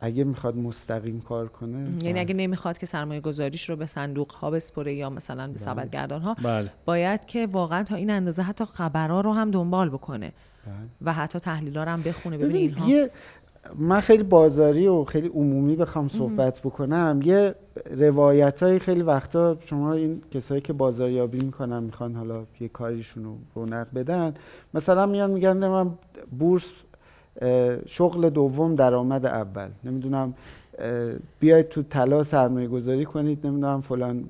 اگه 0.00 0.24
می‌خواد 0.24 0.56
مستقیم 0.56 1.20
کار 1.20 1.48
کنه 1.48 1.78
یعنی 1.78 2.12
بله. 2.12 2.20
اگه 2.20 2.34
نمی‌خواد 2.34 2.78
که 2.78 2.86
سرمایه 2.86 3.20
گذاریش 3.20 3.70
رو 3.70 3.76
به 3.76 3.86
صندوق 3.86 4.32
ها 4.32 4.50
بسپره 4.50 4.94
یا 4.94 5.10
مثلا 5.10 5.46
به 5.46 5.52
بله. 5.52 5.62
سبدگردان 5.62 6.22
ها 6.22 6.34
بله. 6.34 6.70
باید 6.84 7.26
که 7.26 7.46
واقعا 7.46 7.82
تا 7.82 7.94
این 7.94 8.10
اندازه 8.10 8.42
حتی 8.42 8.64
خبرها 8.64 9.20
رو 9.20 9.32
هم 9.32 9.50
دنبال 9.50 9.90
بکنه 9.90 10.32
و 11.02 11.12
حتی 11.12 11.38
تحلیل 11.38 11.78
هم 11.78 12.02
بخونه. 12.02 12.38
ببینه 12.38 12.58
اینها 12.58 12.88
یه 12.88 13.10
من 13.78 14.00
خیلی 14.00 14.22
بازاری 14.22 14.86
و 14.86 15.04
خیلی 15.04 15.28
عمومی 15.28 15.76
بخوام 15.76 16.08
صحبت 16.08 16.60
بکنم. 16.60 17.20
یه 17.24 17.54
روایت 17.90 18.62
های 18.62 18.78
خیلی 18.78 19.02
وقتا 19.02 19.56
شما 19.60 19.92
این 19.92 20.22
کسایی 20.30 20.60
که 20.60 20.72
بازاریابی 20.72 21.40
می‌کنن 21.40 21.82
می‌خوان 21.82 22.14
حالا 22.14 22.44
یه 22.60 22.68
کاریشون 22.68 23.24
رو 23.24 23.36
رونق 23.54 23.86
بدن 23.94 24.34
مثلا 24.74 25.06
میان 25.06 25.30
میگن 25.30 25.68
من 25.68 25.90
بورس 26.38 26.72
شغل 27.86 28.30
دوم 28.30 28.74
درآمد 28.74 29.26
اول. 29.26 29.68
نمی‌دونم 29.84 30.34
بیاید 31.40 31.68
تو 31.68 31.82
طلا 31.82 32.24
سرمایه 32.24 32.68
گذاری 32.68 33.04
کنید 33.04 33.46
نمی‌دونم 33.46 33.80
فلان 33.80 34.24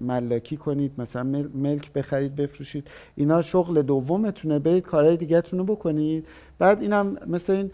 ملاکی 0.00 0.56
کنید 0.56 0.92
مثلا 0.98 1.22
ملک 1.54 1.92
بخرید 1.92 2.36
بفروشید. 2.36 2.88
اینا 3.16 3.42
شغل 3.42 3.82
دومتونه. 3.82 4.58
برید 4.58 4.84
کارهای 4.84 5.16
دیگهتون 5.16 5.58
رو 5.58 5.64
بکنید. 5.64 6.26
بعد 6.58 6.82
اینم 6.82 7.16
مثل 7.26 7.52
این 7.52 7.70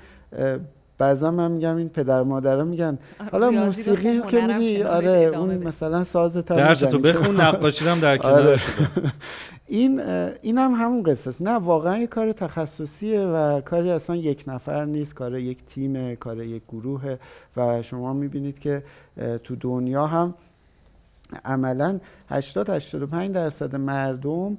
بعضا 0.99 1.31
من 1.31 1.51
میگم 1.51 1.77
این 1.77 1.88
پدر 1.88 2.23
مادرها 2.23 2.64
میگن 2.64 2.99
حالا 3.33 3.51
موسیقی 3.51 4.20
که 4.29 4.40
میگی؟ 4.40 4.83
آره 4.83 5.11
اون 5.11 5.59
مثلا 5.59 6.05
ساز 6.05 6.37
تا 6.37 6.57
درس 6.57 6.81
تو 6.81 6.99
بخون 6.99 7.40
نقاشی 7.40 7.85
هم 7.88 8.01
در 8.01 8.16
کنار 8.23 8.49
آره. 8.49 8.61
این 9.66 10.00
این 10.00 10.59
هم 10.59 10.72
همون 10.72 11.03
قصه 11.03 11.31
است. 11.31 11.42
نه 11.42 11.50
واقعا 11.50 11.98
یه 11.98 12.07
کار 12.07 12.33
تخصصیه 12.33 13.20
و 13.20 13.61
کاری 13.61 13.90
اصلا 13.90 14.16
یک 14.16 14.44
نفر 14.46 14.85
نیست 14.85 15.14
کار 15.14 15.38
یک 15.38 15.64
تیم 15.66 16.14
کار 16.14 16.42
یک 16.42 16.62
گروه 16.68 17.16
و 17.57 17.83
شما 17.83 18.12
می‌بینید 18.12 18.59
که 18.59 18.83
تو 19.44 19.57
دنیا 19.57 20.07
هم 20.07 20.35
عملا 21.44 22.00
80 22.29 22.70
85 22.70 23.35
درصد 23.35 23.77
مردم 23.77 24.59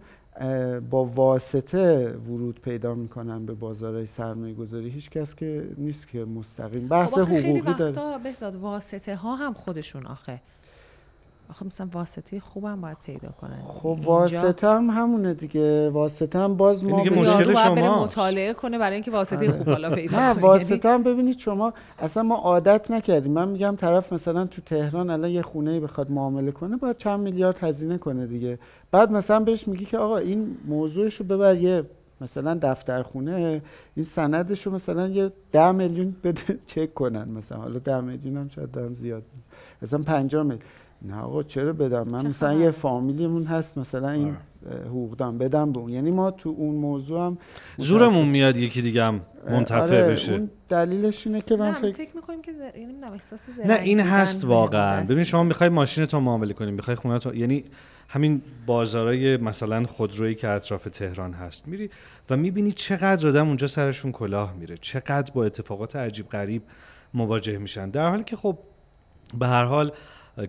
با 0.90 1.06
واسطه 1.06 2.08
ورود 2.10 2.62
پیدا 2.62 2.94
می‌کنن 2.94 3.46
به 3.46 3.54
بازارهای 3.54 4.06
سرمایه 4.06 4.54
گذاری 4.54 4.90
هیچ 4.90 5.10
کس 5.10 5.36
که 5.36 5.70
نیست 5.78 6.08
که 6.08 6.26
مستقیم. 6.26 6.88
بحث 6.88 7.14
حقوقی 7.14 7.42
خیلی 7.42 7.62
داره. 7.62 8.18
بساد 8.26 8.56
واسطه 8.56 9.16
ها 9.16 9.36
هم 9.36 9.54
خودشون 9.54 10.06
آخه. 10.06 10.42
آخه 11.50 11.66
مثلا 11.66 11.88
واسطه 11.94 12.40
خوبم 12.40 12.82
باید 12.82 12.98
پیدا 13.06 13.30
کنن. 13.42 13.62
خب 13.68 14.00
واسطه 14.04 14.68
هم 14.68 14.90
همونه 14.90 15.34
دیگه. 15.34 15.90
واسطه 15.90 16.40
هم 16.40 16.58
باز 16.58 16.84
ما 16.84 17.02
دیگه 17.04 17.20
مشکل 17.20 17.54
شما 17.54 18.04
مطالعه 18.04 18.54
کنه 18.54 18.78
برای 18.78 18.94
اینکه 18.94 19.12
واسطه 19.12 19.52
خوب 19.52 19.70
حالا 19.70 19.96
پیدا 19.96 20.20
نه 20.20 20.42
واسطه 20.42 20.90
هم 20.90 21.04
ببینید 21.04 21.38
شما 21.38 21.74
اصلا 22.00 22.24
ما 22.24 22.36
عادت 22.36 22.92
نکردیم. 22.92 23.32
من 23.32 23.48
میگم 23.48 23.76
طرف 23.76 24.14
مثلا 24.14 24.46
تو 24.46 24.62
تهران 24.62 25.10
الان 25.10 25.30
یه 25.32 25.42
خونه 25.42 25.80
بخواد 25.80 26.12
معامله 26.12 26.52
کنه 26.52 26.78
باید 26.78 26.98
چند 26.98 27.20
میلیارد 27.20 27.58
هزینه 27.64 27.98
کنه 27.98 28.28
دیگه. 28.28 28.60
بعد 28.92 29.12
مثلا 29.12 29.40
بهش 29.40 29.68
میگی 29.68 29.86
که 29.86 29.98
آقا 29.98 30.18
این 30.18 30.58
موضوعش 30.68 31.16
رو 31.16 31.26
ببر 31.26 31.56
یه 31.56 31.84
مثلا 32.22 32.60
دفترخونه 32.62 33.62
این 33.96 34.06
سندش 34.06 34.66
رو 34.66 34.72
مثلا 34.74 35.08
یه 35.08 35.32
ده 35.52 35.72
میلیون 35.72 36.16
بده 36.24 36.60
چک 36.68 36.94
کنن 36.94 37.30
مثلا. 37.30 37.58
حالا 37.58 37.80
ده 37.80 38.02
میلیون 38.02 38.38
هم 38.38 38.48
شاید 38.50 38.72
دارم 38.72 38.94
زیاد. 38.94 39.24
مثلا 39.82 40.00
50 40.04 40.44
میلیون. 40.44 40.62
نه 41.02 41.20
آقا 41.20 41.44
چرا 41.44 41.74
بدم؟ 41.74 42.08
من 42.12 42.28
مثلا 42.28 42.54
یه 42.54 42.72
فامیلیمون 42.72 43.44
هست 43.44 43.78
مثلا 43.78 44.10
این 44.10 44.36
آره. 44.66 44.82
حقوقدان 44.86 45.38
بدم 45.38 45.72
به 45.72 45.80
اون 45.80 45.90
یعنی 45.90 46.12
ما 46.12 46.32
تو 46.32 46.50
اون 46.58 46.76
موضوع 46.76 47.26
هم 47.26 47.38
زورمون 47.78 48.28
میاد 48.28 48.58
یکی 48.58 48.82
دیگه 48.82 49.04
هم 49.04 49.22
منتفع 49.50 49.80
آره 49.80 50.08
بشه. 50.08 50.34
اون 50.34 50.50
دلیلش 50.70 51.28
اینه 51.28 51.42
که 51.42 51.56
من 51.56 51.72
فکر, 51.72 51.94
فکر 51.94 52.16
می‌کنیم 52.16 52.42
که 52.42 52.54
ز... 52.54 52.78
یعنی 52.78 52.94
احساس 53.14 53.60
نه 53.66 53.74
این 53.74 54.00
هست 54.00 54.46
واقعا. 54.46 55.04
ببین 55.04 55.24
شما 55.24 55.44
می‌خوای 55.44 55.70
ماشین 55.70 56.06
تو 56.06 56.20
معامله 56.20 56.54
کنیم 56.54 56.74
می‌خوای 56.74 56.96
خونه 56.96 57.20
تو 57.20 57.36
یعنی 57.36 57.64
همین 58.10 58.42
بازارای 58.66 59.38
مثلا 59.38 59.84
خودرویی 59.84 60.36
که 60.36 60.50
اطراف 60.50 60.84
تهران 60.84 61.34
هست 61.34 61.68
میری 61.68 61.90
و 62.30 62.38
می‌بینی 62.38 62.72
چقدر 62.72 63.28
آدم 63.28 63.48
اونجا 63.48 63.68
سرشون 63.68 64.12
کلاه 64.12 64.54
میره 64.54 64.78
چقدر 64.78 65.34
با 65.34 65.46
اتفاقات 65.46 65.96
عجیب 65.96 66.30
غریب 66.30 66.62
مواجه 67.14 67.58
میشن. 67.58 67.90
در 67.90 68.10
حالی 68.10 68.24
که 68.24 68.36
خب 68.36 68.58
به 69.40 69.48
هر 69.48 69.64
حال 69.64 69.92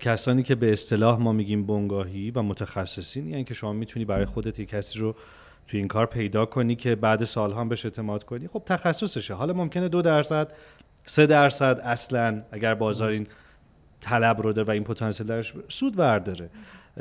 کسانی 0.01 0.43
که 0.43 0.55
به 0.55 0.73
اصطلاح 0.73 1.19
ما 1.19 1.33
میگیم 1.33 1.67
بنگاهی 1.67 2.31
و 2.31 2.43
متخصصین 2.43 3.27
یعنی 3.27 3.45
که 3.45 3.55
شما 3.55 3.73
می‌تونی 3.73 4.05
برای 4.05 4.25
خودت 4.25 4.59
یک 4.59 4.69
کسی 4.69 4.99
رو 4.99 5.15
توی 5.67 5.79
این 5.79 5.89
کار 5.89 6.07
پیدا 6.07 6.47
کنی 6.47 6.77
که 6.77 6.95
بعد 6.95 7.25
سالها 7.25 7.61
هم 7.61 7.69
بهش 7.69 7.85
اعتماد 7.85 8.25
کنی. 8.25 8.49
خب 8.49 8.63
تخصصشه. 8.67 9.35
حالا 9.35 9.53
ممکنه 9.53 9.89
دو 9.89 10.03
درصد 10.03 10.53
سه 11.05 11.27
درصد 11.27 11.81
اصلا 11.85 12.43
اگر 12.53 12.75
بازار 12.75 13.11
این 13.11 13.27
طلب 14.01 14.43
رو 14.43 14.53
داره 14.53 14.69
و 14.69 14.71
این 14.71 14.85
پتانسیل 14.85 15.27
درش 15.27 15.55
سود 15.69 15.99
ورداره. 15.99 16.51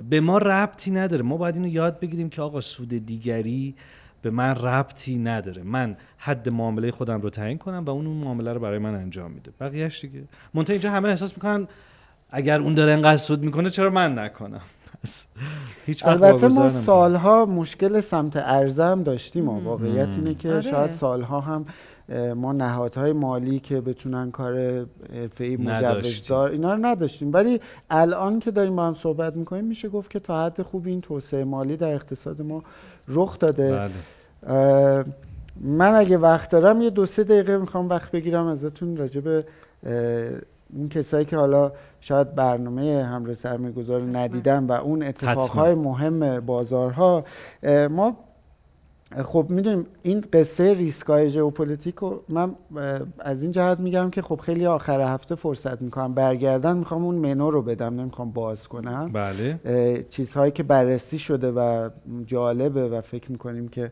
به 0.10 0.19
ما 0.19 0.38
ربطی 0.38 0.91
نداره. 0.91 1.21
ما 1.24 1.38
باید 1.38 1.56
اینو 1.56 1.67
یاد 1.67 2.00
بگیریم 2.00 2.30
که 2.30 2.41
آقا 2.41 2.62
سود 2.62 2.89
دیگری 3.06 3.76
به 4.21 4.30
من 4.30 4.56
ربطی 4.56 5.17
نداره. 5.17 5.63
من 5.63 5.98
حد 6.17 6.50
معامله 6.50 6.91
خودم 6.91 7.21
رو 7.21 7.30
تعیین 7.30 7.58
کنم 7.58 7.86
و 7.86 7.89
اون 7.89 8.08
اون 8.08 8.17
معامله 8.17 8.54
رو 8.54 8.60
برای 8.60 8.78
من 8.78 8.95
انجام 8.95 9.32
میده. 9.32 9.52
بقیه‌اش 9.60 10.02
دیگه. 10.02 10.24
منتها 10.54 10.74
اینجا 10.74 10.91
همه 10.91 11.10
احساس 11.10 11.34
می‌کنن 11.34 11.67
اگر 12.36 12.60
اون 12.60 12.74
داره 12.74 12.91
انقدر 12.91 13.17
سود 13.17 13.43
می‌کنه 13.43 13.69
چرا 13.69 13.89
من 13.89 14.19
نکنم؟ 14.19 14.62
هیچ 15.86 16.06
البته 16.06 16.48
ما 16.48 16.69
سالها 16.69 17.45
مشکل 17.45 18.02
سمت 18.02 18.36
ارزه 18.36 18.84
هم 18.84 19.04
داشتیم 19.04 19.50
واقعیت 19.50 20.15
اینه 20.15 20.34
که 20.34 20.52
آره. 20.52 20.62
شاید 20.62 20.91
سالها 20.91 21.39
هم 21.39 21.65
ما 22.36 22.54
نهادهای 22.54 23.13
مالی 23.13 23.60
که 23.60 23.82
بتونن 23.82 24.32
کار 24.32 24.86
حرفه‌ای 25.13 25.58
مجوزدار 25.58 26.52
اینا 26.52 26.74
رو 26.74 26.86
نداشتیم. 26.86 27.34
ولی 27.34 27.62
الان 27.89 28.39
که 28.39 28.52
داریم 28.52 28.76
با 28.76 28.88
هم 28.88 28.93
صحبت 28.93 29.36
می‌کنیم 29.36 29.65
میشه 29.65 29.89
گفت 29.89 30.12
که 30.12 30.19
تا 30.19 30.45
حد 30.45 30.62
خوبی 30.62 30.89
این 30.89 31.02
توسعه 31.02 31.43
مالی 31.43 31.78
در 31.78 31.93
اقتصاد 31.93 32.41
ما 32.41 32.63
رخ 33.08 33.39
داده. 33.39 33.89
بله. 34.43 35.06
من 35.62 35.95
اگه 35.95 36.17
وقت 36.17 36.52
دارم 36.52 36.82
یه 36.82 36.89
دو 36.89 37.06
سه 37.06 37.24
دقیقه 37.24 37.58
می‌خوام 37.58 37.89
وقت 37.89 38.12
بگیرم 38.12 38.48
ازتون 38.48 38.98
راجع 38.98 39.21
به 39.21 39.45
اون 40.73 40.89
کسایی 40.89 41.25
که 41.25 41.38
حالا 41.38 41.71
شاید 41.99 42.36
برنامه 42.36 43.04
همراه 43.04 43.34
سرمایه 43.34 43.73
گذار 43.73 44.01
ندیدن 44.01 44.63
و 44.63 44.71
اون 44.71 45.04
اتفاقهای 45.04 45.75
مهم 45.75 46.39
بازارها 46.39 47.23
ما 47.89 48.17
خب 49.23 49.45
می‌دونیم 49.49 49.86
این 50.01 50.23
قصه 50.34 50.73
ریسکای 50.73 51.30
ژئوپلیتیک 51.30 51.95
رو 51.95 52.23
من 52.30 52.56
از 53.19 53.43
این 53.43 53.51
جهت 53.51 53.80
میگم 53.80 54.10
که 54.10 54.21
خب 54.21 54.39
خیلی 54.39 54.65
آخر 54.65 55.01
هفته 55.01 55.36
فرصت 55.36 55.82
می‌کنم. 55.82 56.13
برگردن 56.13 56.78
می‌خوام 56.78 57.06
اون 57.06 57.15
منو 57.15 57.51
رو 57.51 57.62
بدم 57.62 57.99
نمی‌خوام 57.99 58.32
باز 58.32 58.67
کنم. 58.67 59.12
بله. 59.13 59.60
چیزهایی 60.10 60.51
که 60.51 60.63
بررسی 60.63 61.19
شده 61.19 61.51
و 61.51 61.89
جالبه 62.25 62.88
و 62.88 63.01
فکر 63.01 63.32
می‌کنیم 63.32 63.67
که 63.67 63.91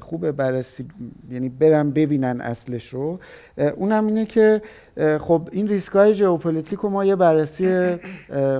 خوبه 0.00 0.32
بررسی 0.32 0.88
یعنی 1.30 1.48
برم 1.48 1.90
ببینن 1.90 2.40
اصلش 2.40 2.88
رو. 2.88 3.18
اونم 3.76 4.06
اینه 4.06 4.26
که 4.26 4.62
خب 5.20 5.48
این 5.52 5.68
ریسکای 5.68 6.14
ژئوپلیتیک 6.14 6.78
رو 6.78 6.88
ما 6.88 7.04
یه 7.04 7.16
بررسی 7.16 7.96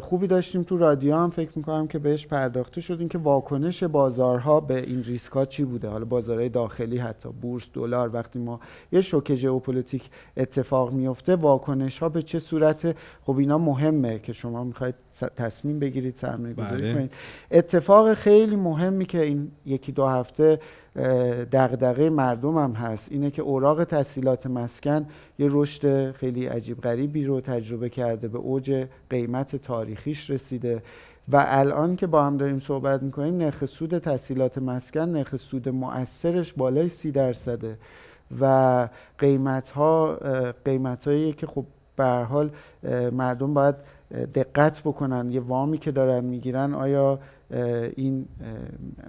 خوبی 0.03 0.27
داشتیم 0.27 0.63
تو 0.63 0.77
رادیو 0.77 1.17
هم. 1.17 1.31
فکر 1.31 1.51
می‌کنم 1.57 1.87
که 1.87 1.99
بهش 1.99 2.27
پرداخته 2.27 2.81
شدیم 2.81 3.09
که 3.09 3.19
واکنش 3.19 3.85
بازارها 3.85 4.61
به 4.61 4.79
این 4.79 5.03
ریسکا 5.05 5.45
چی 5.45 5.65
بوده؟ 5.65 5.96
حالا 5.97 6.05
بازارهای 6.05 6.49
داخلی 6.49 6.99
حتی 6.99 7.29
بورس 7.29 7.69
دلار 7.73 8.11
وقتی 8.15 8.39
ما 8.39 8.61
یه 8.93 9.01
شوک 9.01 9.35
ژئوپلیتیک 9.35 10.11
اتفاق 10.37 10.93
میفته 10.93 11.37
واکنش 11.37 11.99
ها 11.99 12.09
به 12.09 12.23
چه 12.23 12.39
صورت؟ 12.39 12.97
خب 13.23 13.39
اینا 13.39 13.59
مهمه 13.59 14.19
که 14.19 14.33
شما 14.33 14.65
می‌خواید 14.65 14.95
تصمیم 15.37 15.79
بگیرید 15.79 16.15
سرمایه 16.15 16.55
گذاری 16.55 16.77
بله. 16.77 16.95
کنید. 16.95 17.13
اتفاق 17.51 18.15
خیلی 18.15 18.57
مهمی 18.57 19.07
که 19.07 19.23
این 19.23 19.51
یکی 19.67 19.93
دو 19.93 20.07
هفته 20.07 20.59
دغدغه 21.53 22.11
مردم 22.11 22.59
هم 22.59 22.73
هست 22.73 23.13
اینه 23.13 23.31
که 23.31 23.43
اوراق 23.43 23.85
تسهیلات 23.85 24.47
مسکن 24.47 25.07
یه 25.39 25.49
رشد 25.51 26.13
خیلی 26.13 26.47
عجیب 26.47 26.81
غریبی 26.81 27.25
رو 27.25 27.41
تجربه 27.41 27.89
کرده 27.89 28.29
به 28.29 28.39
اوج 28.39 28.87
قیمت 29.11 29.57
تاریخیش 29.57 30.31
رسیده. 30.31 30.83
و 31.29 31.45
الان 31.49 31.97
که 31.97 32.07
با 32.07 32.25
هم 32.25 32.37
داریم 32.37 32.59
صحبت 32.59 33.03
می‌کنیم 33.03 33.37
نرخ 33.37 33.65
سود 33.65 33.99
تسهیلات 33.99 34.59
مسکن 34.59 35.01
نرخ 35.01 35.37
سود 35.37 35.69
مؤثرش 35.69 36.53
بالای 36.53 36.89
سی 36.89 37.13
درصده. 37.13 37.79
و 38.41 38.89
قیمت 39.19 39.71
ها 39.71 40.19
قیمت 40.65 41.09
هایی 41.09 41.33
که 41.33 41.47
خب 41.47 41.65
به 41.97 42.05
حال 42.05 42.51
مردم 43.13 43.55
باید 43.55 43.75
دقت 44.35 44.81
بکنن 44.81 45.31
یه 45.31 45.41
وامی 45.41 45.79
که 45.79 45.93
دارن 45.93 46.25
می‌گیرن 46.25 46.75
آیا 46.75 47.19
این 47.97 48.27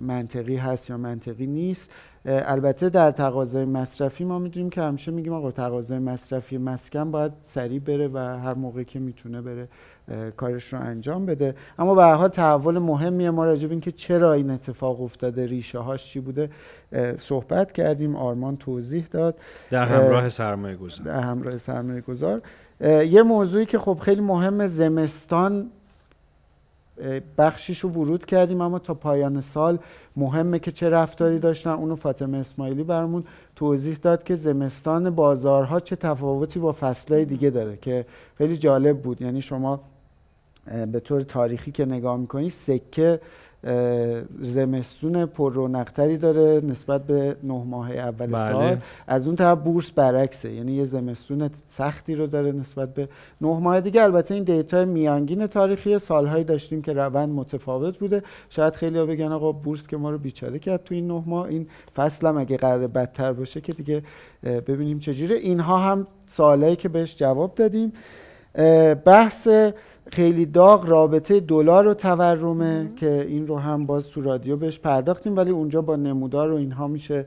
منطقی 0.01 0.55
هست 0.55 0.89
یا 0.89 0.97
منطقی 0.97 1.47
نیست. 1.47 1.91
البته 2.25 2.89
در 2.89 3.11
تقاضای 3.11 3.65
مصرفی 3.65 4.25
ما 4.25 4.39
می‌دونیم 4.39 4.69
که 4.69 4.81
همیشه 4.81 5.11
میگیم 5.11 5.33
آقا 5.33 5.51
تقاضای 5.51 5.99
مصرفی 5.99 6.57
مسکن 6.57 7.11
باید 7.11 7.31
سریع 7.41 7.79
بره 7.79 8.07
و 8.07 8.17
هر 8.17 8.53
موقع 8.53 8.83
که 8.83 8.99
می‌تونه 8.99 9.41
بره. 9.41 9.67
کارش 10.37 10.73
رو 10.73 10.79
انجام 10.81 11.25
بده. 11.25 11.55
اما 11.79 11.95
به 11.95 12.03
هر 12.03 12.13
حال 12.13 12.29
تحول 12.29 12.79
مهمیه 12.79 13.29
ما 13.29 13.45
راجع 13.45 13.67
به 13.67 13.71
اینکه 13.71 13.91
چرا 13.91 14.33
این 14.33 14.49
اتفاق 14.49 15.01
افتاده 15.01 15.45
ریشه 15.45 15.79
هاش 15.79 16.05
چی 16.05 16.19
بوده 16.19 16.49
صحبت 17.17 17.71
کردیم. 17.71 18.15
آرمان 18.15 18.57
توضیح 18.57 19.07
داد. 19.11 19.35
در 19.69 19.85
همراه 19.85 20.29
سرمایه 20.29 20.75
گذار 20.75 21.05
در 21.05 21.21
همراه 21.21 21.57
سرمایه 21.57 22.01
گذار 22.01 22.41
یه 22.81 23.23
موضوعی 23.23 23.65
که 23.65 23.79
خب 23.79 23.99
خیلی 24.01 24.21
مهمه 24.21 24.67
زمستان 24.67 25.69
بخشیش 27.37 27.79
رو 27.79 27.89
ورود 27.89 28.25
کردیم 28.25 28.61
اما 28.61 28.79
تا 28.79 28.93
پایان 28.93 29.41
سال 29.41 29.79
مهمه 30.15 30.59
که 30.59 30.71
چه 30.71 30.89
رفتاری 30.89 31.39
داشتن. 31.39 31.69
اونو 31.69 31.95
فاطمه 31.95 32.37
اسماعیلی 32.37 32.83
برامون 32.83 33.23
توضیح 33.55 33.97
داد 34.01 34.23
که 34.23 34.35
زمستان 34.35 35.09
بازارها 35.09 35.79
چه 35.79 35.95
تفاوتی 35.95 36.59
با 36.59 36.71
فصلهای 36.71 37.25
دیگه 37.25 37.49
داره 37.49 37.77
که 37.77 38.05
خیلی 38.37 38.57
جالب 38.57 39.01
بود. 39.01 39.21
یعنی 39.21 39.41
شما 39.41 39.79
به 40.91 40.99
طور 40.99 41.21
تاریخی 41.21 41.71
که 41.71 41.85
نگاه 41.85 42.17
می‌کنی 42.17 42.49
سکه 42.49 43.19
زمستون 44.39 45.25
پر 45.25 45.53
رونقتری 45.53 46.17
داره 46.17 46.61
نسبت 46.65 47.03
به 47.03 47.35
نه 47.43 47.63
ماه 47.63 47.91
اول 47.91 48.27
بله. 48.27 48.51
سال. 48.51 48.77
از 49.07 49.27
اون 49.27 49.35
طرف 49.35 49.57
بورس 49.57 49.91
برعکسه 49.91 50.51
یعنی 50.51 50.71
یه 50.71 50.85
زمستون 50.85 51.49
سختی 51.65 52.15
رو 52.15 52.27
داره 52.27 52.51
نسبت 52.51 52.93
به 52.93 53.09
نه 53.41 53.59
ماه 53.59 53.81
دیگه 53.81 54.03
البته 54.03 54.33
این 54.33 54.43
دیتا 54.43 54.85
میانگین 54.85 55.47
تاریخی 55.47 55.99
سالهایی 55.99 56.43
داشتیم 56.43 56.81
که 56.81 56.93
روند 56.93 57.29
متفاوت 57.29 57.97
بوده. 57.97 58.23
شاید 58.49 58.75
خیلی 58.75 59.05
بگن 59.05 59.31
آقا 59.31 59.51
بورس 59.51 59.87
که 59.87 59.97
ما 59.97 60.11
رو 60.11 60.17
بیچاره 60.17 60.59
کرد 60.59 60.83
تو 60.83 60.95
این 60.95 61.07
نه 61.07 61.23
ماه. 61.25 61.45
این 61.45 61.67
فصل 61.95 62.27
هم 62.27 62.37
اگه 62.37 62.57
قرار 62.57 62.87
بدتر 62.87 63.33
باشه 63.33 63.61
که 63.61 63.73
دیگه 63.73 64.03
ببینیم 64.43 64.99
چجوره 64.99 65.35
اینها 65.35 65.77
هم 65.77 66.07
سوالایی 66.27 66.75
که 66.75 66.89
بهش 66.89 67.15
جواب 67.15 67.55
دادیم. 67.55 67.93
بحث 69.05 69.47
خیلی 70.11 70.45
داغ 70.45 70.89
رابطه 70.89 71.39
دلار 71.39 71.87
و 71.87 71.93
تورمه 71.93 72.89
که 72.95 73.25
این 73.29 73.47
رو 73.47 73.57
هم 73.57 73.85
باز 73.85 74.09
تو 74.09 74.21
رادیو 74.21 74.57
بهش 74.57 74.79
پرداختیم 74.79 75.35
ولی 75.37 75.51
اونجا 75.51 75.81
با 75.81 75.95
نمودار 75.95 76.51
و 76.51 76.55
اینها 76.55 76.87
میشه 76.87 77.25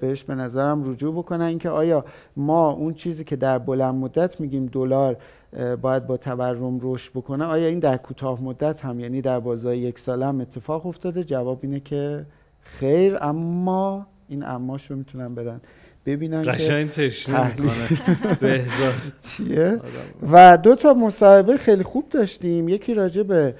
بهش 0.00 0.24
به 0.24 0.34
نظرم 0.34 0.90
رجوع 0.90 1.14
بکنن. 1.14 1.44
اینکه 1.44 1.70
آیا 1.70 2.04
ما 2.36 2.70
اون 2.70 2.94
چیزی 2.94 3.24
که 3.24 3.36
در 3.36 3.58
بلند 3.58 3.94
مدت 3.94 4.40
میگیم 4.40 4.66
دلار 4.66 5.16
باید 5.82 6.06
با 6.06 6.16
تورم 6.16 6.78
رشد 6.82 7.12
بکنه 7.12 7.44
آیا 7.44 7.66
این 7.66 7.78
در 7.78 7.96
کوتاه 7.96 8.42
مدت 8.42 8.84
هم 8.84 9.00
یعنی 9.00 9.20
در 9.20 9.40
بازار 9.40 9.74
یک 9.74 9.98
ساله 9.98 10.26
هم 10.26 10.40
اتفاق 10.40 10.86
افتاده؟ 10.86 11.24
جواب 11.24 11.58
اینه 11.62 11.80
که 11.80 12.26
خیر 12.60 13.18
اما 13.20 14.06
این 14.28 14.44
اماش 14.46 14.90
رو 14.90 14.96
می‌تونن 14.96 15.34
بدن. 15.34 15.60
ببینن 16.08 16.42
قشنگ 16.42 16.88
تشنه 16.90 17.52
بهزاد. 18.40 18.94
چیه؟ 19.20 19.80
و 20.32 20.56
دو 20.56 20.74
تا 20.74 20.94
مصاحبه 20.94 21.56
خیلی 21.56 21.82
خوب 21.82 22.08
داشتیم. 22.10 22.68
یکی 22.68 22.94
راجع 22.94 23.22
به 23.22 23.54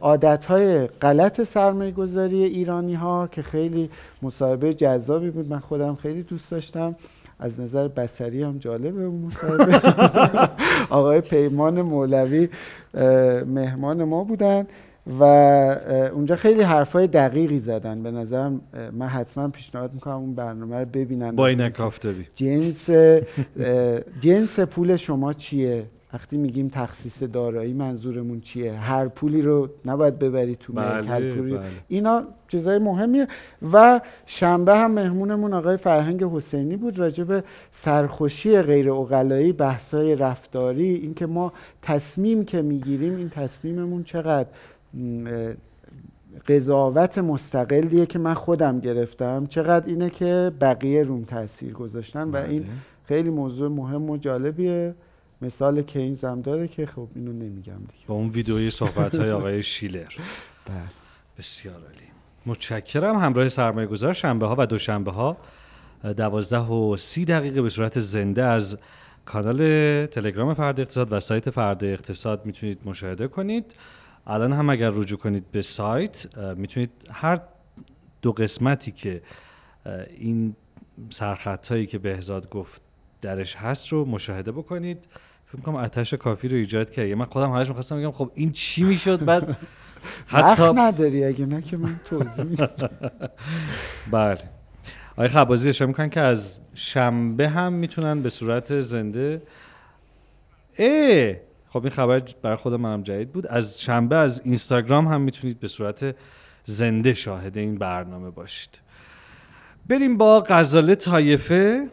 عادت 0.00 0.44
های 0.44 0.86
غلط 0.86 1.42
سرمایه 1.42 1.90
گذاری 1.90 2.44
ایرانی 2.44 2.94
ها 2.94 3.28
که 3.32 3.42
خیلی 3.42 3.90
مصاحبه 4.22 4.74
جذابی 4.74 5.30
بود. 5.30 5.50
من 5.50 5.58
خودم 5.58 5.94
خیلی 5.94 6.22
دوست 6.22 6.50
داشتم. 6.50 6.96
از 7.38 7.60
نظر 7.60 7.88
بسری 7.88 8.42
هم 8.42 8.58
جالبه 8.58 9.02
اون 9.02 9.20
مصاحبه. 9.20 9.80
آقای 10.98 11.20
پیمان 11.20 11.82
مولوی 11.82 12.48
مهمان 13.46 14.04
ما 14.04 14.24
بودن. 14.24 14.66
و 15.20 15.24
اونجا 16.14 16.36
خیلی 16.36 16.62
حرفای 16.62 17.06
دقیقی 17.06 17.58
زدن. 17.58 18.02
به 18.02 18.10
نظرم 18.10 18.60
من 18.92 19.06
حتما 19.06 19.48
پیشنهاد 19.48 19.94
می‌کنم 19.94 20.16
اون 20.16 20.34
برنامه 20.34 20.78
رو 20.78 20.84
ببینن. 20.84 21.30
با 21.30 21.50
آفتابی 21.78 22.26
جنس 22.34 22.90
جنس 24.20 24.60
پول 24.60 24.96
شما 24.96 25.32
چیه؟ 25.32 25.84
وقتی 26.14 26.36
میگیم 26.36 26.68
تخصیص 26.68 27.22
دارایی 27.22 27.72
منظورمون 27.72 28.40
چیه؟ 28.40 28.72
هر 28.72 29.08
پولی 29.08 29.42
رو 29.42 29.68
نباید 29.84 30.18
ببری 30.18 30.56
تو 30.56 30.72
ملک 30.72 31.08
هر 31.08 31.20
بله 31.20 31.34
پولی. 31.34 31.52
بله. 31.52 31.62
اینا 31.88 32.22
چیزای 32.48 32.78
مهمیه. 32.78 33.28
و 33.72 34.00
شنبه 34.26 34.76
هم 34.76 34.90
مهمونمون 34.90 35.52
آقای 35.54 35.76
فرهنگ 35.76 36.24
حسینی 36.24 36.76
بود 36.76 36.98
راجع 36.98 37.24
به 37.24 37.44
سرخوشی 37.70 38.62
غیر 38.62 38.90
اقلایی 38.90 39.52
بحثای 39.52 40.16
رفتاری 40.16 40.94
اینکه 40.94 41.26
ما 41.26 41.52
تصمیم 41.82 42.44
که 42.44 42.62
می‌گیریم 42.62 43.16
این 43.16 43.30
تصمیممون 43.30 44.02
چقدر؟ 44.02 44.48
قضاوت 46.48 47.18
مستقلیه 47.18 48.06
که 48.06 48.18
من 48.18 48.34
خودم 48.34 48.80
گرفتم. 48.80 49.46
چقدر 49.46 49.86
اینه 49.86 50.10
که 50.10 50.52
بقیه 50.60 51.02
روم 51.02 51.24
تاثیر 51.24 51.72
گذاشتن 51.72 52.28
و 52.28 52.36
این 52.36 52.62
بله. 52.62 52.68
خیلی 53.04 53.30
موضوع 53.30 53.68
مهم 53.70 54.10
و 54.10 54.16
جالبیه. 54.16 54.94
مثال 55.42 55.82
کینز 55.82 56.24
هم 56.24 56.40
داره 56.40 56.68
که 56.68 56.86
خب 56.86 57.08
اینو 57.14 57.32
نمیگم 57.32 57.78
دیگه. 57.78 58.06
با 58.06 58.14
اون 58.14 58.28
ویدئوی 58.28 58.70
صحبت 58.70 59.14
های 59.14 59.30
آقای 59.40 59.62
شیلر. 59.62 60.12
بله. 60.66 60.76
بسیار 61.38 61.74
عالی. 61.74 62.12
متشکرم. 62.46 63.16
همراه 63.18 63.48
سرمایه 63.48 63.86
گذار 63.86 64.12
شنبه 64.12 64.46
ها 64.46 64.56
و 64.58 64.66
دوشنبه 64.66 65.10
ها 65.10 65.36
دوازده 66.16 66.58
و 66.58 66.96
سی 66.96 67.24
دقیقه 67.24 67.62
به 67.62 67.68
صورت 67.68 67.98
زنده 67.98 68.44
از 68.44 68.78
کانال 69.24 69.56
تلگرام 70.06 70.54
فرد 70.54 70.80
اقتصاد 70.80 71.12
و 71.12 71.20
سایت 71.20 71.50
فرد 71.50 71.84
اقتصاد 71.84 72.46
می‌تونید 72.46 72.78
مشاهده 72.84 73.28
کنید. 73.28 73.74
الان 74.26 74.52
هم 74.52 74.70
اگر 74.70 74.90
رجوع 74.90 75.18
کنید 75.18 75.50
به 75.52 75.62
سایت 75.62 76.38
می‌تونید 76.56 76.90
هر 77.10 77.40
دو 78.22 78.32
قسمتی 78.32 78.92
که 78.92 79.22
این 80.16 80.56
سرخط 81.10 81.68
هایی 81.68 81.86
که 81.86 81.98
بهزاد 81.98 82.50
گفت 82.50 82.82
درش 83.20 83.56
هست 83.56 83.88
رو 83.88 84.04
مشاهده 84.04 84.52
بکنید. 84.52 85.08
فکر 85.46 85.62
کنم 85.62 85.76
آتش 85.76 86.14
کافی 86.14 86.48
رو 86.48 86.56
ایجاد 86.56 86.90
کردی 86.90 87.14
من 87.14 87.24
خودم 87.24 87.52
همش 87.52 87.68
می‌خواستم 87.68 87.96
بگم 87.96 88.10
خب 88.10 88.30
این 88.34 88.52
چی 88.52 88.84
می‌شد؟ 88.84 89.24
بعد 89.24 89.56
حتی 90.26 90.72
نداری 90.74 91.24
اگه 91.24 91.46
نه 91.46 91.62
که 91.62 91.76
من 91.76 92.00
توضیح 92.04 92.56
بله. 94.12 94.38
آقای 95.12 95.28
خبازی 95.28 95.68
اشاره 95.68 95.88
می‌کنن 95.88 96.10
که 96.10 96.20
از 96.20 96.58
شنبه 96.74 97.48
هم 97.48 97.72
می‌تونن 97.72 98.22
به 98.22 98.28
صورت 98.28 98.80
زنده 98.80 99.42
ای 100.78 101.36
خب 101.72 101.80
این 101.80 101.90
خبر 101.90 102.22
برای 102.42 102.56
خود 102.56 102.74
منم 102.74 103.02
جدید 103.02 103.32
بود. 103.32 103.46
از 103.46 103.82
شنبه 103.82 104.16
از 104.16 104.42
اینستاگرام 104.44 105.08
هم 105.08 105.20
می‌تونید 105.20 105.60
به 105.60 105.68
صورت 105.68 106.16
زنده 106.64 107.14
شاهد 107.14 107.58
این 107.58 107.74
برنامه 107.74 108.30
باشید. 108.30 108.80
بریم 109.88 110.16
با 110.16 110.40
غزاله 110.40 110.94
طایفه. 110.94 111.88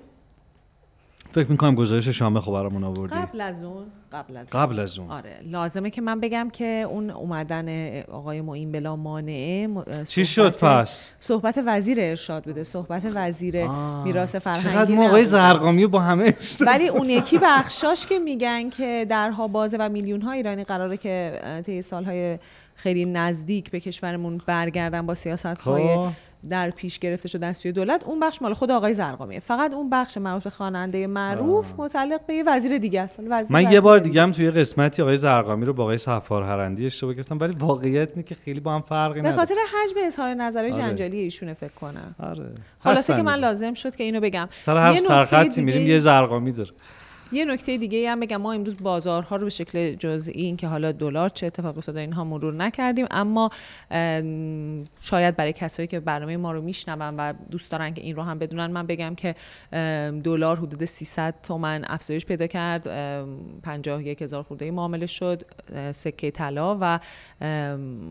فکر 1.32 1.52
می‌کنم 1.52 1.76
گزارش 1.76 2.08
شامه 2.08 2.40
خب 2.40 2.52
برامون 2.52 2.84
آوردی 2.84 3.16
قبل 3.16 3.42
از 3.42 3.64
اون 3.64 3.86
قبل 4.14 4.38
از 4.38 4.48
قبل 4.52 4.80
از 4.80 5.00
اون 5.00 5.12
آره 5.12 5.40
لازمه 5.46 5.90
که 5.90 6.02
من 6.02 6.20
بگم 6.20 6.50
که 6.54 6.66
اون 6.90 7.10
اومدن 7.10 8.00
آقای 8.02 8.42
معین 8.42 8.72
بلا 8.72 8.96
مانعه 8.96 9.70
چی 10.08 10.26
شد 10.26 10.58
پس 10.58 11.12
صحبت 11.20 11.60
وزیر 11.66 11.98
ارشاد 12.00 12.44
بوده 12.44 12.64
صحبت 12.64 13.04
وزیر. 13.14 13.68
میراث 14.04 14.36
فرهنگی 14.36 14.64
چقدر 14.64 14.92
ما 14.92 15.08
آقای 15.08 15.22
نبوده. 15.22 15.24
زرقامی 15.24 15.88
با 15.88 16.00
همه 16.00 16.34
ولی 16.66 16.88
اون 16.88 17.10
یکی 17.10 17.38
بخشاش 17.38 18.06
که 18.06 18.20
میگن 18.20 18.70
که 18.70 19.06
درها 19.10 19.48
بازه 19.48 19.78
و 19.78 19.90
میلیون 19.90 20.22
ها 20.22 20.32
ایرانی 20.32 20.64
قراره 20.64 20.98
که 20.98 21.42
طی 21.66 21.82
سالهای 21.82 22.40
خیلی 22.76 23.06
نزدیک 23.06 23.72
به 23.72 23.80
کشورمون 23.80 24.42
برگردن 24.46 25.06
با 25.06 25.14
سیاست 25.14 25.46
های 25.46 25.96
خب. 25.96 26.08
در 26.50 26.70
پیش 26.70 27.00
گرفته 27.00 27.28
شده 27.28 27.46
از 27.46 27.58
سوی 27.58 27.72
دولت 27.72 28.04
اون 28.04 28.20
بخش 28.20 28.42
مال 28.42 28.54
خود 28.54 28.72
آقای 28.72 28.94
زرقامیه. 28.94 29.40
فقط 29.40 29.74
اون 29.74 29.90
بخش 29.90 30.18
مربوط 30.18 30.44
به 30.44 30.50
خواننده 30.50 31.08
معروف 31.08 31.74
متعلق 31.78 32.26
به 32.26 32.34
یه 32.34 32.44
وزیر 32.48 32.78
دیگه 32.78 33.02
است. 33.02 33.20
وزیر 33.30 33.54
من 33.54 33.62
یه 33.62 33.68
وزیر 33.68 33.80
بار 33.80 34.00
دیگه. 34.00 34.22
هم 34.22 34.32
توی 34.32 34.52
قسمتی 34.52 35.02
آقای 35.02 35.18
زرقامی 35.18 35.66
رو 35.66 35.74
با 35.74 35.84
آقای 35.84 35.98
سفار 35.98 36.44
هرندی 36.44 36.86
اشتباه 36.86 37.14
گرفتم 37.14 37.40
ولی 37.40 37.56
واقعیت 37.60 38.10
اینه 38.10 38.24
که 38.24 38.36
خیلی 38.36 38.60
با 38.60 38.76
هم 38.76 38.82
فرقی 38.82 39.14
به 39.14 39.20
نداره. 39.20 39.36
خاطر 39.36 39.56
حجم 39.56 39.96
اظهار 40.06 40.34
نظرهای 40.34 40.72
آره. 40.72 40.84
جنجالی 40.84 41.18
ایشونه 41.18 41.54
فکر 41.54 41.74
کنم. 41.74 42.16
آره. 42.20 42.46
خلاصه 42.80 43.16
که 43.16 43.22
من. 43.22 43.40
لازم 43.40 43.74
شد 43.74 43.96
که 43.96 44.04
اینو 44.04 44.20
بگم. 44.20 44.50
سر 44.56 44.94
یه 44.94 45.00
سرخطی 45.00 45.46
نکته 45.46 45.62
میریم 45.62 45.88
یه 45.88 46.00
زرقامی 46.00 46.52
داره. 46.52 46.70
یه 47.32 47.46
نکته 47.46 47.78
دیگه 47.78 48.12
هم 48.12 48.20
بگم 48.20 48.38
ما 48.38 48.54
امروز 48.54 48.78
بازارها 48.78 49.36
رو 49.36 49.44
به 49.44 49.50
شکل 49.50 49.96
جزئی 49.96 50.34
این 50.34 50.58
که 50.58 50.68
حالا 50.68 50.92
دلار 50.92 51.30
چه 51.30 51.48
اتفاقی 51.48 51.78
افتاده 51.78 52.00
اینها 52.00 52.24
مرور 52.24 52.54
نکردیم. 52.54 53.06
اما 53.12 53.50
ام، 53.92 54.86
شاید 55.02 55.36
برای 55.36 55.54
کسایی 55.54 55.88
که 55.88 56.00
برنامه 56.00 56.38
ما 56.38 56.52
رو 56.52 56.62
میشنون 56.62 57.16
و 57.18 57.34
دوست 57.52 57.72
دارن 57.72 57.94
که 57.94 58.02
این 58.02 58.16
رو 58.16 58.24
هم 58.24 58.40
بدونن 58.40 58.68
من 58.68 58.88
بگم 58.88 59.16
که 59.16 59.36
دلار 60.24 60.58
حدود 60.58 60.86
300 60.86 61.36
تومن 61.44 61.86
افزایش 61.88 62.26
پیدا 62.26 62.48
کرد. 62.48 62.88
ام، 62.88 63.40
51 63.64 64.22
هزار 64.22 64.44
خورده 64.44 64.72
معامله 64.72 65.06
شد 65.06 65.44
سکه 65.92 66.32
طلا 66.32 66.78
و 66.82 67.00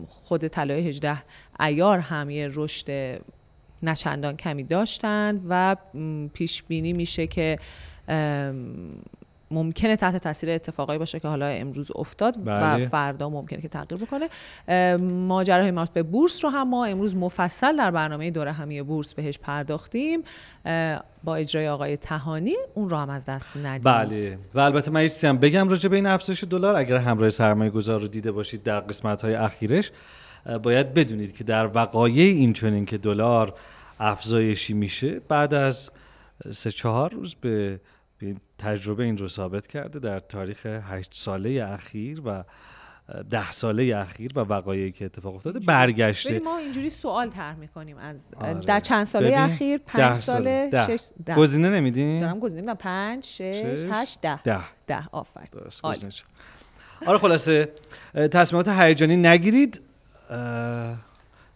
خود 0.07 0.47
طلای 0.47 0.89
18 0.89 1.17
ایار 1.59 1.99
هم 1.99 2.29
یه 2.29 2.49
رشد 2.53 3.19
نچندان 3.83 4.37
کمی 4.37 4.63
داشتند 4.63 5.45
و 5.49 5.75
پیش 6.33 6.63
بینی 6.63 6.93
میشه 6.93 7.27
که 7.27 7.59
ممکنه 9.51 9.95
تحت 9.95 10.17
تاثیر 10.17 10.49
اتفاقایی 10.49 10.99
باشه 10.99 11.19
که 11.19 11.27
حالا 11.27 11.45
امروز 11.45 11.91
افتاد 11.95 12.45
بله. 12.45 12.85
و 12.85 12.89
فردا 12.89 13.29
ممکنه 13.29 13.61
که 13.61 13.67
تغییر 13.67 14.01
بکنه. 14.01 14.29
ماجراهای 15.01 15.71
مربوط 15.71 15.93
به 15.93 16.03
بورس 16.03 16.43
رو 16.45 16.49
هم 16.49 16.69
ما 16.69 16.85
امروز 16.85 17.15
مفصل 17.15 17.77
در 17.77 17.91
برنامه 17.91 18.31
دوره 18.31 18.51
همی 18.51 18.81
بورس 18.81 19.13
بهش 19.13 19.37
پرداختیم. 19.37 20.23
با 21.23 21.35
اجرای 21.35 21.69
آقای 21.69 21.97
تهانی 21.97 22.55
اون 22.75 22.89
رو 22.89 22.97
هم 22.97 23.09
از 23.09 23.25
دست 23.25 23.57
ندید. 23.57 23.83
بله. 23.83 24.37
و 24.53 24.59
البته 24.59 24.91
من 24.91 25.01
چیزی 25.01 25.27
هم 25.27 25.37
بگم 25.37 25.69
راجع 25.69 25.89
به 25.89 25.95
این 25.95 26.05
افزایش 26.05 26.43
دلار 26.43 26.75
اگر 26.75 26.97
همراه 26.97 27.29
سرمایه 27.29 27.69
گذار 27.69 27.99
رو 27.99 28.07
دیده 28.07 28.31
باشید 28.31 28.63
در 28.63 28.79
قسمت 28.79 29.21
های 29.21 29.35
اخیرش 29.35 29.91
باید 30.63 30.93
بدونید 30.93 31.35
که 31.35 31.43
در 31.43 31.67
وقایع 31.67 32.33
این 32.33 32.53
چنین 32.53 32.85
که 32.85 32.97
دلار 32.97 33.53
افزایشی 33.99 34.73
میشه 34.73 35.19
بعد 35.19 35.53
از 35.53 35.91
سه 36.51 36.71
چهار 36.71 37.13
روز 37.13 37.35
به 37.35 37.79
تجربه 38.57 39.03
این 39.03 39.17
رو 39.17 39.27
ثابت 39.27 39.67
کرده 39.67 39.99
در 39.99 40.19
تاریخ 40.19 40.65
هشت 40.65 41.11
ساله 41.13 41.65
اخیر 41.73 42.21
و 42.25 42.43
ده 43.29 43.51
ساله 43.51 43.97
اخیر 43.97 44.31
و 44.35 44.39
وقایعی 44.39 44.91
که 44.91 45.05
اتفاق 45.05 45.35
افتاده 45.35 45.59
برگشته. 45.59 46.39
ما 46.39 46.57
اینجوری 46.57 46.89
سوال 46.89 47.29
طرح 47.29 47.55
می‌کنیم 47.55 47.97
از 47.97 48.33
آره. 48.37 48.53
در 48.53 48.79
چند 48.79 49.05
ساله 49.05 49.35
اخیر؟ 49.39 49.77
پنج 49.77 50.15
ساله. 50.15 50.69
ساله. 50.71 50.97
شش 50.97 51.07
ده. 51.25 51.35
گزینه 51.35 51.69
نمیدین؟ 51.69 52.19
دارم 52.19 52.39
گزینه 52.39 52.61
میدم. 52.61 52.73
پنج 52.73 53.25
شش 53.25 53.85
هشت 53.91 54.21
ده. 54.21 54.41
ده. 54.41 54.59
ده. 54.87 55.01
شد. 56.09 56.23
آره 57.05 57.17
خلاصه 57.17 57.71
تصمیمات 58.13 58.67
هیجانی 58.67 59.17
نگیرید. 59.17 59.81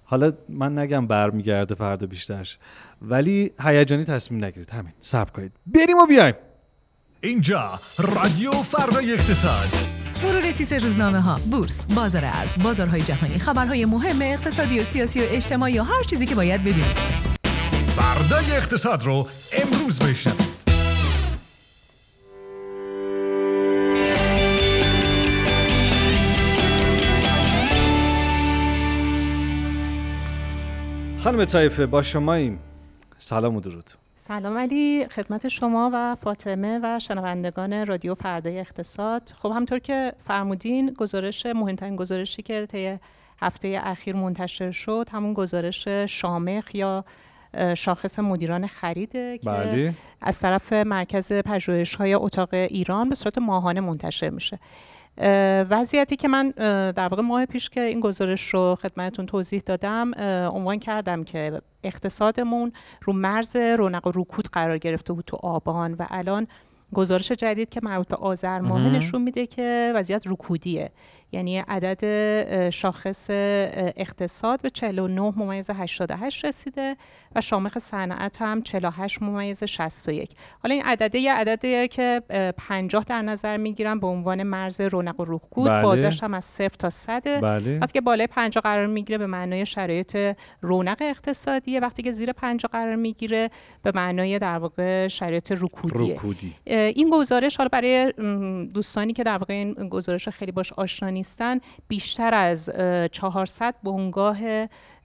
حالا 0.05 0.33
من 0.49 0.77
نگم 0.79 1.07
برمیگرده 1.07 1.75
فردا 1.75 2.07
بیشترش. 2.07 2.57
ولی 3.01 3.51
هیجانی 3.59 4.03
تصمیم 4.03 4.45
نگیرید. 4.45 4.69
همین. 4.71 4.93
صبر 5.01 5.31
کنید. 5.31 5.51
بریم 5.65 5.97
و 5.97 6.05
بیایم. 6.05 6.35
اینجا 7.23 7.79
رادیو 7.99 8.51
فردای 8.51 9.13
اقتصاد. 9.13 9.67
مرور 10.23 10.51
تیتر 10.51 10.79
روزنامه 10.79 11.21
ها 11.21 11.39
بورس 11.51 11.85
بازار 11.85 12.25
ارز 12.25 12.63
بازارهای 12.63 13.01
جهانی 13.01 13.39
خبرهای 13.39 13.85
مهم 13.85 14.21
اقتصادی 14.21 14.79
و 14.79 14.83
سیاسی 14.83 15.21
و 15.21 15.23
اجتماعی 15.29 15.79
و 15.79 15.83
هر 15.83 16.03
چیزی 16.03 16.25
که 16.25 16.35
باید 16.35 16.61
بدونید. 16.61 16.97
فردای 17.95 18.51
اقتصاد 18.51 19.03
رو 19.03 19.27
امروز 19.53 19.99
بشنوید. 19.99 20.63
خانم 31.17 31.45
طایفه 31.45 31.85
با 31.85 32.01
شماییم. 32.01 32.59
سلام 33.17 33.55
و 33.55 33.59
درود. 33.61 34.02
سلام 34.27 34.57
علی 34.57 35.05
خدمت 35.05 35.47
شما 35.47 35.89
و 35.93 36.15
فاطمه 36.15 36.79
و 36.83 36.99
شنوندگان 36.99 37.85
رادیو 37.85 38.15
فردای 38.15 38.59
اقتصاد. 38.59 39.33
خب 39.35 39.51
همطور 39.55 39.79
که 39.79 40.13
فرمودین 40.27 40.93
گزارش 40.97 41.45
مهمترین 41.45 41.95
گزارشی 41.95 42.41
که 42.41 42.65
طی 42.65 42.99
هفته 43.41 43.79
اخیر 43.83 44.15
منتشر 44.15 44.71
شد 44.71 45.07
همون 45.11 45.33
گزارش 45.33 45.87
شامخ 45.87 46.75
یا 46.75 47.05
شاخص 47.77 48.19
مدیران 48.19 48.67
خریده 48.67 49.37
که 49.37 49.49
بله. 49.49 49.93
از 50.21 50.39
طرف 50.39 50.73
مرکز 50.73 51.33
پژوهش‌های 51.33 52.13
اتاق 52.13 52.53
ایران 52.53 53.09
به 53.09 53.15
صورت 53.15 53.37
ماهانه 53.37 53.81
منتشر 53.81 54.29
میشه. 54.29 54.59
وضعیتی 55.69 56.15
که 56.15 56.27
من 56.27 56.49
در 56.91 57.07
واقع 57.07 57.21
ماه 57.21 57.45
پیش 57.45 57.69
که 57.69 57.81
این 57.81 57.99
گزارش 57.99 58.53
رو 58.53 58.75
خدمتتون 58.75 59.25
توضیح 59.25 59.61
دادم 59.65 60.11
عنوان 60.49 60.79
کردم 60.79 61.23
که 61.23 61.61
اقتصادمون 61.83 62.71
رو 63.03 63.13
مرز 63.13 63.55
رونق 63.55 64.07
و 64.07 64.11
رکود 64.15 64.47
قرار 64.51 64.77
گرفته 64.77 65.13
بود 65.13 65.25
تو 65.25 65.37
آبان 65.43 65.93
و 65.93 66.05
الان 66.09 66.47
گزارش 66.93 67.31
جدید 67.31 67.69
که 67.69 67.79
مربوط 67.83 68.07
به 68.07 68.15
آذر 68.15 68.59
ماه. 68.59 68.89
نشون 68.89 69.21
میده 69.21 69.47
که 69.47 69.93
وضعیت 69.95 70.23
رکودیه 70.27 70.91
یعنی 71.33 71.59
عدد 71.59 72.69
شاخص 72.69 73.27
اقتصاد 73.29 74.61
به 74.61 74.69
49 74.69 75.33
ممیز 75.35 75.69
88 75.69 76.45
رسیده 76.45 76.95
و 77.35 77.41
شامخ 77.41 77.77
صنعت 77.77 78.41
هم 78.41 78.61
48 78.61 79.21
ممیز 79.21 79.63
61 79.63 80.29
حالا 80.63 80.75
این 80.75 80.83
عدده 80.83 81.19
یه 81.19 81.33
عددیه 81.33 81.87
که 81.87 82.21
اه، 82.29 82.51
50 82.51 83.03
در 83.03 83.21
نظر 83.21 83.57
می‌گیرن 83.57 83.99
به 83.99 84.07
عنوان 84.07 84.43
مرز 84.43 84.81
رونق 84.81 85.19
و 85.19 85.25
رکود 85.27 85.69
بله. 85.69 85.83
بازش 85.83 86.23
هم 86.23 86.33
از 86.33 86.45
صفر 86.45 86.75
تا 86.79 86.89
صده 86.89 87.41
بله. 87.41 87.79
وقتی 87.79 87.93
که 87.93 88.01
بالای 88.01 88.27
50 88.27 88.61
قرار 88.61 88.87
می‌گیره 88.87 89.17
به 89.17 89.27
معنای 89.27 89.65
شرایط 89.65 90.17
رونق 90.61 90.97
اقتصادیه. 91.01 91.79
وقتی 91.79 92.03
که 92.03 92.11
زیر 92.11 92.31
50 92.33 92.69
قرار 92.71 92.95
می‌گیره 92.95 93.49
به 93.83 93.91
معنای 93.95 94.39
در 94.39 94.57
واقع 94.57 95.07
شرایط 95.07 95.51
رکودیه. 95.51 96.15
رکودی. 96.15 96.53
این 96.65 97.09
گزارش 97.09 97.57
حالا 97.57 97.69
برای 97.71 98.13
دوستانی 98.73 99.13
که 99.13 99.23
در 99.23 99.37
واقع 99.37 99.53
این 99.53 99.73
گزارش 99.73 100.29
خیلی 100.29 100.51
باش 100.51 100.73
آشنا 100.73 101.09
نیستن 101.23 101.59
بیشتر 101.87 102.33
از 102.33 102.69
اه، 102.73 103.07
400 103.07 103.75
بنگاه 103.83 104.37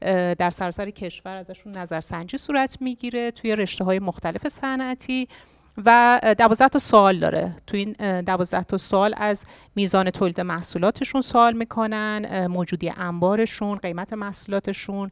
اه، 0.02 0.34
در 0.34 0.50
سراسر 0.50 0.90
کشور 0.90 1.36
ازشون 1.36 1.76
نظرسنجی 1.76 2.36
صورت 2.36 2.76
می‌گیره 2.80 3.30
توی 3.30 3.56
رشته 3.56 3.84
های 3.84 3.98
مختلف 3.98 4.48
صنعتی 4.48 5.28
و 5.84 6.20
دوازده 6.38 6.68
تا 6.68 6.78
سوال 6.78 7.18
داره. 7.18 7.56
تو 7.66 7.76
این 7.76 8.20
دوازده 8.20 8.62
تا 8.62 8.76
سوال 8.76 9.14
از 9.16 9.46
میزان 9.76 10.10
تولید 10.10 10.40
محصولاتشون 10.40 11.20
سوال 11.20 11.52
می‌کنن 11.52 12.46
موجودی 12.46 12.92
انبارشون 12.96 13.78
قیمت 13.78 14.12
محصولاتشون. 14.12 15.10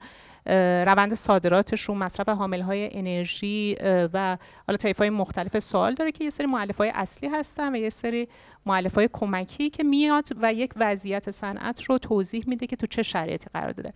روند 0.86 1.14
صادراتشون 1.14 1.96
مصرف 1.96 2.28
حامل 2.28 2.60
های 2.60 2.88
انرژی 2.92 3.76
و 4.12 4.38
حالا 4.66 4.76
طیف 4.76 4.98
های 4.98 5.10
مختلف 5.10 5.58
سوال 5.58 5.94
داره 5.94 6.12
که 6.12 6.24
یه 6.24 6.30
سری 6.30 6.46
معلف 6.46 6.76
های 6.76 6.92
اصلی 6.94 7.28
هستن 7.28 7.74
و 7.74 7.76
یه 7.76 7.88
سری 7.88 8.28
معلف 8.66 8.94
های 8.94 9.08
کمکی 9.12 9.70
که 9.70 9.84
میاد 9.84 10.28
و 10.42 10.52
یک 10.52 10.72
وضعیت 10.76 11.30
صنعت 11.30 11.82
رو 11.82 11.98
توضیح 11.98 12.44
میده 12.46 12.66
که 12.66 12.76
تو 12.76 12.86
چه 12.86 13.02
شرایطی 13.02 13.46
قرار 13.54 13.72
داده. 13.72 13.92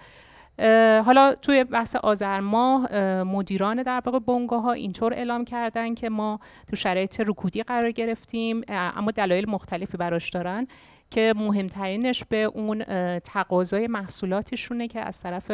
حالا 1.03 1.35
توی 1.35 1.65
بحث 1.65 1.97
آذر 1.97 2.41
ماه 2.41 2.87
اه، 2.91 3.23
مدیران 3.23 3.83
در 3.83 4.03
واقع 4.07 4.19
بنگاه 4.19 4.63
ها 4.63 4.73
اینطور 4.73 5.15
اعلام 5.15 5.45
کردن 5.45 5.95
که 5.95 6.09
ما 6.09 6.41
تو 6.71 6.77
شرایط 6.77 7.21
رکودی 7.21 7.63
قرار 7.63 7.91
گرفتیم 7.91 8.63
اما 8.69 9.11
دلایل 9.11 9.51
مختلفی 9.51 9.97
براش 9.97 10.31
دارن. 10.31 10.67
که 11.11 11.35
مهمترینش 11.37 12.25
به 12.25 12.37
اون 12.37 12.85
تقاضای 13.19 13.87
محصولاتشونه 13.87 14.89
که 14.89 15.01
از 15.01 15.21
طرف 15.21 15.51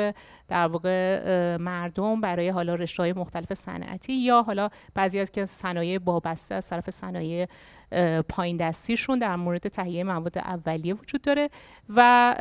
در 0.48 0.66
واقع 0.66 1.56
مردم 1.56 2.20
برای 2.20 2.48
حالا 2.48 2.74
رشته 2.74 3.12
مختلف 3.12 3.54
صنعتی 3.54 4.12
یا 4.12 4.42
حالا 4.42 4.68
بعضی 4.94 5.18
از 5.18 5.30
که 5.30 5.44
صنایع 5.44 5.98
وابسته 6.04 6.54
از 6.54 6.68
طرف 6.68 6.90
صنایع 6.90 7.46
پایین 8.28 8.56
دستیشون 8.56 9.18
در 9.18 9.36
مورد 9.36 9.68
تهیه 9.68 10.04
مواد 10.04 10.38
اولیه 10.38 10.94
وجود 10.94 11.22
داره 11.22 11.50
و 11.88 12.34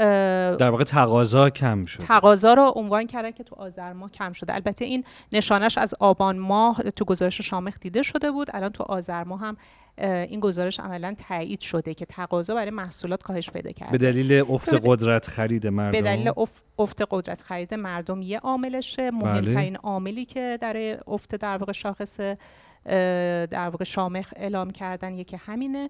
در 0.59 0.69
واقع 0.69 0.83
تقاضا 0.83 1.49
کم 1.49 1.85
شد. 1.85 1.99
تقاضا 1.99 2.53
رو 2.53 2.71
عنوان 2.75 3.07
کردن 3.07 3.31
که 3.31 3.43
تو 3.43 3.55
آذر 3.55 3.93
ماه 3.93 4.11
کم 4.11 4.31
شده. 4.31 4.55
البته 4.55 4.85
این 4.85 5.03
نشانش 5.31 5.77
از 5.77 5.93
آبان 5.99 6.37
ماه 6.37 6.81
تو 6.81 7.05
گزارش 7.05 7.41
شامخ 7.41 7.79
دیده 7.79 8.01
شده 8.01 8.31
بود. 8.31 8.47
الان 8.53 8.69
تو 8.69 8.83
آذر 8.83 9.23
ماه 9.23 9.39
هم 9.39 9.57
این 9.97 10.39
گزارش 10.39 10.79
عملا 10.79 11.15
تایید 11.27 11.59
شده 11.59 11.93
که 11.93 12.05
تقاضا 12.05 12.55
برای 12.55 12.71
محصولات 12.71 13.23
کاهش 13.23 13.49
پیدا 13.49 13.71
کرده. 13.71 13.97
به 13.97 14.11
دلیل 14.11 14.43
افت 14.49 14.73
قدرت 14.83 15.27
خرید 15.27 15.67
مردم؟ 15.67 15.91
به 15.91 16.01
دلیل 16.01 16.31
افت 16.77 17.03
قدرت 17.09 17.41
خرید 17.41 17.73
مردم 17.73 18.21
یه 18.21 18.39
عاملشه. 18.39 19.11
مهمترین 19.11 19.73
بله. 19.73 19.79
عاملی 19.83 20.25
که 20.25 20.57
در 20.61 20.99
افت 21.07 21.35
در 21.35 21.57
واقع 21.57 21.71
شاخص 21.71 22.19
در 23.51 23.69
واقع 23.69 23.83
شامخ 23.83 24.33
اعلام 24.35 24.71
کردن 24.71 25.13
یکی 25.13 25.35
همینه. 25.35 25.89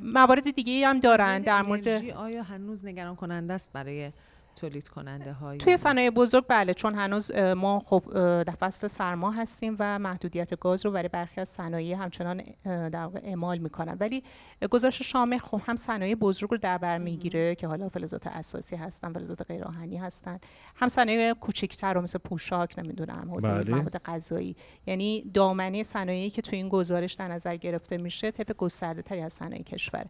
موارد 0.00 0.50
دیگه 0.50 0.86
هم 0.88 1.00
دارن 1.00 1.42
در 1.42 1.62
مورد 1.62 1.88
آیا 1.88 2.42
هنوز 2.42 2.84
نگران 2.84 3.16
کننده 3.16 3.54
است 3.54 3.72
برای 3.72 4.12
تولید 4.54 4.88
کننده 4.88 5.32
های 5.32 5.58
توی 5.58 5.76
صنایع 5.76 6.10
بزرگ 6.10 6.44
بله 6.48 6.74
چون 6.74 6.94
هنوز 6.94 7.32
ما 7.32 7.80
خب 7.86 8.02
در 8.42 8.54
فصل 8.60 8.86
سرما 8.86 9.30
هستیم 9.30 9.76
و 9.78 9.98
محدودیت 9.98 10.58
گاز 10.60 10.86
رو 10.86 10.92
برای 10.92 11.08
برخی 11.08 11.40
از 11.40 11.48
صنایع 11.48 11.96
همچنان 11.96 12.42
در 12.64 13.02
واقع 13.02 13.20
اعمال 13.22 13.58
می‌کنن. 13.58 13.96
ولی 14.00 14.22
گزارش 14.70 15.02
شامه 15.02 15.38
خب 15.38 15.60
هم 15.66 15.76
صنایع 15.76 16.14
بزرگ 16.14 16.50
رو 16.50 16.58
در 16.58 16.78
بر 16.78 16.98
می‌گیره 16.98 17.54
که 17.54 17.66
حالا 17.66 17.88
فلزات 17.88 18.26
اساسی 18.26 18.76
هستن 18.76 19.12
فلزات 19.12 19.42
غیر 19.42 19.64
آهنی 19.64 19.96
هستن. 19.96 20.38
هم 20.76 20.88
صنایع 20.88 21.34
کوچکتر 21.34 21.92
رو 21.92 22.02
مثل 22.02 22.18
پوشاک 22.18 22.78
نمی‌دونم 22.78 23.30
حوزه 23.30 23.48
بله. 23.48 23.74
مواد 23.74 23.98
غذایی. 24.04 24.56
یعنی 24.86 25.30
دامنه 25.34 25.82
صنایعی 25.82 26.30
که 26.30 26.42
توی 26.42 26.58
این 26.58 26.68
گزارش 26.68 27.12
در 27.12 27.28
نظر 27.28 27.56
گرفته 27.56 27.96
میشه 27.96 28.30
طیف 28.30 28.50
گسترده 28.50 29.02
تری 29.02 29.20
از 29.20 29.32
صنایع 29.32 29.62
کشور. 29.62 30.06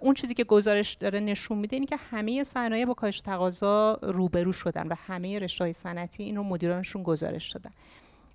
اون 0.00 0.14
چیزی 0.14 0.34
که 0.34 0.44
گزارش 0.44 0.94
داره 0.94 1.20
نشون 1.20 1.58
میده 1.58 1.76
اینه 1.76 1.86
که 1.86 1.96
همه 1.96 2.42
صنایع 2.42 2.84
با 2.84 2.94
کاهش 2.94 3.20
تقاضا 3.20 3.98
روبرو 4.02 4.52
شدن 4.52 4.86
و 4.86 4.94
همه 5.06 5.38
رشته‌های 5.38 5.72
صنعتی 5.72 6.22
این 6.22 6.36
رو 6.36 6.42
مدیرانشون 6.42 7.02
گزارش 7.02 7.52
دادن. 7.52 7.70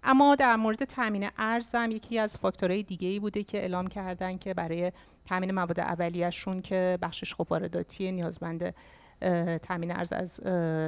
اما 0.04 0.36
در 0.36 0.56
مورد 0.56 0.84
تامین 0.84 1.30
ارز 1.38 1.76
هم 1.76 1.92
یکی 1.92 2.20
از 2.20 2.38
فاکتورهای 2.38 2.84
دیگه 2.84 3.08
ای 3.08 3.20
بوده 3.20 3.44
که 3.44 3.58
اعلام 3.58 3.88
کردن 3.88 4.38
که 4.38 4.54
برای 4.54 4.92
تامین 5.26 5.52
مواد 5.52 5.80
اولیه‌شون 5.80 6.62
که 6.62 6.98
بخشش 7.02 7.34
خب 7.34 7.48
وارداتی 7.50 8.12
نیازمند 8.12 8.76
تامین 9.62 9.92
ارز 9.92 10.14
از 10.14 10.40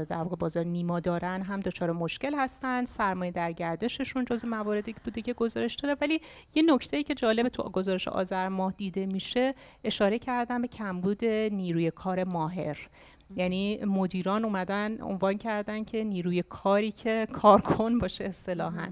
در 0.10 0.18
واقع 0.18 0.36
بازار 0.36 0.64
نیما 0.64 1.00
دارن 1.00 1.42
هم 1.42 1.60
دچار 1.60 1.92
مشکل 1.92 2.36
هستن. 2.36 2.86
سرمایه 2.86 3.32
در 3.32 3.52
گردششون 3.52 4.26
جز 4.26 4.46
مواردی 4.46 4.96
بوده 5.04 5.22
که 5.22 5.34
گزارش 5.34 5.76
داره 5.76 5.96
ولی 6.02 6.22
یه 6.56 6.64
نکته 6.64 6.98
ای 6.98 7.04
که 7.04 7.14
جالب 7.14 7.48
تو 7.48 7.64
گزارش 7.64 8.08
آذر 8.08 8.48
ماه 8.48 8.74
دیده 8.78 9.06
میشه 9.06 9.56
اشاره 9.84 10.20
کردن 10.20 10.62
به 10.62 10.68
کمبود 10.68 11.26
نیروی 11.26 11.92
کار 11.92 12.24
ماهر. 12.24 12.90
یعنی 13.36 13.86
مدیران 13.86 14.46
اومدن 14.46 15.02
عنوان 15.02 15.38
کردن 15.38 15.84
که 15.84 16.04
نیروی 16.04 16.44
کاری 16.50 16.92
که 16.92 17.28
کارکن 17.34 18.00
باشه 18.00 18.24
اصطلاحا 18.24 18.88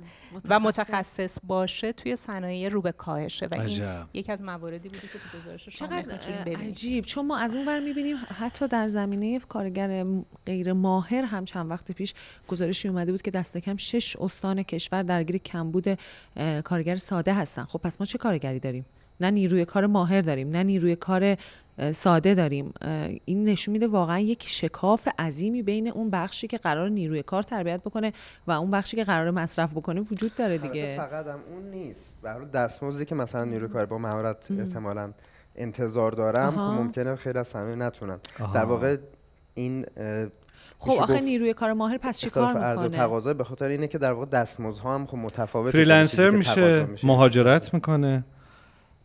و 0.46 0.60
متخصص 0.60 1.38
باشه 1.44 1.92
توی 1.92 2.16
صنایع 2.16 2.70
رو 2.70 2.82
به 2.82 2.92
کاهشه 2.92 3.46
و 3.46 3.62
این 3.62 4.04
یکی 4.14 4.32
از 4.32 4.44
مواردی 4.44 4.90
بوده 4.90 5.02
که 5.02 5.08
تو 5.08 5.38
گزارش 5.38 5.70
چقدر 5.70 6.20
عجیب. 6.62 7.06
چون 7.06 7.26
ما 7.26 7.38
از 7.38 7.56
اون 7.56 7.68
ور 7.68 7.80
می‌بینیم 7.80 8.18
حتی 8.40 8.68
در 8.68 8.88
زمینه 8.88 9.40
کارگر 9.40 10.06
غیر 10.46 10.74
ماهر 10.74 11.24
هم 11.24 11.46
چند 11.46 11.70
وقت 11.70 11.92
پیش 11.92 12.14
گزارشی 12.48 12.88
اومده 12.88 13.12
بود 13.12 13.22
که 13.22 13.32
دست 13.32 13.58
کم 13.58 13.78
شش 13.78 14.16
استان 14.16 14.64
کشور 14.64 15.04
درگیر 15.04 15.38
کمبود 15.38 16.00
کارگر 16.64 16.96
ساده 16.96 17.34
هستن. 17.34 17.64
خب 17.64 17.80
پس 17.80 18.02
ما 18.02 18.06
چه 18.06 18.18
کارگری 18.18 18.60
داریم؟ 18.60 18.86
نه 19.24 19.32
نیروی 19.32 19.66
کار 19.66 19.86
ماهر 19.86 20.22
داریم 20.22 20.50
نه 20.50 20.64
نیروی 20.64 20.96
کار 20.96 21.38
ساده 21.92 22.34
داریم. 22.36 22.74
این 23.26 23.44
نشون 23.44 23.72
میده 23.72 23.88
واقعا 23.88 24.20
یک 24.20 24.44
شکاف 24.48 25.08
عظیمی 25.20 25.62
بین 25.62 25.88
اون 25.88 26.10
بخشی 26.10 26.48
که 26.48 26.58
قرار 26.58 26.90
نیروی 26.90 27.24
کار 27.24 27.44
تربیت 27.44 27.82
بکنه 27.82 28.14
و 28.48 28.52
اون 28.52 28.72
بخشی 28.72 28.98
که 28.98 29.04
قرار 29.04 29.32
مصرف 29.32 29.74
بکنه 29.74 30.02
وجود 30.02 30.36
داره 30.36 30.58
دیگه. 30.58 30.98
فقط 30.98 31.28
هم 31.28 31.40
اون 31.54 31.72
نیست. 31.72 32.16
به 32.22 32.32
حال 32.32 32.46
دستمزدی 32.46 33.06
که 33.06 33.16
مثلا 33.16 33.44
نیروی 33.44 33.68
کار 33.68 33.86
با 33.86 33.98
مهارت 33.98 34.52
احتمالاً 34.52 35.12
انتظار 35.56 36.12
دارم 36.12 36.52
که 36.54 36.60
ممکنه 36.60 37.16
خیلی 37.16 37.40
از 37.40 37.54
همه 37.54 37.76
نتونن. 37.76 38.20
در 38.54 38.66
واقع 38.66 38.98
این 39.54 39.86
خب 40.80 41.02
آخه 41.02 41.22
نیروی 41.22 41.54
کار 41.54 41.74
ماهر 41.74 41.98
پس 41.98 42.20
چیکار 42.20 42.54
می‌کنه؟ 42.54 42.90
تقاضا 42.90 43.34
به 43.34 43.44
خاطر 43.44 43.68
اینه 43.68 43.88
که 43.88 43.98
در 43.98 44.12
واقع 44.12 44.26
دستمزدها 44.26 44.96
هم 44.96 45.06
خب 45.06 45.18
متفاوته 45.18 45.72
فریلنسر 45.72 46.30
میشه. 46.30 46.88
مهاجرت 47.04 47.74
می‌کنه. 47.74 48.24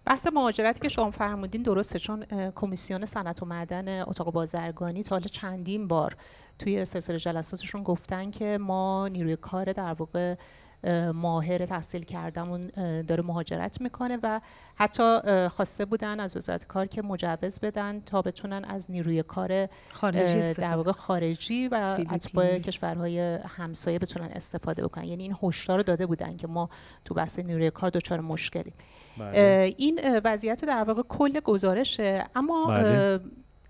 بحث 0.09 0.27
مهاجرتی 0.27 0.81
که 0.81 0.89
شما 0.89 1.11
فرمودین 1.11 1.63
درسته 1.63 1.99
چون 1.99 2.25
کمیسیون 2.55 3.07
صنعت 3.07 3.43
و 3.43 3.47
معدن 3.47 4.03
اتاق 4.03 4.33
بازرگانی 4.33 5.03
تا 5.03 5.15
حالا 5.15 5.27
چندین 5.27 5.89
بار 5.89 6.17
توی 6.59 6.85
سلسله 6.85 7.19
جلساتشون 7.19 7.83
گفتن 7.83 8.31
که 8.31 8.59
ما 8.61 9.09
نیروی 9.09 9.37
کار 9.37 9.73
در 9.73 9.93
واقع 9.93 10.35
ماهر 11.15 11.67
تحصیل 11.67 12.03
کردمون 12.03 12.67
داره 13.03 13.23
مهاجرت 13.23 13.81
می‌کنه 13.81 14.19
و 14.23 14.41
حتی 14.75 15.21
خواسته 15.49 15.85
بودن 15.85 16.21
از 16.21 16.37
وزارت 16.37 16.67
کار 16.67 16.87
که 16.87 17.03
مجوز 17.03 17.61
بدن 17.61 18.01
تا 18.01 18.23
بتونن 18.23 18.65
از 18.65 18.91
نیروی 18.91 19.23
کار 19.23 19.69
خارجی 19.93 20.55
در 20.55 20.77
واقع 20.77 20.93
خارجی 20.93 21.69
و 21.69 21.97
اتباع 22.11 22.59
کشورهای 22.59 23.39
همسایه 23.57 23.99
بتونن 23.99 24.29
استفاده 24.33 24.83
بکنن 24.83 25.05
یعنی 25.05 25.23
این 25.23 25.37
هشدار 25.43 25.77
رو 25.77 25.83
داده 25.83 26.07
بودن 26.07 26.37
که 26.37 26.47
ما 26.47 26.71
تو 27.05 27.15
بحث 27.15 27.39
نیروی 27.39 27.71
کار 27.71 27.91
دچار 27.91 28.21
مشکلی 28.21 28.73
بله. 29.19 29.75
این 29.77 30.01
وضعیت 30.25 30.65
در 30.65 30.85
واقع 30.85 31.03
کل 31.03 31.41
گزارشه 31.41 32.25
اما 32.37 32.67
بله. 32.67 33.21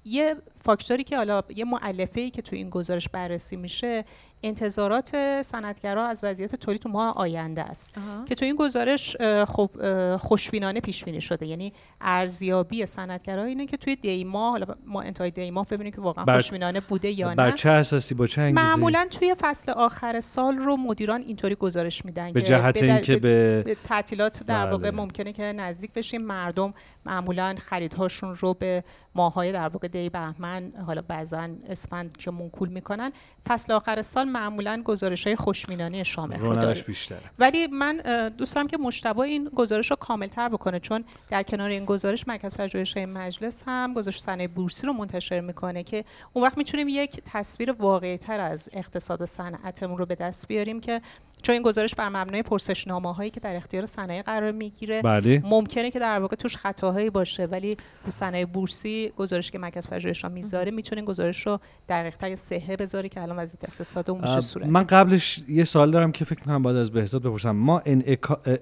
یه 0.05 0.37
فاکتوری 0.69 1.05
که 1.05 1.17
حالا 1.17 1.43
یه 1.57 1.65
معلفه 1.65 2.21
ای 2.21 2.31
که 2.31 2.43
تو 2.43 2.57
این 2.57 2.71
گزارش 2.71 3.09
بررسی 3.09 3.57
میشه 3.57 4.05
انتظارات 4.43 5.43
صنعتگرا 5.43 6.07
از 6.07 6.21
وضعیت 6.23 6.57
تولید 6.57 6.81
تو 6.81 6.89
ماه 6.89 7.15
آینده 7.17 7.63
است. 7.63 7.95
که 8.27 8.35
تو 8.35 8.45
این 8.45 8.57
گزارش 8.57 9.17
خب 9.47 9.71
خوشبینانه 10.17 10.81
پیش 10.81 11.05
بینی 11.05 11.21
شده. 11.21 11.47
یعنی 11.47 11.73
ارزیابی 12.01 12.87
صنعتگرا 12.87 13.45
اینه 13.45 13.67
که 13.67 13.77
توی 13.77 13.97
دیما 13.97 14.51
حالا 14.51 14.67
ما 14.87 15.03
انتهای 15.03 15.31
دیما 15.31 15.63
ببینیم 15.71 15.93
که 15.93 16.01
واقعا 16.01 16.25
بر... 16.25 16.37
خوشبینانه 16.37 16.81
بوده 16.81 17.11
یا 17.11 17.29
نه. 17.29 17.35
بر 17.35 17.51
چه 17.51 17.71
اساسی؟ 17.71 18.15
با 18.15 18.27
چه 18.27 18.43
انگیزه 18.43 18.67
معمولا 18.67 19.07
توی 19.11 19.35
فصل 19.41 19.73
آخر 19.73 20.21
سال 20.21 20.57
رو 20.57 20.77
مدیران 20.77 21.23
اینطوری 21.23 21.55
گزارش 21.55 22.05
میدن 22.05 22.33
به 22.33 22.43
جهت 22.43 22.83
اینکه 22.83 23.17
به... 23.17 23.63
به 23.63 23.77
تعطیلات 23.85 24.43
در 24.47 24.63
بله. 24.63 24.71
واقع 24.71 24.91
ممکنه 24.91 25.33
که 25.33 25.43
نزدیک 25.43 25.93
بشیم. 25.93 26.23
مردم 26.23 26.75
معمولا 27.07 27.55
خریدهاشون 27.59 28.37
رو 28.41 28.55
به 28.55 28.85
ماهای 29.15 29.53
در 29.53 29.69
واقع 29.69 29.89
دی 29.89 30.09
بهمن 30.09 30.58
حالا 30.87 31.03
بعضا 31.03 31.49
اسفند 31.69 32.17
که 32.17 32.31
منکول 32.31 32.69
می‌کنن. 32.69 33.13
فصل 33.49 33.73
آخر 33.73 34.03
سال 34.03 34.29
معمولا 34.29 34.83
گزارش 34.85 35.27
های 35.27 35.37
خوشبینانه 35.37 36.03
شامل 36.03 36.39
رو 36.39 36.75
بیشتره 36.87 37.21
ولی 37.39 37.67
من 37.67 37.97
دوست 38.37 38.55
دارم 38.55 38.67
که 38.67 38.77
مشتبه 38.77 39.21
این 39.21 39.49
گزارش 39.49 39.91
رو 39.91 39.97
کاملتر 39.97 40.49
بکنه 40.49 40.81
چون 40.81 41.05
در 41.29 41.43
کنار 41.43 41.69
این 41.69 41.85
گزارش 41.85 42.29
مرکز 42.29 42.55
پژوهش‌های 42.55 43.07
مجلس 43.07 43.63
هم 43.67 43.95
گزارش 43.95 44.21
صنایع 44.21 44.49
بورسی 44.49 44.87
رو 44.87 44.93
منتشر 44.93 45.41
می‌کنه 45.41 45.83
که 45.83 46.05
اون 46.33 46.45
وقت 46.45 46.59
می‌تونیم 46.59 46.89
یک 46.89 47.21
تصویر 47.25 47.73
واقعی 47.73 48.19
تر 48.19 48.41
از 48.41 48.71
اقتصاد 48.73 49.23
و 49.23 49.27
صنعتمون 49.27 49.99
رو 49.99 50.07
به 50.07 50.15
دست 50.15 50.49
بیاریم 50.49 50.81
که 50.81 51.01
چون 51.43 51.53
این 51.53 51.63
گزارش 51.63 51.95
بر 51.95 52.09
مبنای 52.09 52.43
پرسشنامه 52.43 53.15
هایی 53.15 53.31
که 53.31 53.41
در 53.41 53.57
اختیار 53.57 53.87
صنایع 53.87 54.23
قرار 54.23 54.53
می‌گیره 54.53 55.03
بله. 55.03 55.43
ممکنه 55.45 55.91
که 55.91 55.99
در 55.99 56.21
واقع 56.21 56.37
توش 56.37 56.57
خطاهایی 56.57 57.11
باشه 57.11 57.45
ولی 57.47 57.77
تو 58.05 58.11
صنایع 58.11 58.45
بورسی 58.45 59.13
گزارش 59.17 59.51
که 59.51 59.59
مرکز 59.59 59.89
پژوهش 59.89 60.25
می‌ذاره 60.25 60.71
می‌تونه 60.71 61.03
گزارش 61.03 61.47
رو 61.47 61.61
دقیق 61.89 62.17
تر 62.17 62.37
صحه 62.37 62.77
بذاره 62.77 63.09
که 63.09 63.23
الان 63.23 63.39
وضعیت 63.39 63.65
اقتصاد 63.65 64.11
اون 64.11 64.21
میشه 64.21 64.41
صورت 64.41 64.67
من 64.67 64.83
قبلش 64.83 65.41
یه 65.49 65.65
سوال 65.65 65.91
دارم 65.91 66.13
که 66.13 66.25
فکر 66.25 66.41
می‌کنم 66.41 66.63
بعد 66.63 66.77
از 66.77 66.91
بهزاد 66.91 67.23
بپرسم. 67.23 67.51
ما 67.51 67.83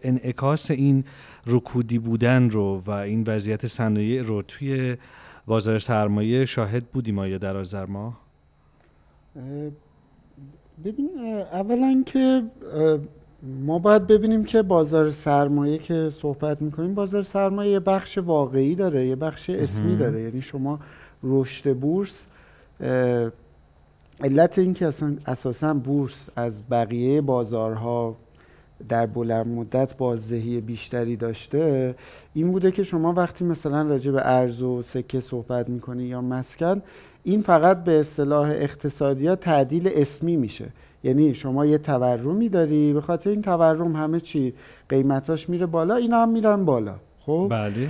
انعکاس 0.02 0.70
این 0.70 1.04
رکودی 1.46 1.98
بودن 1.98 2.50
رو 2.50 2.82
و 2.86 2.90
این 2.90 3.24
وضعیت 3.26 3.66
صنایع 3.66 4.22
رو 4.22 4.42
توی 4.42 4.96
بازار 5.46 5.78
سرمایه 5.78 6.44
شاهد 6.44 6.86
بودیم 6.86 7.18
آیا 7.18 7.38
در 7.38 7.56
آذر 7.56 7.86
ماه؟ 7.86 8.20
ببین 10.84 11.10
اولا 11.52 12.02
که 12.06 12.42
ما 13.64 13.78
باید 13.78 14.06
ببینیم 14.06 14.44
که 14.44 14.62
بازار 14.62 15.10
سرمایه 15.10 15.78
که 15.78 16.10
صحبت 16.12 16.62
می‌کنیم 16.62 16.94
بازار 16.94 17.22
سرمایه 17.22 17.72
یه 17.72 17.80
بخش 17.80 18.18
واقعی 18.18 18.74
داره 18.74 19.06
یه 19.06 19.16
بخش 19.16 19.50
اسمی 19.50 19.96
داره. 19.96 20.22
یعنی 20.22 20.42
شما 20.42 20.78
رشد 21.22 21.76
بورس 21.76 22.26
علت 24.20 24.58
این 24.58 24.74
که 24.74 24.86
اصلا 24.86 25.16
اساسا 25.26 25.74
بورس 25.74 26.28
از 26.36 26.62
بقیه 26.70 27.20
بازارها 27.20 28.16
در 28.88 29.06
بلند 29.06 29.46
مدت 29.46 29.96
بازدهی 29.96 30.60
بیشتری 30.60 31.16
داشته 31.16 31.94
این 32.34 32.52
بوده 32.52 32.70
که 32.70 32.82
شما 32.82 33.12
وقتی 33.12 33.44
مثلا 33.44 33.82
راجع 33.82 34.12
به 34.12 34.20
ارز 34.24 34.62
و 34.62 34.82
سکه 34.82 35.20
صحبت 35.20 35.68
می‌کنی 35.68 36.04
یا 36.04 36.20
مسکن 36.20 36.82
این 37.26 37.42
فقط 37.42 37.84
به 37.84 38.00
اصطلاح 38.00 38.50
اقتصادی 38.50 39.26
ها 39.26 39.36
تعدیل 39.36 39.90
اسمی 39.94 40.36
میشه. 40.36 40.64
یعنی 41.04 41.34
شما 41.34 41.66
یه 41.66 41.78
تورمی 41.78 42.48
داری 42.48 42.92
به 42.92 43.00
خاطر 43.00 43.30
این 43.30 43.42
تورم 43.42 43.96
همه 43.96 44.20
چی 44.20 44.54
قیمتاش 44.88 45.48
میره 45.48 45.66
بالا 45.66 45.96
اینا 45.96 46.22
هم 46.22 46.28
میرن 46.28 46.64
بالا. 46.64 46.94
خب؟ 47.20 47.48
بله. 47.50 47.88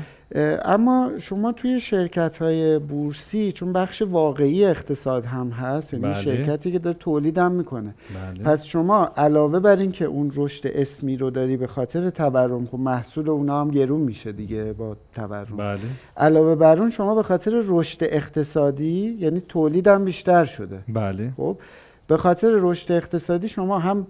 اما 0.65 1.11
شما 1.19 1.53
توی 1.53 1.81
شرکت 1.81 2.39
های 2.39 2.79
بورسی 2.79 3.53
چون 3.53 3.73
بخش 3.73 4.03
واقعی 4.03 4.65
اقتصاد 4.65 5.25
هم 5.25 5.51
هست 5.51 5.93
یعنی 5.93 6.05
بله. 6.05 6.15
شرکتی 6.23 6.73
که 6.73 6.79
داره 6.79 6.97
تولید 7.01 7.39
هم 7.39 7.53
می‌کنه. 7.53 7.95
بله. 8.15 8.45
پس 8.45 8.65
شما 8.65 9.13
علاوه 9.17 9.61
بر 9.61 9.77
این 9.77 9.93
که 9.93 10.05
اون 10.05 10.33
رشد 10.35 10.67
اسمی 10.67 11.17
رو 11.17 11.31
داری 11.31 11.57
به 11.57 11.67
خاطر 11.67 12.11
تورم 12.11 12.67
خب 12.67 12.79
محصول 12.79 13.31
اونا 13.31 13.61
هم 13.61 13.71
گرون 13.71 14.01
میشه 14.01 14.33
دیگه 14.33 14.73
با 14.73 14.97
تورم. 15.15 15.57
بله. 15.57 15.79
علاوه 16.17 16.55
بر 16.55 16.79
اون 16.79 16.91
شما 16.91 17.15
به 17.15 17.23
خاطر 17.23 17.63
رشد 17.67 17.99
اقتصادی 18.03 19.17
یعنی 19.21 19.41
تولید 19.41 19.89
هم 19.89 20.05
بیشتر 20.05 20.45
شده. 20.45 20.79
بله. 20.89 21.33
خب 21.37 21.59
به 22.07 22.17
خاطر 22.17 22.51
رشد 22.53 22.93
اقتصادی 22.93 23.49
شما 23.49 23.79
هم 23.79 24.07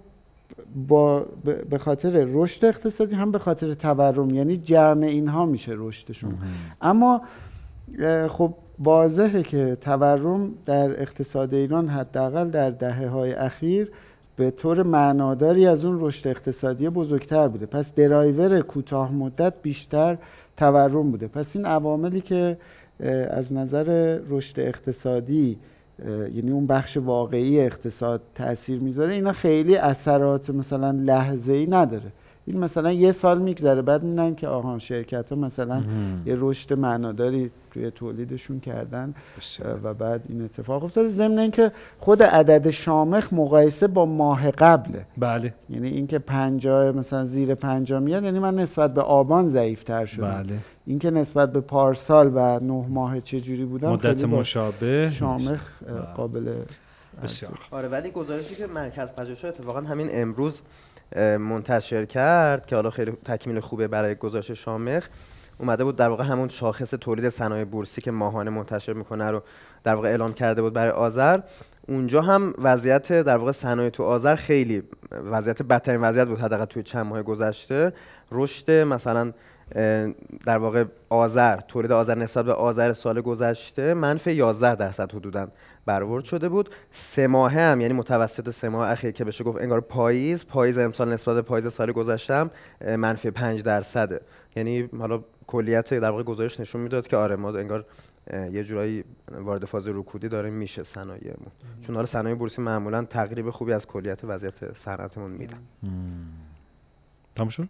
با 0.89 1.27
به 1.71 1.79
خاطر 1.79 2.25
رشد 2.29 2.65
اقتصادی 2.65 3.15
هم 3.15 3.31
به 3.31 3.39
خاطر 3.39 3.75
تورم 3.75 4.31
یعنی 4.31 4.57
جمع 4.57 5.07
اینها 5.07 5.47
میشه 5.47 5.73
رشد 5.75 6.13
شما. 6.13 6.33
اما 6.81 7.23
خب 8.29 8.55
واضحه 8.79 9.43
که 9.43 9.77
تورم 9.81 10.51
در 10.67 11.03
اقتصاد 11.03 11.55
ایران 11.55 11.89
حداقل 11.89 12.51
در 12.51 12.71
دهه 12.71 13.09
های 13.09 13.33
اخیر 13.33 13.91
به 14.37 14.51
طور 14.51 14.83
معناداری 14.83 15.67
از 15.67 15.85
اون 15.85 15.99
رشد 16.01 16.29
اقتصادی 16.29 16.89
بزرگتر 16.89 17.49
بوده. 17.49 17.67
پس 17.67 17.95
درایور 17.95 18.61
کوتاه 18.61 19.13
مدت 19.13 19.55
بیشتر 19.63 20.19
تورم 20.57 21.11
بوده. 21.11 21.29
پس 21.29 21.57
این 21.57 21.67
عواملی 21.67 22.21
که 22.21 22.59
از 23.31 23.53
نظر 23.53 24.19
رشد 24.29 24.61
اقتصادی 24.61 25.59
یعنی 26.35 26.51
اون 26.51 26.67
بخش 26.67 26.97
واقعی 26.97 27.61
اقتصاد 27.61 28.21
تاثیر 28.35 28.81
می‌ذاره 28.81 29.13
اینا 29.13 29.33
خیلی 29.33 29.77
اثرات 29.77 30.51
مثلا 30.51 30.91
لحظه 30.91 31.53
ای 31.53 31.67
نداره. 31.67 32.13
این 32.47 32.59
مثلا 32.59 32.93
یه 32.93 33.13
سال 33.13 33.39
میگذره 33.39 33.83
بعد 33.83 34.03
می‌بینن 34.03 34.35
که 34.35 34.49
آها 34.49 34.79
شرکت 34.79 35.33
ها 35.33 35.37
مثلا 35.37 35.83
یه 36.27 36.35
رشد 36.39 36.73
معناداری 36.73 37.51
توی 37.77 37.91
تولیدشون 37.91 38.61
کردن 38.61 39.15
و 39.83 39.95
بعد 39.95 40.23
این 40.29 40.43
اتفاق 40.43 40.85
افتاده. 40.85 41.09
ضمن 41.09 41.39
اینکه 41.39 41.73
خود 41.99 42.23
عدد 42.23 42.71
شامخ 42.71 43.33
مقایسه 43.33 43.87
با 43.87 44.07
ماه 44.07 44.51
قبله. 44.51 45.07
بله. 45.17 45.55
یعنی 45.71 45.89
اینکه 45.89 46.19
پنجاه 46.19 46.93
مثلا 46.93 47.25
زیر 47.25 47.55
پنجاه 47.55 48.01
میاد 48.01 48.25
یعنی 48.25 48.39
من 48.39 48.55
نسبت 48.55 48.95
به 48.95 49.03
آبان 49.03 49.49
ضعیفتر 49.49 50.05
شدم. 50.05 50.43
بله. 50.43 50.59
اینکه 50.87 51.11
نسبت 51.11 51.53
به 51.53 51.61
پارسال 51.61 52.33
و 52.35 52.61
نه 52.61 52.87
ماه 52.89 53.21
چه 53.21 53.41
جوری 53.41 53.65
بودم 53.65 53.93
مدت 53.93 54.25
مشابه 54.25 55.11
شامخ 55.11 55.63
بله. 55.87 56.01
قابل 56.01 56.55
بسیار. 57.23 57.59
آره 57.71 57.89
ولی 57.89 58.11
گزارشی 58.11 58.55
که 58.55 58.67
مرکز 58.67 59.13
پژوهش‌ها 59.13 59.49
اتفاقا 59.49 59.81
همین 59.81 60.09
امروز 60.11 60.61
منتشر 61.39 62.05
کرد 62.05 62.67
که 62.67 62.77
حالا 62.77 62.91
خیلی 62.91 63.13
تکمیل 63.25 63.61
خوبه 63.61 63.89
برای 63.89 64.15
گزارش 64.15 64.51
شامخ. 64.51 65.09
اومده 65.59 65.85
بود 65.85 65.97
در 65.97 66.09
واقع 66.09 66.25
همون 66.25 66.49
شاخص 66.49 66.91
تولید 66.91 67.29
صنایع 67.29 67.65
بورسی 67.65 68.01
که 68.01 68.11
ماهانه 68.11 68.51
منتشر 68.51 68.93
می‌کنه 68.93 69.31
رو 69.31 69.43
در 69.85 69.95
واقع 69.95 70.09
اعلام 70.09 70.33
کرده 70.33 70.63
بود 70.63 70.73
برای 70.73 70.91
آذر. 70.91 71.41
اونجا 71.89 72.23
هم 72.23 72.53
وضعیت 72.59 73.13
در 73.13 73.37
واقع 73.37 73.53
صنایع 73.53 73.91
تو 73.91 74.03
آذر 74.03 74.35
خیلی 74.35 74.83
وضعیت 75.13 75.63
بدترین 75.63 76.01
وضعیت 76.01 76.29
بود 76.29 76.39
حداقل 76.39 76.65
توی 76.65 76.83
چند 76.83 77.07
ماه 77.07 77.23
گذشته. 77.23 77.93
رشد 78.33 78.71
مثلا 78.71 79.33
در 80.47 80.59
واقع 80.59 80.85
آذر 81.09 81.57
تولید 81.57 81.93
آذر 81.93 82.19
نسبت 82.19 82.45
به 82.45 82.53
آذر 82.53 82.93
سال 82.93 83.21
گذشته 83.21 83.95
منفی 83.95 84.33
11 84.33 84.75
درصد 84.75 85.13
حدودا 85.13 85.49
برآورد 85.87 86.25
شده 86.25 86.49
بود. 86.49 86.71
سه 86.91 87.27
ماهه 87.27 87.61
هم 87.61 87.81
یعنی 87.81 87.95
متوسط 87.95 88.51
سه 88.51 88.69
ماه 88.69 88.91
اخیر 88.91 89.11
که 89.11 89.25
بشه 89.25 89.45
گفت 89.45 89.63
انگار 89.63 89.81
پاییز 89.81 90.47
پاییز 90.47 90.79
امسال 90.79 91.13
نسبت 91.13 91.35
به 91.35 91.43
پاییز 91.43 91.73
سال 91.73 91.93
گذشته 91.93 92.51
منفی 92.97 93.31
5 93.31 93.63
درصده. 93.63 94.21
یعنی 94.57 94.89
حالا 94.99 95.21
کلیت 95.47 95.95
در 95.95 96.11
واقع 96.11 96.23
گزارش 96.23 96.61
نشون 96.61 96.81
می‌داد 96.81 97.07
که 97.07 97.17
آره 97.17 97.37
ما 97.37 97.51
انگار 97.51 97.85
یه 98.53 98.65
جورایی 98.65 99.05
وارد 99.33 99.65
فاز 99.65 99.89
رکودی 99.89 100.29
داره 100.29 100.51
میشه 100.51 100.83
صنایعمون. 100.83 101.51
چون 101.83 101.95
حالا 101.95 102.07
صنایع 102.07 102.35
بورسی 102.35 102.63
معمولا 102.63 103.05
تقریب 103.05 103.51
خوبی 103.51 103.73
از 103.73 103.87
کلیت 103.87 104.25
وضعیت 104.25 104.79
صنعتمون 104.79 105.31
میدن. 105.31 105.59
تمام 107.35 107.49
شد؟ 107.49 107.69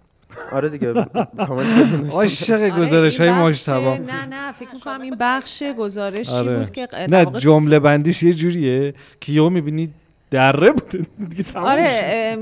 آره 0.53 0.69
دیگه 0.69 0.93
کامنت 1.47 2.11
عاشق 2.11 2.61
آره، 2.61 2.71
گزارش 2.71 3.21
های 3.21 3.33
مجتبا 3.33 3.97
نه 3.97 4.27
نه 4.27 4.53
فکر 4.53 4.75
می‌کنم 4.75 5.01
این 5.01 5.17
بخش 5.21 5.63
گزارشی 5.79 6.33
آره. 6.33 6.59
بود 6.59 6.71
که 6.71 6.87
در 6.87 7.07
نه 7.07 7.25
جمله 7.25 7.79
بندیش 7.79 8.23
یه 8.23 8.33
جوریه 8.33 8.95
که 9.21 9.33
یهو 9.33 9.51
می‌بینی 9.51 9.95
دره 10.31 10.73
بوده 10.73 11.07
دیگه 11.31 11.43
تمام 11.43 11.65
آره 11.65 12.39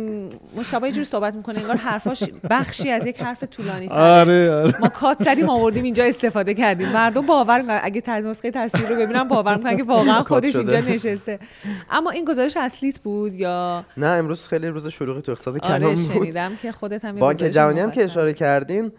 یه 0.83 0.93
جوری 0.93 1.05
صحبت 1.05 1.37
می‌کنه 1.37 1.59
انگار 1.59 1.77
حرفاش 1.77 2.25
بخشی 2.51 2.91
از 2.91 3.07
یک 3.07 3.23
حرف 3.23 3.45
طولانی 3.45 3.89
تره 3.89 3.97
آره 3.97 4.55
آره. 4.55 4.81
ما 4.81 4.89
کات 4.89 5.23
زدیم 5.23 5.49
آوردیم 5.49 5.85
اینجا 5.85 6.05
استفاده 6.05 6.55
کردیم. 6.55 6.89
مردم 6.89 7.27
باور 7.27 7.61
می‌کنن 7.61 7.81
اگه 7.83 8.11
نسخه 8.11 8.51
تصویر 8.51 8.89
رو 8.89 8.97
ببینن 8.97 9.29
باور 9.29 9.57
می‌کنن 9.57 9.77
که 9.77 9.83
واقعا 9.83 10.23
خودش. 10.23 10.57
اینجا 10.57 10.81
نشسته. 10.81 11.39
اما 11.91 12.11
این 12.11 12.25
گزارش 12.25 12.57
اصلیت 12.57 12.99
بود 12.99 13.35
یا؟ 13.35 13.85
نه 13.97 14.07
امروز 14.07 14.47
خیلی 14.47 14.69
روز 14.69 14.87
شلوغی 14.87 15.23
تو 15.23 15.33
اقتصاد 15.33 15.65
آره 15.65 15.79
کلان 15.79 15.95
بود. 15.95 16.05
شنیدم 16.05 16.57
که 16.57 16.73
خودت 16.73 17.05
هم 17.05 17.17
بانک 17.17 17.39
جهانی 17.39 17.81
هم 17.81 17.91
که 17.91 18.05
اشاره 18.05 18.35
کردین 18.35 18.93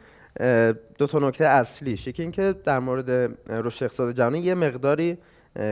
دو 0.97 1.07
تا 1.07 1.19
نکته 1.19 1.45
اصلیش. 1.45 2.07
یکی 2.07 2.21
اینکه 2.21 2.55
در 2.65 2.79
مورد 2.79 3.09
رشد 3.49 3.83
اقتصاد 3.83 4.15
جهانی 4.15 4.39
یه 4.39 4.53
مقداری 4.53 5.17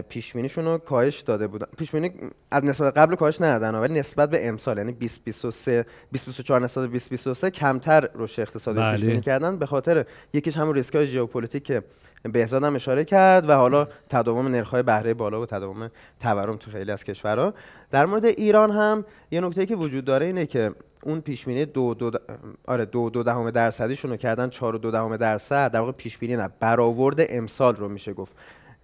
پیش 0.09 0.33
بینیشون 0.33 0.65
رو 0.65 0.77
کاهش 0.77 1.19
داده 1.21 1.47
بودن. 1.47 1.65
پیش 1.77 1.91
بینی 1.91 2.11
از 2.51 2.65
نسبت 2.65 2.97
قبل 2.97 3.15
کاهش 3.15 3.41
ندادن 3.41 3.75
ولی 3.75 3.93
نسبت 3.99 4.29
به 4.29 4.47
امسال 4.47 4.77
یعنی 4.77 4.91
2023 4.91 5.85
2024 6.11 6.61
نسبت 6.61 6.83
به 6.83 6.87
2023 6.89 7.49
کمتر 7.49 8.09
رشد 8.15 8.41
اقتصادی 8.41 8.79
بله. 8.79 9.05
بینی 9.07 9.21
کردن. 9.21 9.57
به 9.57 9.65
خاطر 9.65 10.05
یکیش 10.33 10.57
همون 10.57 10.73
ریسک 10.75 10.95
های 10.95 11.07
ژئوپلیتیک 11.07 11.63
که 11.63 11.83
بهزاد 12.23 12.63
هم 12.63 12.75
اشاره 12.75 13.03
کرد 13.05 13.49
و 13.49 13.53
حالا 13.53 13.87
تداوم 14.09 14.47
نرخ‌های 14.47 14.83
بهره 14.83 15.13
بالا 15.13 15.41
و 15.41 15.45
تداوم 15.45 15.91
تورم 16.19 16.57
تو 16.57 16.71
خیلی 16.71 16.91
از 16.91 17.03
کشورها. 17.03 17.53
در 17.91 18.05
مورد 18.05 18.25
ایران 18.25 18.71
هم 18.71 19.05
یه 19.31 19.41
نکته 19.41 19.65
که 19.65 19.75
وجود 19.75 20.05
داره 20.05 20.25
اینه 20.25 20.45
که 20.45 20.71
اون 21.03 21.21
پیش 21.21 21.45
بینی 21.45 21.65
دو 21.65 21.93
دو 21.93 22.11
د- 22.11 22.19
آره 22.65 22.85
دو 22.85 23.09
دو 23.09 23.23
دهم 23.23 23.51
درصدیشون 23.51 24.11
رو 24.11 24.17
کردن 24.17 24.49
4 24.49 24.75
و 24.75 24.77
دو 24.77 24.91
دهم 24.91 25.17
درصد. 25.17 25.71
در 25.71 25.79
واقع 25.79 25.91
پیش 25.91 26.17
بینی 26.17 26.35
نه 26.35 26.49
برآورد 26.59 27.15
امسال 27.29 27.75
رو 27.75 27.89
میشه 27.89 28.13
گفت. 28.13 28.33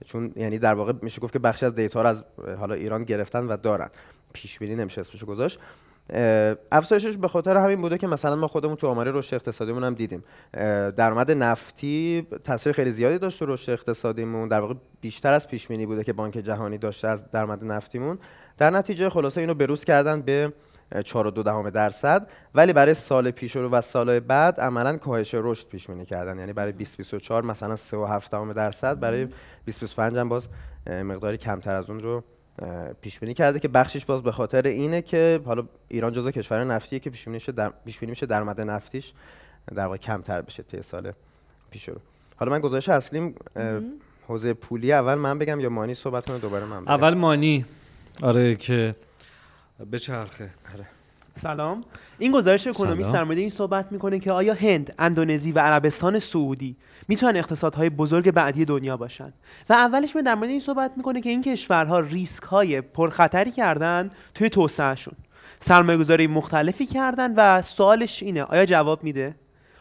چون 0.05 0.31
یعنی 0.35 0.59
در 0.59 0.73
واقع 0.73 0.93
میشه 1.01 1.21
گفت 1.21 1.33
که 1.33 1.39
بخشی 1.39 1.65
از 1.65 1.75
دیتا 1.75 2.01
رو 2.01 2.07
از 2.07 2.23
حالا 2.59 2.75
ایران 2.75 3.03
گرفتن 3.03 3.47
و 3.47 3.57
دارن. 3.57 3.89
پیش 4.33 4.59
بینی 4.59 4.75
نمیشه 4.75 5.01
اسمشو 5.01 5.25
گذاشت. 5.25 5.59
افزایشش 6.71 7.17
به 7.17 7.27
خاطر 7.27 7.57
همین 7.57 7.81
بوده 7.81 7.97
که 7.97 8.07
مثلا 8.07 8.35
ما 8.35 8.47
خودمون 8.47 8.75
تو 8.75 8.87
آمار 8.87 9.11
رشد 9.11 9.35
اقتصادیمون 9.35 9.83
هم 9.83 9.93
دیدیم. 9.93 10.23
درآمد 10.97 11.31
نفتی 11.31 12.27
تاثیر 12.43 12.73
خیلی 12.73 12.91
زیادی 12.91 13.17
داشت 13.17 13.43
رشد 13.43 13.71
اقتصادیمون. 13.71 14.47
در 14.47 14.59
واقع 14.59 14.73
بیشتر 15.01 15.33
از 15.33 15.47
پیش 15.47 15.67
بینی 15.67 15.85
بوده 15.85 16.03
که 16.03 16.13
بانک 16.13 16.33
جهانی 16.33 16.77
داشته 16.77 17.07
از 17.07 17.31
درآمد 17.31 17.63
نفتیمون. 17.63 18.19
در 18.57 18.69
نتیجه 18.69 19.09
خلاصه 19.09 19.41
اینو 19.41 19.53
بروز 19.53 19.83
کردن 19.83 20.21
به 20.21 20.53
4 21.03 21.29
دو 21.29 21.43
دهم 21.43 21.69
درصد. 21.69 22.27
ولی 22.55 22.73
برای 22.73 22.93
سال 22.93 23.31
پیش 23.31 23.55
رو 23.55 23.69
و 23.69 23.81
سال 23.81 24.19
بعد 24.19 24.59
عملا 24.59 24.97
کاهش 24.97 25.31
رشد 25.33 25.67
پیش 25.67 25.87
بینی 25.87 26.05
کردن. 26.05 26.39
یعنی 26.39 26.53
برای 26.53 26.71
2024 26.71 27.43
مثلا 27.43 27.75
3 27.75 27.97
و 27.97 28.05
7 28.05 28.31
دهم 28.31 28.53
درصد. 28.53 28.99
برای 28.99 29.25
2025 29.25 30.17
هم 30.17 30.29
باز 30.29 30.47
مقداری 30.87 31.37
کمتر 31.37 31.75
از 31.75 31.89
اون 31.89 31.99
رو 31.99 32.23
پیش 33.01 33.19
بینی 33.19 33.33
کرده 33.33 33.59
که 33.59 33.67
بخشش 33.67 34.05
باز 34.05 34.23
به 34.23 34.31
خاطر 34.31 34.61
اینه 34.61 35.01
که 35.01 35.41
حالا 35.45 35.63
ایران 35.87 36.11
جزو 36.11 36.31
کشور 36.31 36.63
نفتیه 36.63 36.99
که 36.99 37.09
پیش 37.09 37.25
بینی 37.25 37.35
میشه 37.35 37.51
در 37.51 37.71
پیش 37.85 37.99
بینی 37.99 38.09
میشه 38.09 38.25
درآمد 38.25 38.61
نفتیش 38.61 39.13
در 39.75 39.85
واقع 39.85 39.97
کمتر 39.97 40.41
بشه 40.41 40.63
طی 40.63 40.81
سال 40.81 41.11
پیش 41.71 41.89
رو. 41.89 41.95
حالا 42.35 42.51
من 42.51 42.59
گزارش 42.59 42.89
اصلیم 42.89 43.35
حوزه 44.27 44.53
پولی 44.53 44.93
اول 44.93 45.15
من 45.15 45.39
بگم 45.39 45.59
یا 45.59 45.69
مانی 45.69 45.95
صحبت 45.95 46.25
کنه 46.25 46.39
دوباره 46.39 46.65
من 46.65 46.81
بگم. 46.81 46.93
اول 46.93 47.13
مانی. 47.13 47.65
آره 48.21 48.55
که 48.55 48.95
بچرخه 49.85 50.49
سلام. 51.35 51.81
این 52.17 52.31
گزارش 52.31 52.67
اکونومیست. 52.67 53.13
در 53.13 53.23
مورد 53.23 53.37
این 53.37 53.49
صحبت 53.49 53.91
می‌کنه 53.91 54.19
که 54.19 54.31
آیا 54.31 54.53
هند، 54.53 54.95
اندونزی 54.99 55.51
و 55.51 55.59
عربستان 55.59 56.19
سعودی 56.19 56.75
می‌تونن 57.07 57.37
اقتصادهای 57.37 57.89
بزرگ 57.89 58.31
بعدی 58.31 58.65
دنیا 58.65 58.97
باشن؟ 58.97 59.33
و 59.69 59.73
اولش 59.73 60.15
می 60.15 60.21
در 60.21 60.35
مورد 60.35 60.49
این 60.49 60.59
صحبت 60.59 60.91
می‌کنه 60.97 61.21
که 61.21 61.29
این 61.29 61.41
کشورها 61.41 61.99
ریسک 61.99 62.43
های 62.43 62.81
پرخطری 62.81 63.51
کردن 63.51 64.11
توی 64.33 64.49
توسعهشون. 64.49 65.13
سرمایه 65.59 65.97
گذاری 65.97 66.27
مختلفی 66.27 66.85
کردن 66.85 67.33
و 67.35 67.61
سوالش 67.61 68.23
اینه. 68.23 68.43
آیا 68.43 68.65
جواب 68.65 69.03
میده؟ 69.03 69.35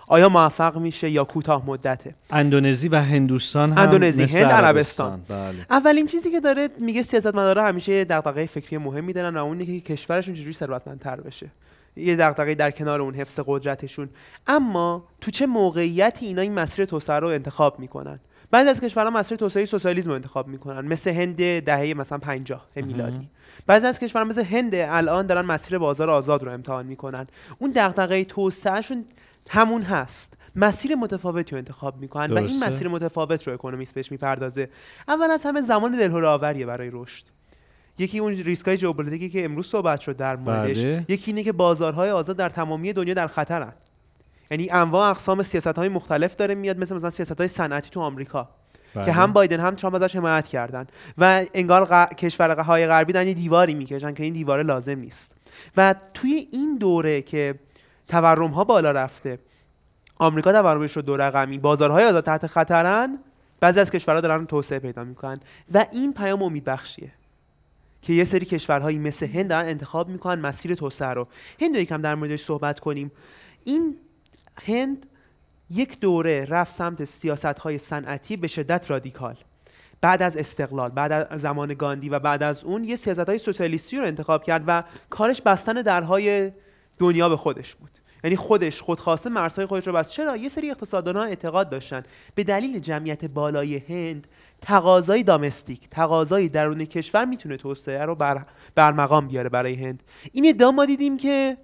آیا 0.09 0.29
موفق 0.29 0.77
میشه 0.77 1.11
یا 1.11 1.25
کوتاه 1.25 1.67
مدته؟ 1.67 2.15
اندونزی 2.31 2.89
و 2.89 2.97
هندوستان 2.97 3.73
هم 3.73 3.79
اندونزی، 3.79 4.39
هند، 4.39 4.53
عربستان. 4.53 5.21
بله. 5.29 5.67
اولین 5.71 6.07
چیزی 6.07 6.31
که 6.31 6.41
داره 6.41 6.69
میگه 6.79 7.03
سیاستمدارا 7.03 7.67
همیشه 7.67 7.93
یه 7.93 8.05
دغدغه 8.05 8.47
فکری 8.47 8.79
مهمی 8.79 9.13
دارن 9.13 9.37
و 9.37 9.45
اون 9.45 9.67
که 9.67 9.81
کشورشون 9.81 10.35
چجوری 10.35 10.53
ثروتمندتر 10.53 11.21
بشه. 11.21 11.51
یه 11.97 12.17
دغدغه 12.17 12.55
در 12.55 12.71
کنار 12.71 13.01
اون 13.01 13.15
حفظ 13.15 13.41
قدرتشون. 13.47 14.09
اما 14.47 15.05
تو 15.21 15.31
چه 15.31 15.47
موقعیتی 15.47 16.27
اینا 16.27 16.43
این 16.43 16.55
مسیر 16.55 16.85
توسعه 16.85 17.19
رو 17.19 17.29
انتخاب 17.29 17.81
می‌کنن؟ 17.81 18.19
بعضی 18.51 18.69
از 18.69 18.81
کشورها 18.81 19.11
مسیر 19.11 19.39
توسعه 19.39 19.65
سوسیالیسم 19.65 20.11
رو 20.11 20.15
انتخاب 20.15 20.49
می‌کنن. 20.49 20.89
مثل 20.89 21.11
هند 21.11 21.61
دهه 21.61 21.95
مثلا 21.97 22.19
50 22.19 22.67
میلادی. 22.77 23.29
بعضی 23.67 23.87
از 23.87 23.99
کشورها 23.99 24.29
مثل 24.29 24.45
هند 24.45 24.75
الان 24.75 25.27
دارن 25.27 25.47
مسیر 25.47 25.79
بازار 25.79 26.11
آزاد 26.11 26.43
رو 26.43 26.53
امتحان 26.53 26.87
می‌کنن. 26.87 27.27
اون 27.59 27.73
دغدغه 27.77 28.25
توسعهشون 28.25 29.05
همون 29.51 29.83
هست 29.83 30.35
مسیر 30.57 30.95
متفاوتی 30.95 31.51
رو 31.51 31.59
انتخاب 31.59 32.01
می‌کنن 32.01 32.33
و 32.33 32.37
این. 32.39 32.65
مسیر 32.65 32.89
متفاوت 32.89 33.49
رو 33.49 33.55
اکونومیست 33.55 33.95
بهش 33.95 34.13
می‌پردازه 34.13 34.71
اول 35.09 35.31
از 35.31 35.45
همه 35.45 35.61
زمان 35.61 35.93
دلهره 35.93 36.27
آوریه 36.27 36.67
برای 36.67 36.91
رشد 36.93 37.25
یکی 37.99 38.19
اون 38.19 38.33
ریسکای 38.33 38.77
ژئوپلیتیکی 38.77 39.29
که 39.29 39.45
امروز 39.45 39.67
صحبت 39.67 40.01
شد 40.01 40.17
در 40.17 40.37
موردش 40.37 40.81
بله. 40.81 41.05
یکی 41.09 41.31
اینه 41.31 41.43
که 41.45 41.53
بازارهای 41.53 42.11
آزاد 42.11 42.37
در 42.37 42.49
تمامی 42.49 42.93
دنیا 42.93 43.15
در 43.15 43.27
خطرن 43.27 43.73
یعنی 44.51 44.71
انواع 44.71 45.11
اقسام 45.11 45.43
سیاست 45.43 45.67
های 45.67 45.89
مختلف 45.89 46.37
داره 46.37 46.55
میاد 46.55 46.79
مثل 46.79 46.95
مثلا 46.95 47.11
سیاست 47.11 47.39
های 47.39 47.49
صنعتی 47.49 47.91
تو 47.91 48.01
آمریکا 48.01 48.49
بله. 48.95 49.05
که 49.05 49.13
هم 49.13 49.33
بایدن 49.33 49.61
هم 49.61 49.75
ترامپ 49.75 49.95
ازش 49.95 50.17
حمایت 50.17 50.47
کردن 50.47 50.87
و 51.19 51.45
انگار 51.55 51.85
غ... 51.85 52.15
کشورهای 52.15 52.87
غربی 52.87 53.13
دارن 53.13 53.29
یه 53.29 53.35
دیواری 53.35 53.75
می‌کشن 53.75 54.15
که 54.15 54.23
این 54.23 54.33
دیواره 54.33 54.63
لازم 54.63 54.99
نیست 54.99 55.33
و 55.77 55.95
توی 56.15 56.49
این 56.53 56.79
دوره 56.79 57.23
که 57.23 57.55
تورم 58.09 58.51
ها 58.51 58.65
بالا 58.65 58.91
رفته. 58.91 59.39
آمریکا 60.17 60.53
تورمش 60.53 60.97
رو 60.97 61.03
دو 61.03 61.17
رقمی. 61.17 61.59
بازارهای 61.59 62.05
آزاد 62.05 62.25
تحت 62.25 62.47
خطرن. 62.47 63.19
بعضی 63.61 63.81
از 63.81 63.91
کشورها 63.91 64.21
دارن 64.21 64.47
توسعه 64.47 64.79
پیدا 64.79 65.05
می‌کنن. 65.05 65.41
و 65.75 65.87
این 65.93 66.13
پیام 66.13 66.43
امیدبخشیه 66.43 67.13
که 68.03 68.13
یه 68.13 68.25
سری 68.25 68.47
کشورهایی 68.47 68.99
مثل 68.99 69.27
هند 69.27 69.49
دارن 69.49 69.69
انتخاب 69.69 70.09
می‌کنن 70.09 70.41
مسیر 70.41 70.75
توسعه 70.75 71.09
رو. 71.09 71.29
هند 71.61 71.77
رو 71.77 71.83
یکم 71.83 72.03
در 72.03 72.15
موردش 72.15 72.43
صحبت 72.43 72.81
کنیم. 72.81 73.13
این 73.65 73.97
هند 74.63 75.07
یک 75.71 76.01
دوره 76.01 76.45
رفت 76.45 76.73
سمت 76.73 77.05
سیاست 77.05 77.45
های 77.45 77.79
صنعتی 77.79 78.37
به 78.37 78.49
شدت 78.49 78.91
رادیکال. 78.91 79.37
بعد 80.01 80.23
از 80.23 80.37
استقلال 80.37 80.91
بعد 80.91 81.13
از 81.13 81.41
زمان 81.41 81.75
گاندی 81.75 82.09
و 82.09 82.19
بعد 82.19 82.43
از 82.43 82.65
اون 82.65 82.85
یه 82.85 82.97
سیاست 82.97 83.29
های 83.29 83.39
سوسیالیستی 83.39 83.97
رو 83.99 84.05
انتخاب 84.05 84.43
کرد 84.43 84.65
و 84.67 84.83
کارش 85.11 85.43
بستن 85.43 85.73
درهای 85.73 86.53
دنیا 86.99 87.29
به 87.29 87.37
خودش 87.37 87.75
بود. 87.75 87.91
یعنی 88.25 88.37
خودش 88.37 88.83
خودخواسته 88.83 89.31
مرزهای 89.31 89.67
خودش 89.67 89.87
رو 89.87 89.93
بست. 89.93 90.13
چرا؟ 90.13 90.37
یه 90.37 90.49
سری 90.49 90.71
اقتصاددان 90.71 91.17
ها 91.17 91.23
اعتقاد 91.23 91.71
داشتن. 91.71 92.03
به 92.35 92.45
دلیل 92.45 92.79
جمعیت 92.79 93.25
بالای 93.25 93.77
هند 93.77 94.27
تقاضای 94.61 95.23
دامستیک 95.23 95.89
تقاضای 95.89 96.49
درون 96.49 96.85
کشور 96.85 97.25
می‌تونه 97.25 97.57
توسعه 97.57 98.05
رو 98.05 98.15
بر 98.15 98.45
برمقام 98.75 99.29
بیاره 99.29 99.49
برای 99.49 99.75
هند. 99.75 100.03
این 100.33 100.49
ادعا 100.49 100.71
ما 100.71 100.85
دیدیم 100.85 101.17
که 101.17 101.57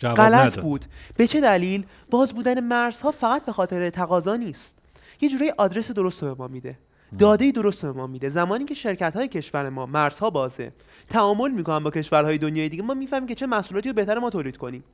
غلط. 0.00 0.58
بود. 0.58 0.84
به 1.16 1.26
چه 1.26 1.40
دلیل؟ 1.40 1.86
باز 2.10 2.34
بودن 2.34 2.60
مرزها 2.60 3.10
فقط 3.10 3.44
به 3.44 3.52
خاطر 3.52 3.90
تقاضا 3.90 4.36
نیست. 4.36 4.78
یه 5.20 5.28
جوری 5.28 5.50
آدرس 5.58 5.90
درست 5.90 6.22
رو 6.22 6.34
به 6.34 6.42
ما 6.42 6.48
میده. 6.48 6.78
داده 7.18 7.52
درست 7.52 7.82
به 7.86 7.92
ما 7.92 8.06
میده. 8.06 8.28
زمانی 8.28 8.64
که 8.64 8.74
شرکت 8.74 9.16
های 9.16 9.28
کشور 9.28 9.68
ما 9.68 9.86
مرزها 9.86 10.30
بازه 10.30 10.72
تعامل 11.08 11.50
می‌کنن 11.50 11.78
با 11.78 11.90
کشورهای 11.90 12.38
دنیای 12.38 12.68
دیگه 12.68 12.82
ما 12.82 12.94
می‌فهمیم 12.94 13.28
که 13.28 13.34
چه 13.34 13.46
محصولاتی 13.46 13.88
رو 13.88 13.94
بهتر 13.94 14.18
ما 14.18 14.30
تولید 14.30 14.56
کنیم. 14.56 14.84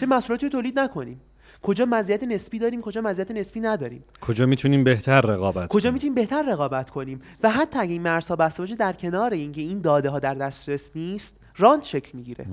چه 0.00 0.06
محصولاتی 0.06 0.46
رو 0.46 0.52
تولید 0.52 0.78
نکنیم. 0.78 1.20
کجا 1.62 1.84
مزیت 1.84 2.22
نسبی 2.22 2.58
داریم 2.58 2.80
کجا 2.80 3.00
مزیت 3.00 3.30
نسبی 3.30 3.60
نداریم. 3.60 4.04
کجا 4.20 4.46
می‌تونیم 4.46 4.84
بهتر 4.84 5.20
رقابت 5.20 5.68
کجا 5.68 5.80
کنیم؟ 5.80 5.92
می‌تونیم 5.92 6.14
بهتر 6.14 6.42
رقابت 6.42 6.90
کنیم؟ 6.90 7.22
و 7.42 7.50
حتی 7.50 7.78
اگه 7.78 7.92
این 7.92 8.02
مرزها 8.02 8.36
بسته 8.36 8.62
باشه 8.62 8.76
در 8.76 8.92
کنار 8.92 9.32
اینکه 9.32 9.60
این 9.60 9.80
داده 9.80 10.10
ها 10.10 10.18
در 10.18 10.34
دسترس 10.34 10.90
نیست 10.94 11.36
راند 11.56 11.82
شکل 11.82 12.10
می‌گیره. 12.14 12.46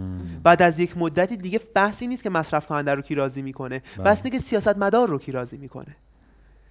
بعد 0.43 0.61
از 0.61 0.79
یک 0.79 0.97
مدتی 0.97 1.37
دیگه 1.37 1.59
بحثی 1.73 2.07
نیست 2.07 2.23
که 2.23 2.29
مصرف 2.29 2.67
کننده 2.67 2.93
رو 2.93 3.01
کی 3.01 3.15
راضی 3.15 3.41
می‌کنه. 3.41 3.81
بله. 3.97 4.05
بس 4.05 4.21
اینه 4.25 4.37
که 4.37 4.43
سیاست 4.43 4.77
مدار 4.77 5.09
رو 5.09 5.19
کی 5.19 5.31
راضی 5.31 5.57
می‌کنه. 5.57 5.95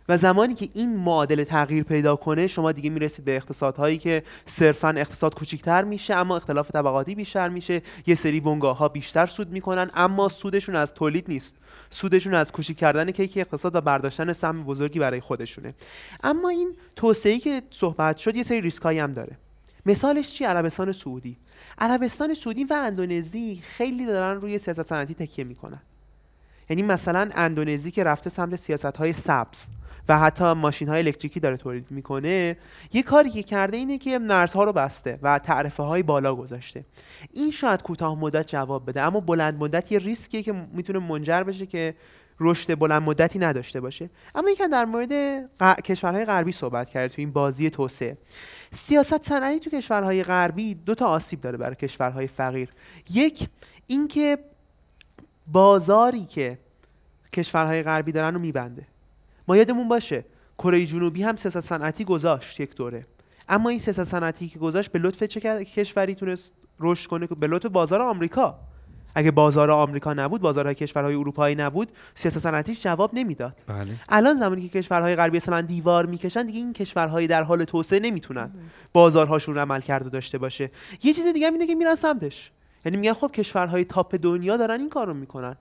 و 0.09 0.17
زمانی 0.17 0.55
که 0.55 0.69
این 0.75 0.97
معادله 0.97 1.45
تغییر 1.45 1.85
پیدا 1.85 2.17
کنه 2.17 2.47
شما 2.47 2.73
دیگه 2.73 2.91
می‌رسید 2.91 3.25
به 3.25 3.37
اقتصادهایی 3.37 3.99
که 3.99 4.23
صرفا 4.45 4.89
اقتصاد 4.89 5.35
کوچیکتر 5.35 5.85
میشه 5.85 6.15
اما 6.15 6.37
اختلاف 6.37 6.71
طبقاتی 6.71 7.15
بیشتر 7.15 7.49
میشه. 7.49 7.83
یه 8.07 8.15
سری 8.15 8.41
بنگاه 8.41 8.77
ها 8.77 8.89
بیشتر 8.89 9.27
سود 9.27 9.51
می‌کنن 9.51 9.91
اما 9.95 10.29
سودشون 10.29 10.77
از 10.77 10.95
تولید 10.95 11.25
نیست. 11.29 11.57
سودشون 11.91 12.35
از 12.35 12.53
کوچیک 12.53 12.77
کردن 12.79 13.11
کیک 13.11 13.37
اقتصاد 13.37 13.75
و 13.75 13.81
برداشتن 13.81 14.33
سهم 14.33 14.65
بزرگی 14.65 14.99
برای 14.99 15.21
خودشونه. 15.21 15.75
اما 16.23 16.49
این 16.49 16.75
توسعه‌ای 16.97 17.39
که 17.39 17.63
صحبت 17.71 18.17
شد 18.17 18.37
یه 18.37 18.43
سری 18.43 18.61
ریسکایی 18.61 18.99
هم 18.99 19.13
داره. 19.13 19.37
مثالش 19.87 20.33
چی؟ 20.33 20.45
عربستان 20.45 20.93
سعودی. 20.93 21.37
عربستان 21.79 22.35
سعودی 22.35 22.65
و 22.65 22.73
اندونزی 22.73 23.63
خیلی 23.65 24.07
دارن 24.07 24.41
روی 24.41 24.59
سیاست 24.59 24.83
صنعتی 24.83 25.15
تکیه 25.15 25.45
می‌کنن. 25.45 25.81
یعنی 26.71 26.83
مثلا 26.83 27.31
اندونزی 27.35 27.91
که 27.91 28.05
رفته 28.05 28.31
سمت 28.31 28.57
سیاست 28.57 28.97
های 28.97 29.13
سبز. 29.13 29.67
و 30.09 30.19
حتی 30.19 30.53
ماشین 30.53 30.89
های 30.89 30.99
الکتریکی 30.99 31.41
داره 31.41 31.57
تولید 31.57 31.91
می‌کنه 31.91 32.57
یه 32.93 33.03
کاری 33.03 33.31
که 33.31 33.43
کرده 33.43 33.77
اینه 33.77 33.99
که 33.99 34.19
مرزها 34.19 34.65
رو 34.65 34.73
بسته 34.73 35.19
و 35.23 35.39
تعرفه 35.39 35.83
های 35.83 36.03
بالا 36.03 36.35
گذاشته. 36.35 36.85
این 37.33 37.51
شاید 37.51 37.83
کوتاه 37.83 38.19
مدت 38.19 38.47
جواب 38.47 38.89
بده 38.89 39.03
اما 39.03 39.21
بلند 39.21 39.59
مدت 39.59 39.93
یه 39.93 39.99
ریسکیه 39.99 40.43
که 40.43 40.53
می‌تونه 40.53 40.99
منجر 40.99 41.43
بشه 41.43 41.67
که 41.67 41.95
رشد 42.41 42.79
بلند 42.79 43.03
مدتی 43.03 43.39
نداشته 43.39 43.81
باشه. 43.81 44.11
اما 44.35 44.51
یکم 44.51 44.71
در 44.71 44.85
مورد 44.85 45.13
کشورهای 45.85 46.25
غربی 46.25 46.53
صحبت 46.53 46.91
کرد 46.91 47.11
تو 47.11 47.15
این 47.19 47.33
بازی 47.33 47.71
توسعه. 47.71 48.19
سیاست 48.71 49.23
صنعتی 49.23 49.61
تو 49.61 49.71
کشورهای 49.71 50.23
غربی 50.23 50.75
دو 50.75 50.95
تا 50.95 51.07
آسیب 51.07 51.41
داره 51.41 51.59
برای 51.59 51.77
کشورهای 51.77 52.27
فقیر. 52.27 52.69
یک 53.11 53.49
اینکه 53.87 54.39
بازاری 55.47 56.25
که 56.25 56.59
کشورهای 57.33 57.83
غربی 57.83 58.13
دارن 58.13 58.35
رو 58.35 58.41
میبنده. 58.41 58.87
ما 59.49 59.57
یادمون 59.57 59.89
باشه 59.89 60.25
کره 60.59 60.87
جنوبی 60.87 61.23
هم 61.23 61.37
سیاست 61.37 61.61
صنعتی 61.61 62.05
گذاشت 62.05 62.61
یک 62.61 62.75
دوره. 62.75 63.07
اما 63.49 63.69
این 63.69 63.79
سیاست 63.79 64.05
صنعتی 64.05 64.49
که 64.49 64.59
گذاشت 64.59 64.93
به 64.93 64.99
لطف 64.99 65.23
چه 65.23 65.65
کشوری 65.65 66.15
تونست 66.15 66.55
رشد 66.81 67.09
کنه؟ 67.09 67.27
به 67.27 67.47
لطف 67.47 67.67
بازار 67.67 68.03
آمریکا. 68.03 68.59
اگه 69.15 69.31
بازار 69.31 69.71
آمریکا 69.71 70.15
نبود 70.15 70.41
بازارهای 70.41 70.75
کشورهای 70.75 71.15
اروپایی 71.15 71.55
نبود 71.55 71.93
سیاست 72.15 72.39
صنعتیش 72.39 72.83
جواب 72.83 73.11
نمی‌داد. 73.15 73.57
بله. 73.67 73.95
الان 74.09 74.37
زمانی 74.37 74.69
که 74.69 74.81
کشورهای 74.81 75.17
غربی 75.17 75.37
مثلا 75.37 75.61
دیوار 75.61 76.07
می‌کشن 76.07 76.47
دیگه 76.47 76.59
این 76.59 76.73
کشورهای 76.73 77.27
در 77.27 77.43
حال 77.43 77.65
توسعه 77.65 78.01
نمی‌تونن 78.01 78.51
بازارهاشون 78.93 79.59
عمل 79.59 79.81
کرده 79.81 80.09
داشته 80.09 80.39
باشه. 80.39 80.71
یه 81.03 81.13
چیز 81.13 81.27
دیگه 81.27 81.47
هم 81.47 81.53
اینه 81.53 81.67
که 81.67 81.75
میرن 81.75 81.95
سمتش. 81.95 82.51
یعنی 82.85 82.97
میگن 82.99 83.13
خب 83.13 83.31
کشورهای 83.33 83.85
تاپ 83.85 84.15
دنیا 84.23 84.57
دارن 84.57 84.81
این 84.81 84.89
کار 84.89 85.07
رو 85.07 85.15
می‌کنن. 85.15 85.57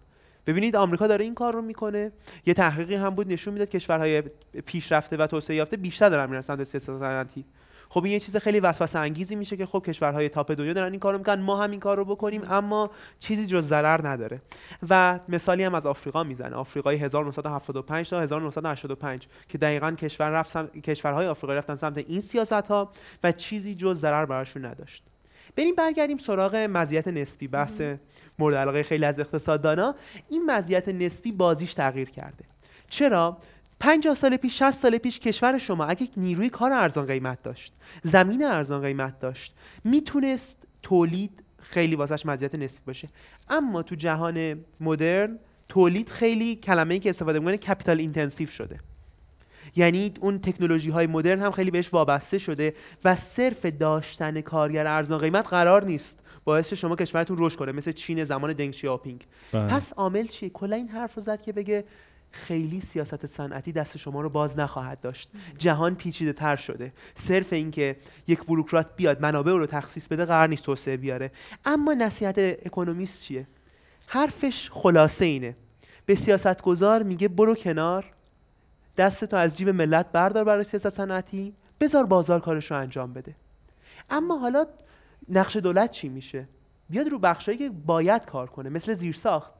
ببینید 0.48 0.76
آمریکا 0.76 1.08
داره 1.08 1.26
این 1.26 1.36
کار 1.36 1.54
رو 1.54 1.62
می‌کنه. 1.62 2.12
یه 2.46 2.54
تحقیقی 2.54 2.96
هم 2.96 3.10
بود 3.10 3.28
نشون 3.28 3.54
می‌داد 3.54 3.70
کشورهای 3.70 4.22
پیشرفته 4.66 5.18
و 5.18 5.28
توسعه 5.28 5.56
یافته 5.56 5.78
بیشتر 5.78 6.10
دارن 6.10 6.30
میرن 6.30 6.42
سمت 6.42 6.64
سیاست 6.64 6.86
صنعتی 6.86 7.46
خب 7.90 8.04
این 8.04 8.14
یه 8.14 8.20
چیز 8.20 8.38
خیلی 8.38 8.60
وسوسه 8.60 9.00
انگیزی 9.00 9.36
میشه 9.36 9.58
که 9.58 9.66
خب 9.66 9.84
کشورهای 9.86 10.30
تاپ 10.30 10.52
دنیا 10.52 10.74
دارن 10.74 10.92
این 10.92 11.00
کارو 11.00 11.18
می‌کنن. 11.18 11.42
ما 11.42 11.64
هم 11.64 11.72
این 11.72 11.80
کار 11.80 11.98
رو 11.98 12.06
بکنیم 12.06 12.42
اما 12.50 12.92
چیزی 13.20 13.46
جز 13.46 13.68
ضرر 13.68 14.08
نداره. 14.08 14.42
و 14.90 15.20
مثالی 15.30 15.64
هم 15.64 15.76
از 15.76 15.86
آفریقا 15.86 16.24
می‌زنه. 16.24 16.56
آفریقای 16.56 16.96
1975 16.98 18.10
تا 18.10 18.22
1985 18.22 19.28
که 19.48 19.58
دقیقا 19.58 19.92
کشور 19.92 20.30
رفت. 20.30 20.82
کشورهای 20.82 21.28
آفریقایی 21.28 21.58
رفتن 21.58 21.76
سمت 21.76 21.98
این 21.98 22.22
سیاست 22.22 22.54
ها 22.54 22.92
و 23.24 23.32
چیزی 23.32 23.76
جز 23.76 24.00
ضرر 24.00 24.26
براشون 24.26 24.66
نداشت. 24.66 25.04
بریم 25.56 25.76
برگردیم 25.76 26.18
سراغ 26.18 26.56
مزیت 26.56 27.08
نسبی. 27.08 27.48
بحث 27.48 27.82
مورد 28.40 28.56
علاقه 28.56 28.84
خیلی 28.84 29.06
از 29.06 29.20
اقتصاددانا. 29.20 29.96
این 30.30 30.46
مزیت 30.46 30.90
نسبی 30.90 31.32
بازیش 31.32 31.74
تغییر 31.74 32.10
کرده. 32.10 32.46
چرا؟ 32.90 33.38
50 33.80 34.16
سال 34.16 34.38
پیش 34.38 34.60
60 34.60 34.72
سال 34.72 34.98
پیش 34.98 35.20
کشور 35.20 35.58
شما 35.58 35.86
اگه 35.86 36.08
نیروی 36.18 36.50
کار 36.50 36.72
ارزان 36.72 37.06
قیمت 37.06 37.44
داشت 37.44 37.74
زمین 38.04 38.46
ارزان 38.46 38.82
قیمت 38.82 39.20
داشت 39.20 39.54
می‌تونست 39.84 40.58
تولید 40.84 41.44
خیلی 41.62 41.96
واسش 41.96 42.26
مزیت 42.26 42.56
نسبی 42.56 42.82
باشه. 42.86 43.10
اما 43.50 43.84
تو 43.84 43.96
جهان 43.96 44.66
مدرن 44.80 45.40
تولید 45.70 46.10
خیلی 46.10 46.56
کلمه‌ای 46.56 47.00
که 47.00 47.10
استفاده 47.10 47.40
می‌کنه 47.40 47.58
capital 47.58 48.00
intensive 48.00 48.50
شده. 48.50 48.80
یعنی 49.76 50.14
اون 50.22 50.40
تکنولوژی 50.40 50.90
های 50.90 51.08
مدرن 51.08 51.40
هم 51.40 51.52
خیلی 51.52 51.72
بهش 51.72 51.94
وابسته 51.94 52.38
شده 52.38 52.74
و 53.06 53.16
صرف 53.16 53.66
داشتن 53.66 54.42
کارگر 54.42 54.88
ارزان 54.88 55.20
قیمت 55.20 55.48
قرار 55.48 55.86
نیست. 55.86 56.20
باعث 56.44 56.74
شما 56.74 56.96
کشورتون 56.96 57.38
رشد 57.40 57.56
کنه 57.56 57.72
مثل 57.72 57.92
چین 57.92 58.24
زمان 58.24 58.54
دنگ 58.54 58.74
شیائوپینگ. 58.74 59.26
بله. 59.52 59.68
پس 59.68 59.94
عامل 59.94 60.28
چیه؟ 60.28 60.50
کلا 60.50 60.76
این 60.76 60.88
حرف 60.88 61.16
رو 61.16 61.22
زد 61.22 61.42
که 61.42 61.54
بگه 61.54 61.86
خیلی 62.32 62.82
سیاست 62.82 63.26
صنعتی 63.26 63.72
دست 63.72 63.98
شما 63.98 64.22
رو 64.22 64.30
باز 64.30 64.60
نخواهد 64.60 65.02
داشت. 65.02 65.30
جهان 65.58 65.96
پیچیده 65.96 66.34
تر 66.34 66.56
شده. 66.56 66.94
صرف 67.16 67.54
اینکه 67.54 67.96
یک 68.28 68.44
بروکرات 68.44 68.96
بیاد 68.96 69.22
منابع 69.22 69.52
رو 69.52 69.66
تخصیص 69.66 70.08
بده 70.08 70.26
قرار 70.26 70.48
نیست 70.48 70.64
توسعه 70.64 70.98
بیاره. 70.98 71.32
اما 71.66 71.94
نصیحت 71.94 72.38
اکونومیست 72.38 73.24
چیه؟ 73.24 73.48
حرفش 74.08 74.70
خلاصه 74.72 75.26
اینه. 75.26 75.56
به 76.06 76.16
سیاستگزار 76.16 77.04
میگه 77.04 77.28
برو 77.28 77.56
کنار. 77.56 78.06
دستتو 78.98 79.38
از 79.38 79.58
جیب 79.58 79.70
ملت 79.70 80.12
بردار 80.12 80.44
برای 80.44 80.64
سیاست 80.64 80.90
صنعتی 80.90 81.54
بذار 81.80 82.06
بازار 82.06 82.40
کارش 82.40 82.72
رو 82.72 82.78
انجام 82.78 83.14
بده. 83.14 83.36
اما 84.10 84.38
حالا 84.38 84.66
نقش 85.30 85.56
دولت 85.56 85.92
چی 85.92 86.10
میشه؟ 86.10 86.48
بیاد 86.90 87.08
رو 87.08 87.20
بخشایی 87.20 87.58
که 87.58 87.70
باید 87.70 88.26
کار 88.26 88.50
کنه 88.50 88.70
مثل 88.70 88.94
زیرساخت. 88.94 89.54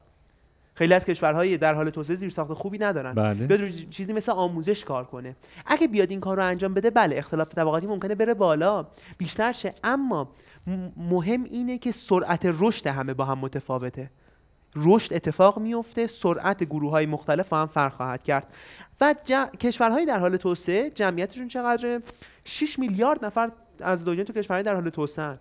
خیلی 0.74 0.94
از 0.94 1.04
کشورهای 1.04 1.56
در 1.56 1.74
حال 1.74 1.90
توسعه 1.90 2.16
زیرساخت 2.16 2.52
خوبی 2.52 2.78
ندارن. 2.78 3.14
بله. 3.14 3.46
بیاد 3.46 3.60
رو 3.60 3.68
چیزی 3.90 4.12
مثل 4.12 4.32
آموزش 4.32 4.84
کار 4.84 5.04
کنه. 5.04 5.36
اگه 5.66 5.88
بیاد 5.88 6.10
این 6.10 6.20
کار 6.20 6.36
رو 6.36 6.44
انجام 6.44 6.74
بده 6.74 6.90
بله 6.90 7.16
اختلاف 7.16 7.48
طبقاتی 7.48 7.86
ممکنه 7.86 8.14
بره 8.14 8.34
بالا 8.34 8.86
بیشتر 9.18 9.52
شه. 9.52 9.74
اما 9.84 10.28
مهم 10.96 11.44
اینه 11.44 11.78
که 11.78 11.92
سرعت 11.92 12.40
رشد 12.44 12.86
همه 12.86 13.14
با 13.14 13.24
هم 13.24 13.38
متفاوته. 13.38 14.10
رشد 14.76 15.14
اتفاق 15.14 15.58
میفته 15.58 16.06
سرعت 16.06 16.64
گروه 16.64 16.90
های 16.90 17.06
مختلف 17.06 17.52
هم 17.52 17.66
فرق 17.66 17.92
خواهد 17.92 18.22
کرد. 18.22 18.54
و 19.00 19.14
ج... 19.24 19.32
کشورهای 19.60 20.06
در 20.06 20.18
حال 20.18 20.36
توسعه 20.36 20.90
جمعیتشون 20.90 21.48
چقدره؟ 21.48 22.00
6 22.44 22.78
میلیارد 22.78 23.24
نفر 23.24 23.50
از 23.80 24.04
دنیا 24.04 24.24
تو 24.24 24.32
کشورهای 24.32 24.62
در 24.62 24.74
حال 24.74 24.90
توسعه 24.90 25.38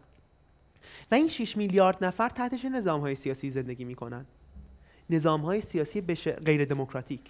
و 1.12 1.16
این 1.16 1.28
6 1.28 1.58
میلیارد 1.58 2.06
نفر 2.06 2.30
تحت 2.30 2.56
چه 2.56 2.70
نظام 2.70 3.02
های 3.02 3.16
سیاسی 3.16 3.50
زندگی 3.50 3.84
می‌کنن. 3.84 4.26
نظام 5.10 5.42
های 5.42 5.62
سیاسی 5.62 6.02
بش... 6.02 6.28
غیر 6.28 6.66
دموکراتیک. 6.66 7.22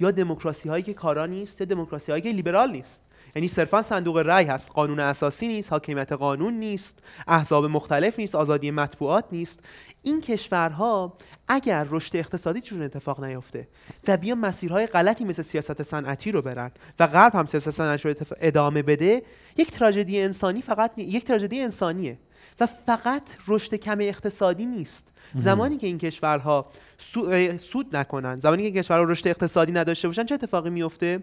یا 0.00 0.10
دموکراسی 0.10 0.68
هایی 0.68 0.82
که 0.82 0.94
کارا 0.94 1.26
نیست 1.26 1.60
یا 1.60 1.64
دموکراسی 1.64 2.12
هایی 2.12 2.22
که 2.22 2.30
لیبرال 2.30 2.70
نیست. 2.70 3.02
یعنی 3.36 3.48
صرفا 3.48 3.82
صندوق 3.82 4.16
رأی 4.16 4.44
هست. 4.44 4.70
قانون 4.70 5.00
اساسی 5.00 5.48
نیست 5.48 5.70
حاکمیت 5.70 6.12
قانون 6.12 6.54
نیست 6.54 6.98
احزاب 7.26 7.64
مختلف 7.64 8.18
نیست 8.18 8.34
آزادی 8.34 8.70
مطبوعات 8.70 9.24
نیست. 9.32 9.60
این 10.02 10.20
کشورها 10.20 11.16
اگر 11.48 11.86
رشد 11.90 12.16
اقتصادیشون 12.16 12.82
اتفاق 12.82 13.24
نیفته 13.24 13.68
و 14.08 14.16
بیا 14.16 14.34
مسیرهای 14.34 14.86
غلطی 14.86 15.24
مثل 15.24 15.42
سیاست 15.42 15.82
صنعتی 15.82 16.32
رو 16.32 16.42
برن 16.42 16.70
و 16.98 17.06
غرب 17.06 17.34
هم 17.34 17.46
سیاست 17.46 17.70
صنعتی 17.70 18.08
رو 18.08 18.14
ادامه 18.40 18.82
بده 18.82 19.22
یک 19.56 19.70
تراژدی 19.70 20.20
انسانی 20.20 20.62
فقط 20.62 20.90
نی... 20.96 21.04
یک 21.04 21.24
تراژدی 21.24 21.60
انسانیه 21.60 22.18
و 22.60 22.66
فقط 22.66 23.22
رشد 23.48 23.74
کم 23.74 23.98
اقتصادی 24.00 24.66
نیست. 24.66 25.06
زمانی 25.34 25.76
که 25.76 25.86
این 25.86 25.98
کشورها 25.98 26.66
سو- 26.98 27.58
سود 27.58 27.96
نکنن 27.96 28.36
زمانی 28.36 28.62
که 28.62 28.66
این 28.66 28.74
کشورها 28.82 29.04
رشد 29.04 29.28
اقتصادی 29.28 29.72
نداشته 29.72 30.08
باشن 30.08 30.24
چه 30.24 30.34
اتفاقی 30.34 30.70
میفته؟ 30.70 31.22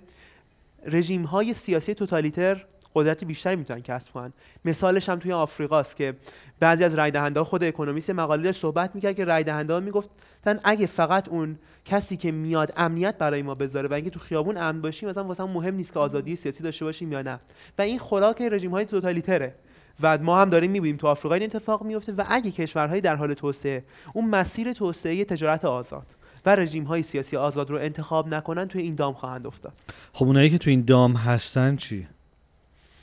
رژیم 0.86 1.24
های 1.24 1.54
سیاسی 1.54 1.94
توتالیتر 1.94 2.66
قدرت 2.98 3.24
بیشتری 3.24 3.56
می‌تونن 3.56 3.82
کسب 3.82 4.14
کنن. 4.14 4.34
مثالش 4.66 5.10
هم 5.10 5.20
توی 5.20 5.32
آفریقاست 5.34 5.96
که 5.96 6.14
بعضی 6.60 6.84
از 6.84 6.96
رای 6.96 7.12
دهنده 7.12 7.44
خود 7.44 7.64
اکونومیست 7.64 8.10
مقاله 8.10 8.44
داشت 8.44 8.62
صحبت 8.62 8.96
می‌کرد 8.96 9.16
که 9.16 9.26
رای 9.26 9.44
دهنده 9.44 9.80
می‌گفتن 9.80 10.60
اگه 10.64 10.88
فقط 10.88 11.30
اون 11.30 11.60
کسی 11.86 12.18
که 12.18 12.32
میاد 12.32 12.74
امنیت 12.78 13.18
برای 13.18 13.42
ما 13.42 13.56
بذاره 13.56 13.88
و 13.88 13.94
اینکه 13.94 14.10
تو 14.10 14.20
خیابون 14.20 14.58
امن 14.58 14.82
باشیم 14.82 15.10
مثلا 15.10 15.24
واسه 15.24 15.44
مهم 15.44 15.76
نیست 15.76 15.94
که 15.94 16.00
آزادی 16.00 16.36
سیاسی 16.36 16.64
داشته 16.64 16.86
باشیم 16.86 17.12
یا 17.12 17.22
نه. 17.22 17.40
و 17.78 17.82
این 17.82 18.00
خوراک 18.00 18.42
رژیم 18.42 18.72
های 18.72 18.86
توتالیتره. 18.86 19.56
و 20.02 20.18
ما 20.18 20.42
هم 20.42 20.50
داریم 20.50 20.72
می‌بینیم 20.72 20.98
تو 20.98 21.08
آفریقا 21.08 21.36
این 21.36 21.44
اتفاق 21.44 21.84
میفته 21.84 22.12
و 22.12 22.24
اگه 22.30 22.52
کشورهای 22.52 23.02
در 23.02 23.16
حال 23.16 23.34
توسعه 23.34 23.84
اون 24.14 24.30
مسیر 24.30 24.74
توسعه 24.74 25.26
تجارت 25.26 25.66
آزاد 25.66 26.08
و 26.46 26.56
رژیم 26.56 26.84
های 26.84 27.04
سیاسی 27.04 27.38
آزاد 27.38 27.70
رو 27.70 27.78
انتخاب 27.78 28.34
نکنن 28.34 28.66
توی 28.66 28.82
این 28.82 28.96
دام 28.96 29.14
خواهند 29.14 29.48
افتاد. 29.48 29.74
خب 30.14 30.26
اونایی 30.26 30.50
که 30.50 30.58
تو 30.58 30.70
این 30.70 30.82
دام 30.82 31.14
هستن 31.14 31.76
چی؟ 31.76 32.08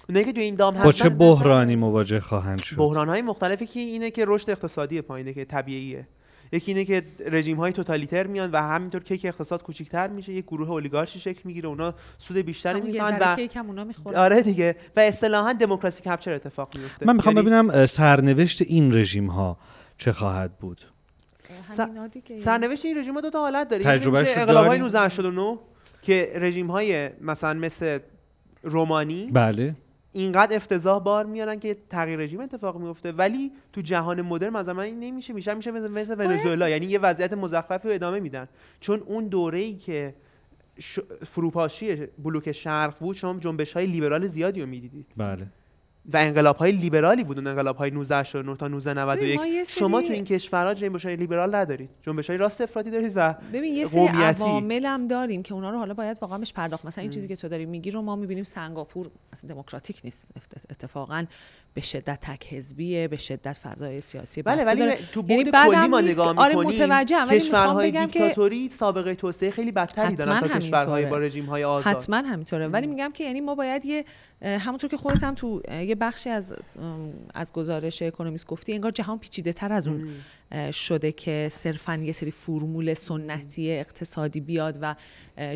اونایی 0.09 0.27
که 0.27 0.33
توی 0.33 0.43
این 0.43 0.55
دام 0.55 0.75
با 0.75 0.93
چه 0.93 1.05
هستن 1.05 1.19
بحرانی 1.19 1.77
مواجه 1.77 2.21
خواهند 2.21 2.63
شد؟ 2.63 2.77
بحران 2.77 3.09
های 3.09 3.23
مختلفی 3.23 3.67
که 3.67 3.81
اینه 3.81 4.11
که 4.11 4.25
رشد 4.29 4.51
اقتصادی 4.51 5.01
پایینه 5.01 5.33
که 5.33 5.45
طبیعیه. 5.45 6.09
یکی 6.53 6.73
اینه 6.73 6.85
که 6.85 7.03
رژیم 7.27 7.57
های 7.57 7.73
توتالیتر 7.73 8.27
میان 8.27 8.51
و 8.51 8.63
همینطور 8.63 9.03
که 9.03 9.29
اقتصاد 9.29 9.63
کوچیک‌تر 9.63 10.09
میشه 10.09 10.33
یک 10.33 10.45
گروه 10.45 10.71
اولیگارشی 10.71 11.21
شکل 11.21 11.41
می‌گیره 11.45 11.69
اونا 11.69 11.95
سود 12.19 12.37
بیشتری 12.37 12.81
می‌کنن 12.81 13.19
ذره 13.19 13.33
و 13.33 13.37
کیک 13.37 13.57
هم 13.57 13.67
اونا 13.67 13.85
می‌خورن. 13.85 14.17
آره 14.17 14.43
دیگه. 14.43 14.77
و 14.97 15.01
اصطلاحا 15.01 15.53
دموکراسی 15.53 16.03
کپچر 16.03 16.33
اتفاق 16.33 16.77
میفته 16.77 17.07
من 17.07 17.17
می‌خوام 17.17 17.37
یعنی 17.37 17.47
ببینم 17.49 17.87
سرنوشت 17.87 18.63
این 18.63 18.95
رژیم 18.95 19.27
ها 19.27 19.59
چه 19.99 20.13
خواهد 20.13 20.59
بود؟ 20.59 20.83
همینا 21.79 22.07
دیگه. 22.07 22.37
سرنوشت 22.37 22.85
این 22.85 22.99
رژیم 22.99 23.15
ها 23.15 23.21
دو 23.21 23.31
تا 23.31 23.41
حالت 23.41 23.69
داره. 23.69 23.85
تجربهش 23.85 24.29
رو 24.29 24.41
انقلاب 24.41 24.67
های 24.67 24.79
داریم؟ 24.79 24.85
1989 24.85 25.59
که 26.03 26.33
رژیم 26.35 26.71
های 26.71 27.11
مثلا 27.21 27.55
مثل 27.55 27.99
رومانی 28.63 29.31
بله. 29.33 29.77
اینقدر 30.15 30.57
افتضاح 30.57 31.03
بار 31.03 31.27
میارن 31.27 31.59
که 31.61 31.77
تغییر 31.91 32.19
رژیم 32.19 32.41
اتفاق 32.41 32.77
میفته. 32.77 33.13
ولی 33.13 33.53
تو 33.73 33.81
جهان 33.81 34.23
مدرن 34.23 34.53
مثلا 34.53 34.83
این 34.83 35.01
نمیشه 35.01 35.33
میشه 35.33 35.55
میشه 35.55 35.71
مثل, 35.71 35.91
مثل 35.91 36.15
ونزوئلا. 36.19 36.69
یعنی 36.69 36.87
یه 36.87 36.99
وضعیت 36.99 37.33
مزخرفی 37.33 37.89
رو 37.89 37.95
ادامه 37.95 38.21
میدن. 38.21 38.49
چون 38.81 39.01
اون 39.01 39.29
دوره 39.29 39.59
ای 39.59 39.75
که. 39.75 40.15
فروپاشی 41.27 41.97
بلوک 41.97 42.53
شرق 42.53 42.99
بود 42.99 43.17
شما 43.17 43.39
جنبش 43.39 43.73
های 43.73 43.87
لیبرال 43.87 44.27
زیادی 44.27 44.61
رو 44.61 44.67
می‌دیدید. 44.67 45.07
بله. 45.17 45.47
و 46.13 46.17
انقلاب 46.17 46.57
های 46.57 46.73
لیبرالی 46.73 47.25
بود 47.25 47.39
اون 47.39 47.47
انقلاب 47.47 47.77
های 47.77 47.91
1989 47.91 48.57
تا 48.57 48.67
1991 48.67 49.19
ببین، 49.23 49.37
ما 49.37 49.47
یه 49.47 49.65
سری- 49.65 49.81
شما 49.81 50.03
تو 50.03 50.13
این 50.13 50.25
کشورها 50.25 50.75
جنبش 50.75 51.05
های 51.05 51.17
لیبرال 51.17 51.55
ندارید. 51.55 51.91
جنبش 52.03 52.31
های 52.31 52.39
راست 52.39 52.61
افراطی 52.61 52.91
دارید 52.91 53.13
و 53.17 53.35
ببین 53.53 53.75
یه 53.77 53.85
سری. 53.85 54.07
عوامل 54.07 54.87
هم 54.87 55.09
داریم 55.09 55.43
که 55.43 55.55
اونا 55.55 55.71
رو 55.71 55.79
حالا 55.79 55.95
باید 55.95 56.19
واقعا 56.21 56.39
بهش 56.39 56.53
پرداخت. 56.53 56.85
مثلا 56.85 57.03
این 57.03 57.11
چیزی 57.11 57.29
که 57.29 57.37
تو 57.37 57.49
داری 57.49 57.67
میگی 57.67 57.91
رو 57.91 58.03
ما 58.03 58.17
می‌بینیم 58.17 58.45
سنگاپور 58.45 59.11
دموکراتیک 59.49 60.01
نیست. 60.05 60.29
ات- 60.37 60.63
اتفاقا 60.71 61.25
به 61.75 61.81
شدت 61.81 62.19
تک 62.21 62.53
حزبیه 62.55 63.09
به 63.09 63.17
شدت 63.17 63.53
فضای 63.59 64.01
سیاسی 64.01 64.43
بله 64.43 64.65
ولی 64.65 64.81
داره. 64.81 64.99
تو 65.13 65.25
یعنی 65.29 65.45
بود 65.45 65.53
بعدم 65.53 65.75
کلی 65.81 65.89
ما 65.89 66.01
نگاه 66.01 66.35
که- 66.35 66.41
آره 66.41 66.55
می‌کنیم 66.55 66.75
متوجهم 66.83 67.29
کشورهای 67.29 67.91
بگم 67.91 68.07
که 68.07 68.19
دیکتاتوری 68.19 68.69
سابقه 68.69 69.15
توسعه 69.15 69.51
خیلی 69.51 69.73
بدتری 69.73 70.15
دارن 70.15 70.41
تا 70.41 70.49
کشورهای. 70.49 71.07
با 71.07 71.19
رژیم 71.19 71.47
های 71.47 71.65
آزاد. 71.65 71.97
حتما 71.97 72.17
همینطوره. 72.17 72.69
ولی 72.69 72.87
میگم 72.87 73.11
که 73.15 73.25
یعنی 73.25 73.41
ما 73.41 73.55
باید 73.55 73.85
یه 73.85 74.05
همونطور 74.43 74.91
که 74.91 74.97
خودت 74.97 75.23
هم 75.23 75.35
تو 75.35 75.63
یه 75.71 75.95
بخشی 75.95 76.31
از 76.31 76.55
از 77.35 77.53
گزارش 77.53 78.03
اکونومیست 78.03 78.47
گفتی 78.47 78.73
انگار 78.73 78.91
جهان 78.91 79.19
پیچیده 79.19 79.53
تر 79.53 79.73
از 79.73 79.89
اون. 79.89 80.09
شده 80.73 81.13
که 81.13 81.49
صرفا 81.53 81.95
یه 81.97 82.13
سری 82.13 82.31
فرمول 82.31 82.95
سنتی 82.95 83.73
اقتصادی 83.73 84.41
بیاد 84.41 84.79
و 84.81 84.95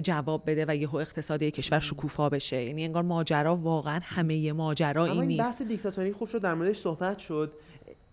جواب 0.01 0.51
بده 0.51 0.65
و 0.69 0.77
یهو 0.77 0.97
اقتصاد 0.97 1.43
یک 1.43 1.55
کشور 1.55 1.81
شکوفا 1.81 2.29
بشه. 2.29 2.65
یعنی 2.65 2.85
انگار 2.85 3.03
ماجرا 3.03 3.57
واقعا 3.57 4.01
همه 4.03 4.53
ماجرا 4.53 5.05
این 5.05 5.23
نیست. 5.23 5.43
بحث 5.43 5.63
دیکتاتوری 5.63 6.13
خوب 6.13 6.29
شد 6.29 6.43
در 6.43 6.55
موردش 6.55 6.79
صحبت 6.79 7.19
شد. 7.19 7.53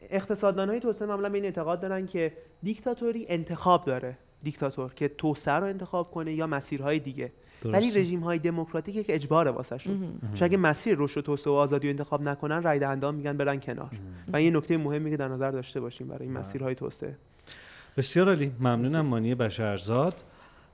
اقتصاددان 0.09 0.69
های 0.69 0.79
توسعه 0.79 1.07
معمولا 1.07 1.29
به 1.29 1.36
این 1.36 1.45
اعتقاد 1.45 1.81
دارن 1.81 2.05
که 2.05 2.33
دیکتاتوری 2.63 3.25
انتخاب 3.29 3.86
داره. 3.86 4.17
دیکتاتور 4.45 4.93
که 4.93 5.07
توسعه 5.07 5.53
رو 5.53 5.65
انتخاب 5.65 6.11
کنه 6.11 6.33
یا 6.33 6.47
مسیرهای 6.47 6.99
دیگه. 6.99 7.31
ولی 7.65 7.85
درسته. 7.85 7.99
رژیم 7.99 8.19
های 8.19 8.39
دموکراتیک 8.39 8.95
یک 8.95 9.05
اجباره 9.09 9.51
واسه 9.51 9.77
شون. 9.77 10.19
چون 10.33 10.45
اگه 10.45 10.57
مسیر 10.57 10.95
رشد 10.99 11.17
و 11.17 11.21
توسعه 11.21 11.53
و 11.53 11.55
آزادی 11.55 11.87
رو 11.87 11.91
انتخاب 11.91 12.21
نکنن 12.21 12.63
رای 12.63 12.79
دهندگان 12.79 13.15
میگن 13.15 13.37
برن 13.37 13.59
کنار. 13.59 13.89
و 14.33 14.37
این 14.37 14.53
یه 14.53 14.57
نکته 14.57 14.77
مهمی 14.77 15.11
که 15.11 15.17
در 15.17 15.27
نظر 15.27 15.51
داشته 15.51 15.79
باشیم 15.79 16.07
برای 16.07 16.27
این 16.27 16.37
مسیرهای 16.37 16.75
توسعه. 16.75 17.15
بسیار 17.97 18.27
عالی. 18.27 18.51
ممنونم 18.59 19.05
مانی 19.05 19.35
بشرزاد 19.35 20.23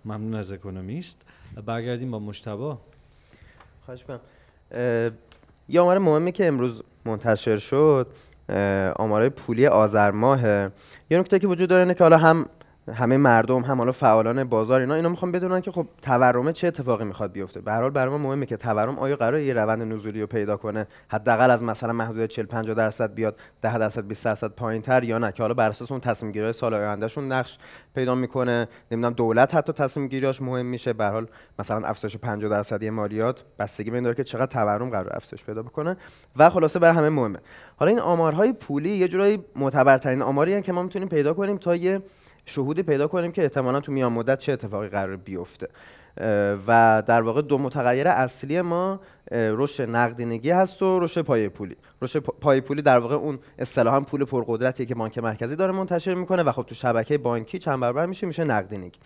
ممنون 0.06 0.36
از 0.36 0.52
اکونومیست. 0.52 1.22
برگردیم 1.66 2.12
با 2.12 2.20
مشتبا. 2.20 2.78
خواهش. 3.86 4.06
اه، 4.72 5.12
یه 5.70 5.82
آمار 5.82 5.98
مهمی 5.98 6.32
که 6.32 6.48
امروز 6.48 6.84
منتشر 7.06 7.58
شد 7.58 8.08
آمارای 8.96 9.30
پولی 9.30 9.68
آذر 9.68 10.12
ماهه. 10.12 10.72
یه 11.12 11.20
نکته 11.20 11.40
که 11.40 11.48
وجود 11.48 11.70
داره 11.70 11.82
اینه 11.82 11.94
که 11.94 12.04
حالا 12.04 12.18
هم 12.18 12.46
همه 12.88 13.18
مردم 13.18 13.62
هم 13.62 13.78
حالا 13.78 13.92
فعالان 13.92 14.44
بازار 14.44 14.80
اینا 14.80 14.96
اینا 14.96 15.10
می‌خوان 15.10 15.32
بدونن 15.32 15.62
که 15.62 15.72
خب 15.72 15.88
تورم 16.02 16.52
چه 16.52 16.68
اتفاقی 16.68 17.06
می‌خواد 17.06 17.32
بیفته. 17.32 17.62
به 17.62 17.72
هر 17.72 17.82
حال 17.82 17.90
برای 17.90 18.12
ما 18.12 18.18
مهمه 18.18 18.46
که 18.46 18.58
تورم 18.58 19.00
آیا 19.00 19.16
قراره 19.16 19.44
یه 19.44 19.54
روند 19.54 19.94
نزولی 19.94 20.22
رو 20.22 20.28
پیدا 20.28 20.58
کنه؟ 20.58 20.88
حداقل 21.08 21.52
از 21.52 21.64
مثلا 21.64 21.94
محدود 21.94 22.26
40 22.26 22.46
50 22.46 22.76
درصد 22.76 23.14
بیاد 23.14 23.40
10 23.62 23.78
درصد 23.78 24.08
20 24.08 24.26
درصد 24.26 24.52
پایینتر 24.52 25.04
یا 25.04 25.18
نه؟ 25.18 25.32
که 25.32 25.44
حالا 25.44 25.54
بر 25.54 25.70
اساس 25.70 25.92
اون 25.92 26.02
تصمیم 26.02 26.32
گیری 26.32 26.54
سال 26.54 26.74
آیندهشون 26.74 27.32
نقش 27.32 27.58
پیدا 27.96 28.16
می‌کنه. 28.16 28.68
نمی‌دونم 28.92 29.14
دولت 29.14 29.56
حتی 29.56 29.74
تصمیم 29.74 30.08
گیریاش 30.08 30.42
مهم 30.42 30.66
میشه. 30.66 30.94
به 30.94 31.06
حال 31.06 31.28
مثلا 31.60 31.88
افزایش 31.88 32.18
50 32.18 32.50
درصدی 32.50 32.90
مالیات 32.90 33.44
بستگی 33.60 33.90
به 33.90 33.98
این 33.98 34.04
داره 34.04 34.16
که 34.16 34.24
چقدر 34.24 34.46
تورم 34.46 34.90
قرار 34.90 35.16
افزایش 35.16 35.44
پیدا 35.44 35.64
بکنه. 35.64 35.98
و 36.38 36.50
خلاصه 36.50 36.80
برای 36.80 36.98
همه 36.98 37.10
مهمه. 37.10 37.40
حالا 37.76 37.90
این 37.90 38.00
آمارهای 38.00 38.54
پولی 38.54 38.90
یه 38.90 39.08
جورایی 39.08 39.46
معتبرترین 39.56 40.22
آماری 40.22 40.62
که 40.62 40.72
ما 40.72 40.84
می‌تونیم 40.84 41.08
پیدا 41.08 41.34
کنیم 41.34 41.58
تا 41.58 41.76
یه 41.76 42.02
شهودی 42.46 42.84
پیدا 42.84 43.08
کنیم 43.08 43.32
که 43.32 43.42
احتمالا 43.42 43.80
تو 43.80 43.92
میان 43.92 44.12
مدت 44.12 44.40
چه 44.40 44.54
اتفاقی 44.54 44.88
قرار 44.88 45.16
بیفته. 45.16 45.68
و 46.68 47.04
در 47.08 47.22
واقع 47.22 47.42
دو 47.42 47.58
متغیر 47.58 48.08
اصلی 48.08 48.62
ما 48.62 49.00
رشد 49.32 49.90
نقدینگی 49.90 50.50
هست 50.52 50.82
و 50.82 51.00
رشد 51.00 51.22
پایه 51.22 51.50
پولی. 51.50 51.76
رشد 52.02 52.20
پا- 52.20 52.34
پایه 52.42 52.62
پولی 52.62 52.82
در 52.82 53.00
واقع 53.00 53.16
اون 53.16 53.40
اصطلاحا 53.60 54.02
پول 54.02 54.26
پرقدرتیه 54.26 54.86
که 54.86 54.96
بانک 54.96 55.18
مرکزی 55.18 55.56
داره 55.56 55.72
منتشر 55.72 56.14
می‌کنه 56.14 56.44
و 56.44 56.52
خب 56.52 56.64
تو 56.64 56.76
شبکه 56.76 57.18
بانکی 57.18 57.60
چند 57.60 57.80
برابر 57.80 58.06
میشه؟ 58.06 58.28
میشه 58.28 58.44
نقدینگی. 58.44 59.00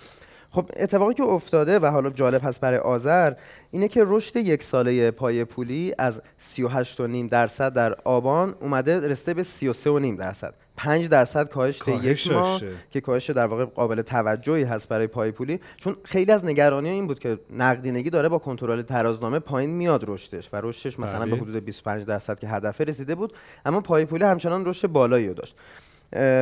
خب 0.56 0.70
اتفاقی 0.76 1.14
که 1.14 1.24
افتاده 1.24 1.80
و 1.80 1.86
حالا 1.86 2.10
جالب 2.10 2.42
هست 2.44 2.62
برای 2.62 2.80
آذر 2.80 3.34
اینه 3.72 3.88
که 3.88 4.04
رشد 4.08 4.36
یک 4.36 4.64
ساله 4.64 5.12
پایه 5.12 5.46
پولی 5.46 5.94
از 5.98 6.22
38.5 6.58 7.02
درصد 7.30 7.74
در 7.74 7.94
آبان 7.94 8.56
اومده 8.62 9.08
رسیده 9.08 9.34
به 9.34 9.44
33.5 9.44 10.20
درصد 10.20 10.54
5 10.78 11.10
درصد 11.10 11.50
کاهش 11.50 11.80
طی 11.80 11.92
کاهش 11.92 12.26
یک 12.26 12.32
ماه. 12.32 12.62
که 12.92 13.02
کاهش 13.02 13.30
در 13.30 13.46
واقع 13.46 13.66
قابل 13.66 14.02
توجهی 14.02 14.64
هست 14.64 14.90
برای 14.90 15.08
پای 15.08 15.32
پولی 15.32 15.60
چون 15.78 15.96
خیلی 16.04 16.32
از 16.32 16.46
نگرانی 16.46 16.90
این 16.90 17.08
بود 17.08 17.20
که 17.20 17.40
نقدینگی 17.50 18.10
داره 18.10 18.30
با 18.30 18.38
کنترل 18.38 18.82
ترازنامه 18.82 19.40
پایین 19.40 19.70
میاد 19.70 20.06
رشدش 20.08 20.50
و 20.54 20.62
رشدش 20.64 21.00
مثلا 21.00 21.20
بله. 21.20 21.32
به 21.32 21.38
حدود 21.38 21.66
25 21.66 22.06
درصد 22.06 22.40
که 22.40 22.48
هدف 22.48 22.82
رسیده 22.82 23.16
بود 23.16 23.34
اما 23.66 23.82
پای 23.82 24.06
پولی 24.06 24.24
همچنان 24.24 24.66
رشد 24.66 24.88
بالایی 24.88 25.28
رو 25.28 25.34
داشت 25.34 25.56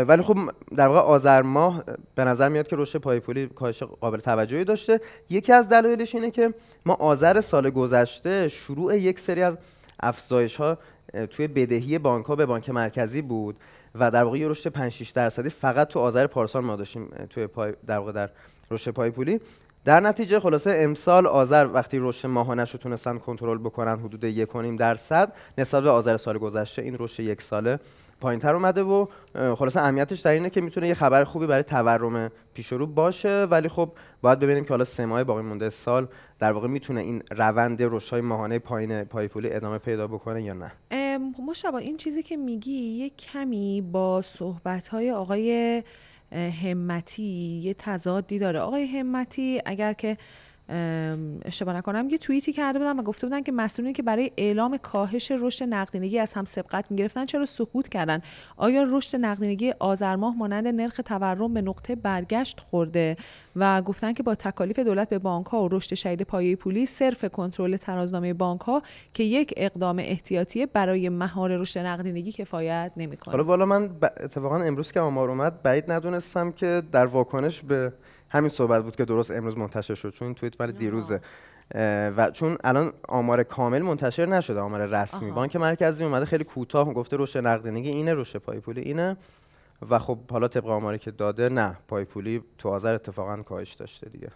ولی 0.08 0.22
خب 0.22 0.38
در 0.78 0.88
واقع 0.88 1.00
آذر 1.00 1.42
ماه 1.42 1.84
اه، 1.88 1.96
به 2.16 2.24
نظر 2.24 2.50
میاد 2.50 2.68
که 2.68 2.76
رشد 2.76 3.00
پایپولی 3.00 3.48
کاهش 3.48 3.84
قابل 3.84 4.20
توجهی 4.20 4.64
داشته. 4.64 5.02
یکی 5.30 5.54
از 5.54 5.70
دلایلش 5.70 6.16
اینه 6.16 6.32
که 6.32 6.54
ما 6.86 6.94
آذر 6.94 7.42
سال 7.42 7.70
گذشته 7.70 8.48
شروع 8.48 8.98
یک 8.98 9.20
سری 9.20 9.42
از 9.42 9.58
افزایش 10.00 10.56
ها 10.56 10.78
توی 11.30 11.48
بدهی 11.48 12.00
بانک 12.00 12.26
ها 12.26 12.36
به 12.36 12.46
بانک 12.46 12.70
مرکزی 12.70 13.22
بود 13.22 13.56
و 13.96 14.12
در 14.12 14.24
واقع 14.24 14.38
یه 14.38 14.48
رشد 14.48 14.70
5 14.70 14.92
6 14.92 15.10
درصدی 15.10 15.50
فقط 15.50 15.88
تو 15.88 16.00
آذر 16.00 16.28
پارسال 16.28 16.64
ما 16.64 16.76
داشتیم 16.76 17.10
توی 17.30 17.48
پای 17.48 17.74
در 17.88 17.98
واقع 17.98 18.12
در 18.12 18.30
رشد 18.72 18.92
پایپولی. 18.92 19.40
در 19.86 20.00
نتیجه 20.00 20.40
خلاصه 20.40 20.76
امسال 20.78 21.28
آذر 21.28 21.68
وقتی 21.74 21.98
رشد 22.00 22.28
ماهانش 22.28 22.72
رو 22.72 22.80
تونستن 22.80 23.18
کنترل 23.18 23.58
بکنن 23.58 24.00
حدود 24.00 24.24
یک 24.24 24.56
و 24.56 24.62
نیم 24.62 24.76
درصد 24.76 25.34
نسبت 25.58 25.84
به 25.84 25.90
آذر 25.90 26.18
سال 26.18 26.38
گذشته 26.38 26.82
این 26.82 26.96
رشد 27.00 27.24
یک 27.24 27.42
ساله 27.42 27.80
پایینتر 28.24 28.56
اومده 28.56 28.84
و 28.84 29.06
اه، 29.36 29.56
خلاصه 29.56 29.80
اهمیتش 29.82 30.20
در 30.20 30.32
اینه 30.32 30.50
که 30.50 30.62
می‌تونه 30.62 30.88
یه 30.88 30.94
خبر 30.94 31.24
خوبی 31.24 31.48
برای 31.48 31.64
تورم 31.64 32.32
پیش 32.54 32.68
رو 32.68 32.88
باشه. 32.88 33.44
ولی 33.44 33.68
خب 33.68 33.90
باید 34.22 34.40
ببینیم 34.40 34.64
که 34.64 34.70
حالا 34.70 34.86
سه 34.86 35.06
ماه 35.06 35.24
باقی 35.24 35.42
مونده 35.42 35.70
سال 35.70 36.08
در 36.40 36.52
واقع 36.52 36.68
می‌تونه 36.68 37.02
این 37.02 37.24
روند 37.32 37.78
رشدهای 37.82 38.22
ماهانه 38.22 38.60
پایین 38.60 39.04
پایپولی 39.04 39.54
ادامه 39.54 39.78
پیدا 39.78 40.08
بکنه 40.08 40.44
یا 40.44 40.54
نه؟ 40.54 40.72
مشابه 41.48 41.78
این 41.78 41.98
چیزی 41.98 42.24
که 42.24 42.38
میگی 42.38 42.72
یه 42.74 43.10
کمی 43.10 43.82
با 43.82 44.22
صحبت 44.22 44.94
آقای 44.94 45.84
همتی 46.64 47.62
یه 47.64 47.74
تضادی 47.74 48.40
داره. 48.40 48.60
آقای 48.60 48.86
همتی 48.86 49.62
اگر 49.66 49.94
که 49.94 50.18
اشتباه 51.46 51.76
نکنم 51.78 52.10
یه 52.10 52.18
توییتی 52.18 52.54
کرده 52.54 52.80
بودن 52.80 53.00
و 53.00 53.04
گفته 53.04 53.28
بودن 53.28 53.42
که 53.42 53.52
مسئولینی 53.52 53.94
که 53.94 54.04
برای 54.04 54.32
اعلام 54.38 54.78
کاهش 54.78 55.32
رشد 55.32 55.64
نقدینگی 55.64 56.20
از 56.20 56.34
هم 56.34 56.46
سبقت 56.46 56.92
می‌گرفتن 56.92 57.26
چرا 57.26 57.46
سکوت 57.46 57.88
کردن؟ 57.90 58.22
آیا 58.58 58.88
رشد 58.92 59.18
نقدینگی 59.18 59.74
آذر 59.80 60.16
ماه 60.16 60.38
مانند 60.38 60.68
نرخ 60.68 61.02
تورم 61.06 61.54
به 61.54 61.62
نقطه 61.62 61.96
برگشت 61.96 62.60
خورده؟ 62.60 63.16
و 63.56 63.82
گفتن 63.82 64.14
که 64.14 64.24
با 64.24 64.36
تکالیف 64.36 64.80
دولت 64.80 65.10
به 65.10 65.20
بانک 65.20 65.46
ها 65.46 65.64
و 65.64 65.68
رشد 65.72 65.96
شدید 65.96 66.22
پایه 66.22 66.56
پولی 66.56 66.86
صرف 66.86 67.26
کنترل 67.26 67.78
ترازنامه 67.78 68.34
بانک 68.34 68.62
ها 68.62 68.82
که 69.14 69.24
یک 69.24 69.54
اقدام 69.58 70.00
احتیاطی 70.00 70.66
برای 70.66 71.10
مهار 71.10 71.58
رشد 71.58 71.80
نقدینگی 71.80 72.32
کفایت 72.32 72.92
نمی‌کنه. 72.98 73.32
حالا 73.32 73.44
والا 73.44 73.66
من 73.66 73.88
ب... 73.88 74.06
اتفاقا 74.06 74.58
امروز 74.58 74.92
که 74.92 75.00
آمار 75.00 75.30
اومد 75.30 75.62
بعید 75.64 75.92
ندونستم 75.92 76.52
که 76.52 76.84
در 76.92 77.06
واکنش 77.06 77.62
به 77.62 77.94
همین 78.34 78.50
صحبت 78.50 78.84
بود 78.84 78.96
که 78.96 79.06
درست 79.06 79.32
امروز 79.32 79.58
منتشر 79.58 79.96
شد 79.96 80.10
چون 80.10 80.26
این 80.26 80.36
توییت 80.36 80.62
مال 80.62 80.72
دیروزه. 80.72 81.22
و 82.18 82.32
چون 82.32 82.58
الان 82.64 82.94
آمار 83.08 83.44
کامل 83.44 83.82
منتشر 83.82 84.26
نشده 84.26 84.60
آمار 84.60 84.86
رسمی. 84.86 85.30
آها. 85.30 85.36
بانک 85.36 85.56
مرکزی 85.56 86.04
اومده 86.04 86.26
خیلی 86.26 86.44
کوتاه 86.44 86.94
گفته 86.94 87.18
رشد 87.20 87.48
نقدینگی 87.48 87.90
اینه 87.90 88.14
رشد 88.14 88.40
پایپولی 88.40 88.82
اینه. 88.82 89.18
و 89.90 90.00
خب 90.00 90.18
حالا 90.32 90.48
طبق 90.48 90.68
آماری 90.68 90.98
که 90.98 91.12
داده 91.12 91.50
نه 91.50 91.78
پایپولی 91.88 92.44
تو 92.58 92.70
آذر 92.70 92.94
اتفاقا 92.94 93.38
کاهش 93.38 93.74
داشته 93.74 94.10
دیگه. 94.10 94.30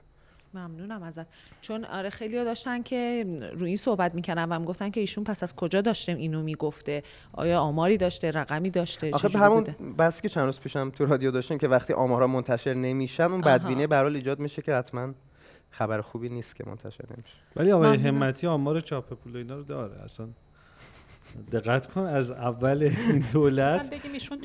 ممنونم 0.57 1.03
ازت 1.03 1.25
چون 1.61 1.85
آره 1.85 2.09
خیلی 2.09 2.35
داشتن 2.35 2.83
که 2.83 3.25
روی 3.53 3.67
این 3.67 3.77
صحبت 3.77 4.15
می‌کردن 4.15 4.45
و 4.45 4.59
می‌گفتن 4.59 4.89
که 4.89 4.99
ایشون 4.99 5.23
پس 5.23 5.43
از 5.43 5.55
کجا 5.55 5.81
داشته 5.81 6.11
اینو 6.11 6.43
می‌گفته 6.43 7.03
آیا 7.33 7.59
آماری 7.59 7.97
داشته 7.97 8.31
رقمی 8.31 8.69
داشته 8.69 9.11
آخه 9.13 9.27
به 9.27 9.39
همون؟ 9.39 9.63
بحثی 9.97 10.21
که 10.21 10.29
چند 10.29 10.45
روز 10.45 10.59
پیشم 10.59 10.89
تو 10.89 11.05
رادیو 11.05 11.31
داشتیم 11.31 11.57
که 11.57 11.67
وقتی 11.67 11.93
آمارها 11.93 12.27
منتشر 12.27 12.73
نمیشن 12.73 13.23
اون 13.23 13.43
آها. 13.43 13.57
بدبینی 13.57 13.87
به 13.87 13.95
هر 13.95 14.03
حال 14.03 14.15
ایجاد 14.15 14.39
میشه 14.39 14.61
که 14.61 14.73
حتما 14.73 15.13
خبر 15.69 16.01
خوبی 16.01 16.29
نیست 16.29 16.55
که 16.55 16.63
منتشر 16.67 17.03
نمیشه 17.09 17.35
ولی 17.55 17.71
آقای. 17.71 17.97
همتی 17.97 18.47
آمار 18.47 18.79
چاپ 18.79 19.13
پول 19.13 19.35
و 19.35 19.37
اینا 19.37 19.55
رو 19.55 19.63
داره 19.63 20.03
اصلا 20.03 20.27
دقت 21.51 21.87
کن 21.87 22.01
از 22.01 22.31
اول 22.31 22.89
این 23.07 23.25
دولت 23.33 23.79
مثلا 23.79 23.97
بگیم 23.97 24.11
ایشون 24.13 24.37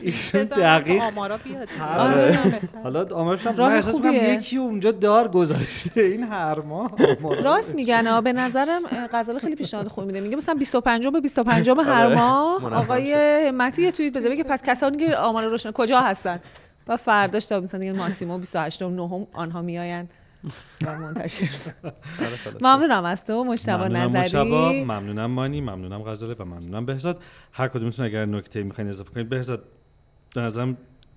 دقیق- 0.44 1.02
آمارا 1.02 1.36
بیاد. 1.44 1.68
آره. 1.90 2.38
آره. 2.38 2.60
حالا 2.82 3.06
آمارش 3.16 3.46
هم 3.46 3.54
من 3.56 3.60
احساس. 3.72 4.00
یکی 4.04 4.56
اونجا 4.56 4.90
دار 4.90 5.28
گذاشته. 5.28 6.00
این 6.02 6.22
هر 6.22 6.60
ماه 6.60 6.92
راست 7.44 7.74
میگن 7.74 8.20
به 8.20 8.32
نظرم 8.32 8.82
غزاله 9.12 9.38
خیلی 9.38 9.56
پیشنهاد 9.56 9.88
خوب 9.88 10.04
میده. 10.04 10.20
میگه 10.20 10.36
مثلا 10.36 10.54
25 10.54 11.06
به 11.08 11.20
25 11.20 11.70
هر 11.70 12.14
ماه 12.14 12.74
آقای 12.74 13.12
همتی 13.48 13.82
یه 13.82 13.92
توییت 13.92 14.12
بزنه 14.16 14.36
که 14.36 14.44
پس 14.44 14.62
کسانی 14.62 14.96
که 14.96 15.16
آمار 15.16 15.44
روشن 15.44 15.70
کجا 15.70 16.00
هستن؟ 16.00 16.40
و 16.88 16.96
فرداش 16.96 17.46
تا 17.46 17.60
مثلا 17.60 17.80
دیگه 17.80 17.92
ماکسیموم 17.92 18.40
28 18.40 18.82
و 18.82 18.90
9 18.90 19.26
آنها 19.32 19.62
میآیند. 19.62 20.10
و 20.84 20.98
منتشر. 20.98 21.48
ممنونم 22.60 23.04
از 23.04 23.24
تو 23.24 23.44
مشتبه 23.44 23.88
نظری. 23.88 24.84
ممنونم 24.84 25.30
مانی 25.30 25.60
ممنونم 25.60 26.02
غزاله 26.02 26.34
و 26.34 26.44
ممنونم 26.44 26.86
بهزاد. 26.86 27.22
هر 27.52 27.68
کدومتون 27.68 28.06
اگر 28.06 28.24
نکته 28.24 28.62
می‌خواین 28.62 28.90
اضافه 28.90 29.10
کنید 29.10 29.28
بهزاد 29.28 29.64
به 30.34 30.40
نظرم 30.40 30.76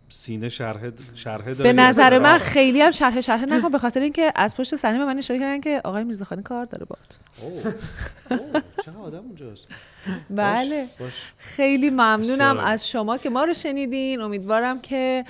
سینه 0.09 0.49
شرح 0.49 0.82
شرح 1.15 1.53
به 1.53 1.73
نظر 1.73 2.19
من 2.19 2.38
خیلی 2.38 2.82
هم 2.82 2.91
شرح 2.91 3.21
شرح 3.21 3.45
نکن. 3.45 3.69
به 3.69 3.78
خاطر 3.78 3.99
اینکه 3.99 4.34
از 4.36 4.55
پشت 4.55 4.76
صحنه 4.76 4.97
به 4.97 5.05
من 5.05 5.17
اشاره 5.17 5.39
کردن 5.39 5.61
که 5.61 5.82
آقای 5.84 6.03
میرزاخانی 6.03 6.43
کار 6.43 6.65
داره 6.65 6.86
باد. 6.86 7.17
چه 8.86 8.91
آدم 8.91 9.19
اونجاست. 9.19 9.67
بله. 10.30 10.88
خیلی 11.38 11.89
ممنونم. 11.89 12.57
از 12.57 12.89
شما 12.89 13.17
که 13.17 13.30
ما 13.30 13.43
رو 13.43 13.53
شنیدین. 13.53 14.21
امیدوارم 14.21 14.82
که 14.82 15.26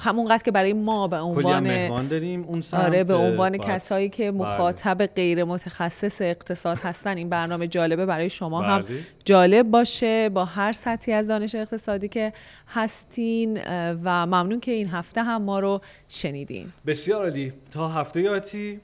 همونقدر 0.00 0.42
که 0.42 0.50
برای 0.50 0.72
ما 0.72 1.08
به 1.08 1.18
عنوان 1.20 1.62
مهمان 1.62 2.08
داریم 2.08 2.44
اون 2.44 2.60
سمت 2.60 2.80
آره 2.84 3.04
به 3.04 3.14
عنوان 3.14 3.50
باید- 3.50 3.64
کسایی 3.70 4.08
که 4.08 4.30
مخاطب 4.30 5.06
غیر 5.06 5.44
متخصص 5.44 6.22
اقتصاد 6.22 6.78
هستن 6.78 7.16
این 7.16 7.28
برنامه 7.28 7.66
جالبه 7.66 8.06
برای 8.06 8.30
شما 8.30 8.62
هم 8.62 8.82
بله. 8.82 8.98
جالب 9.24 9.70
باشه 9.70 10.28
با 10.28 10.44
هر 10.44 10.72
سطحی 10.72 11.12
از 11.12 11.28
دانش 11.28 11.54
اقتصادی 11.54 12.08
که 12.08 12.32
هستین 12.68 13.60
و 14.04 14.26
ممنون 14.26 14.60
که 14.60 14.72
این 14.72 14.88
هفته 14.88 15.22
هم 15.22 15.42
ما 15.42 15.60
رو 15.60 15.80
شنیدین. 16.08 16.66
بسیار 16.86 17.22
عالی. 17.22 17.52
تا 17.72 17.88
هفته 17.88 18.30
آتی 18.30 18.80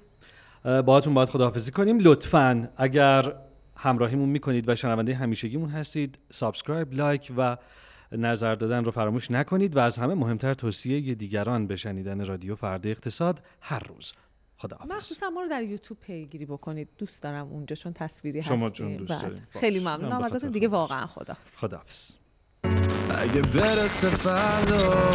اه، 0.64 0.82
باهاتون 0.82 1.14
باید 1.14 1.28
خداحافظی 1.28 1.70
کنیم. 1.70 1.98
لطفا 2.00 2.68
اگر 2.76 3.32
همراهیمون 3.76 4.28
می‌کنید 4.28 4.68
و 4.68 4.74
شنونده 4.74 5.14
همیشگیمون 5.14 5.68
هستید 5.68 6.18
subscribe 6.32 6.94
like 6.94 7.32
و 7.36 7.56
نظر 8.12 8.54
دادن 8.54 8.84
رو 8.84 8.90
فراموش 8.90 9.30
نکنید 9.30 9.76
و 9.76 9.78
از 9.78 9.98
همه 9.98 10.14
مهمتر 10.14 10.54
توصیه 10.54 11.14
دیگران 11.14 11.66
به 11.66 11.76
شنیدن 11.76 12.24
رادیو 12.24 12.56
فردا 12.56 12.90
اقتصاد 12.90 13.42
هر 13.60 13.82
روز. 13.88 14.12
خداحافظ. 14.58 14.90
مخصوصا 14.92 15.30
ما 15.30 15.42
رو 15.42 15.48
در 15.48 15.62
یوتیوب 15.62 16.00
پیگیری 16.00 16.46
بکنید. 16.46 16.88
دوست 16.98 17.22
دارم 17.22 17.46
اونجا 17.46 17.76
چون 17.76 17.92
تصویری 17.92 18.42
شما 18.42 18.66
هستیم. 18.66 18.86
چون 18.88 18.96
دوست 18.96 19.24
بله. 19.24 19.42
خیلی 19.50 19.80
من 19.80 19.96
ممنونم 19.96 20.22
ازتون 20.24 20.50
دیگه. 20.50 20.68
واقعا 20.68 21.06
خدا 21.06 21.36
خداحافظ. 21.56 22.12
اگه 23.18 23.42
برسه 23.42 24.10
فردا. 24.10 25.10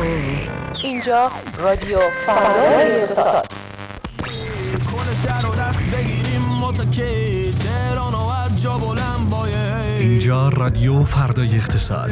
اینجا 0.83 1.31
رادیو 1.57 1.99
فردا 1.99 2.63
اقتصاد. 2.63 3.47
اینجا 9.99 10.49
رادیو 10.49 11.03
فردای 11.03 11.55
اقتصاد. 11.55 12.11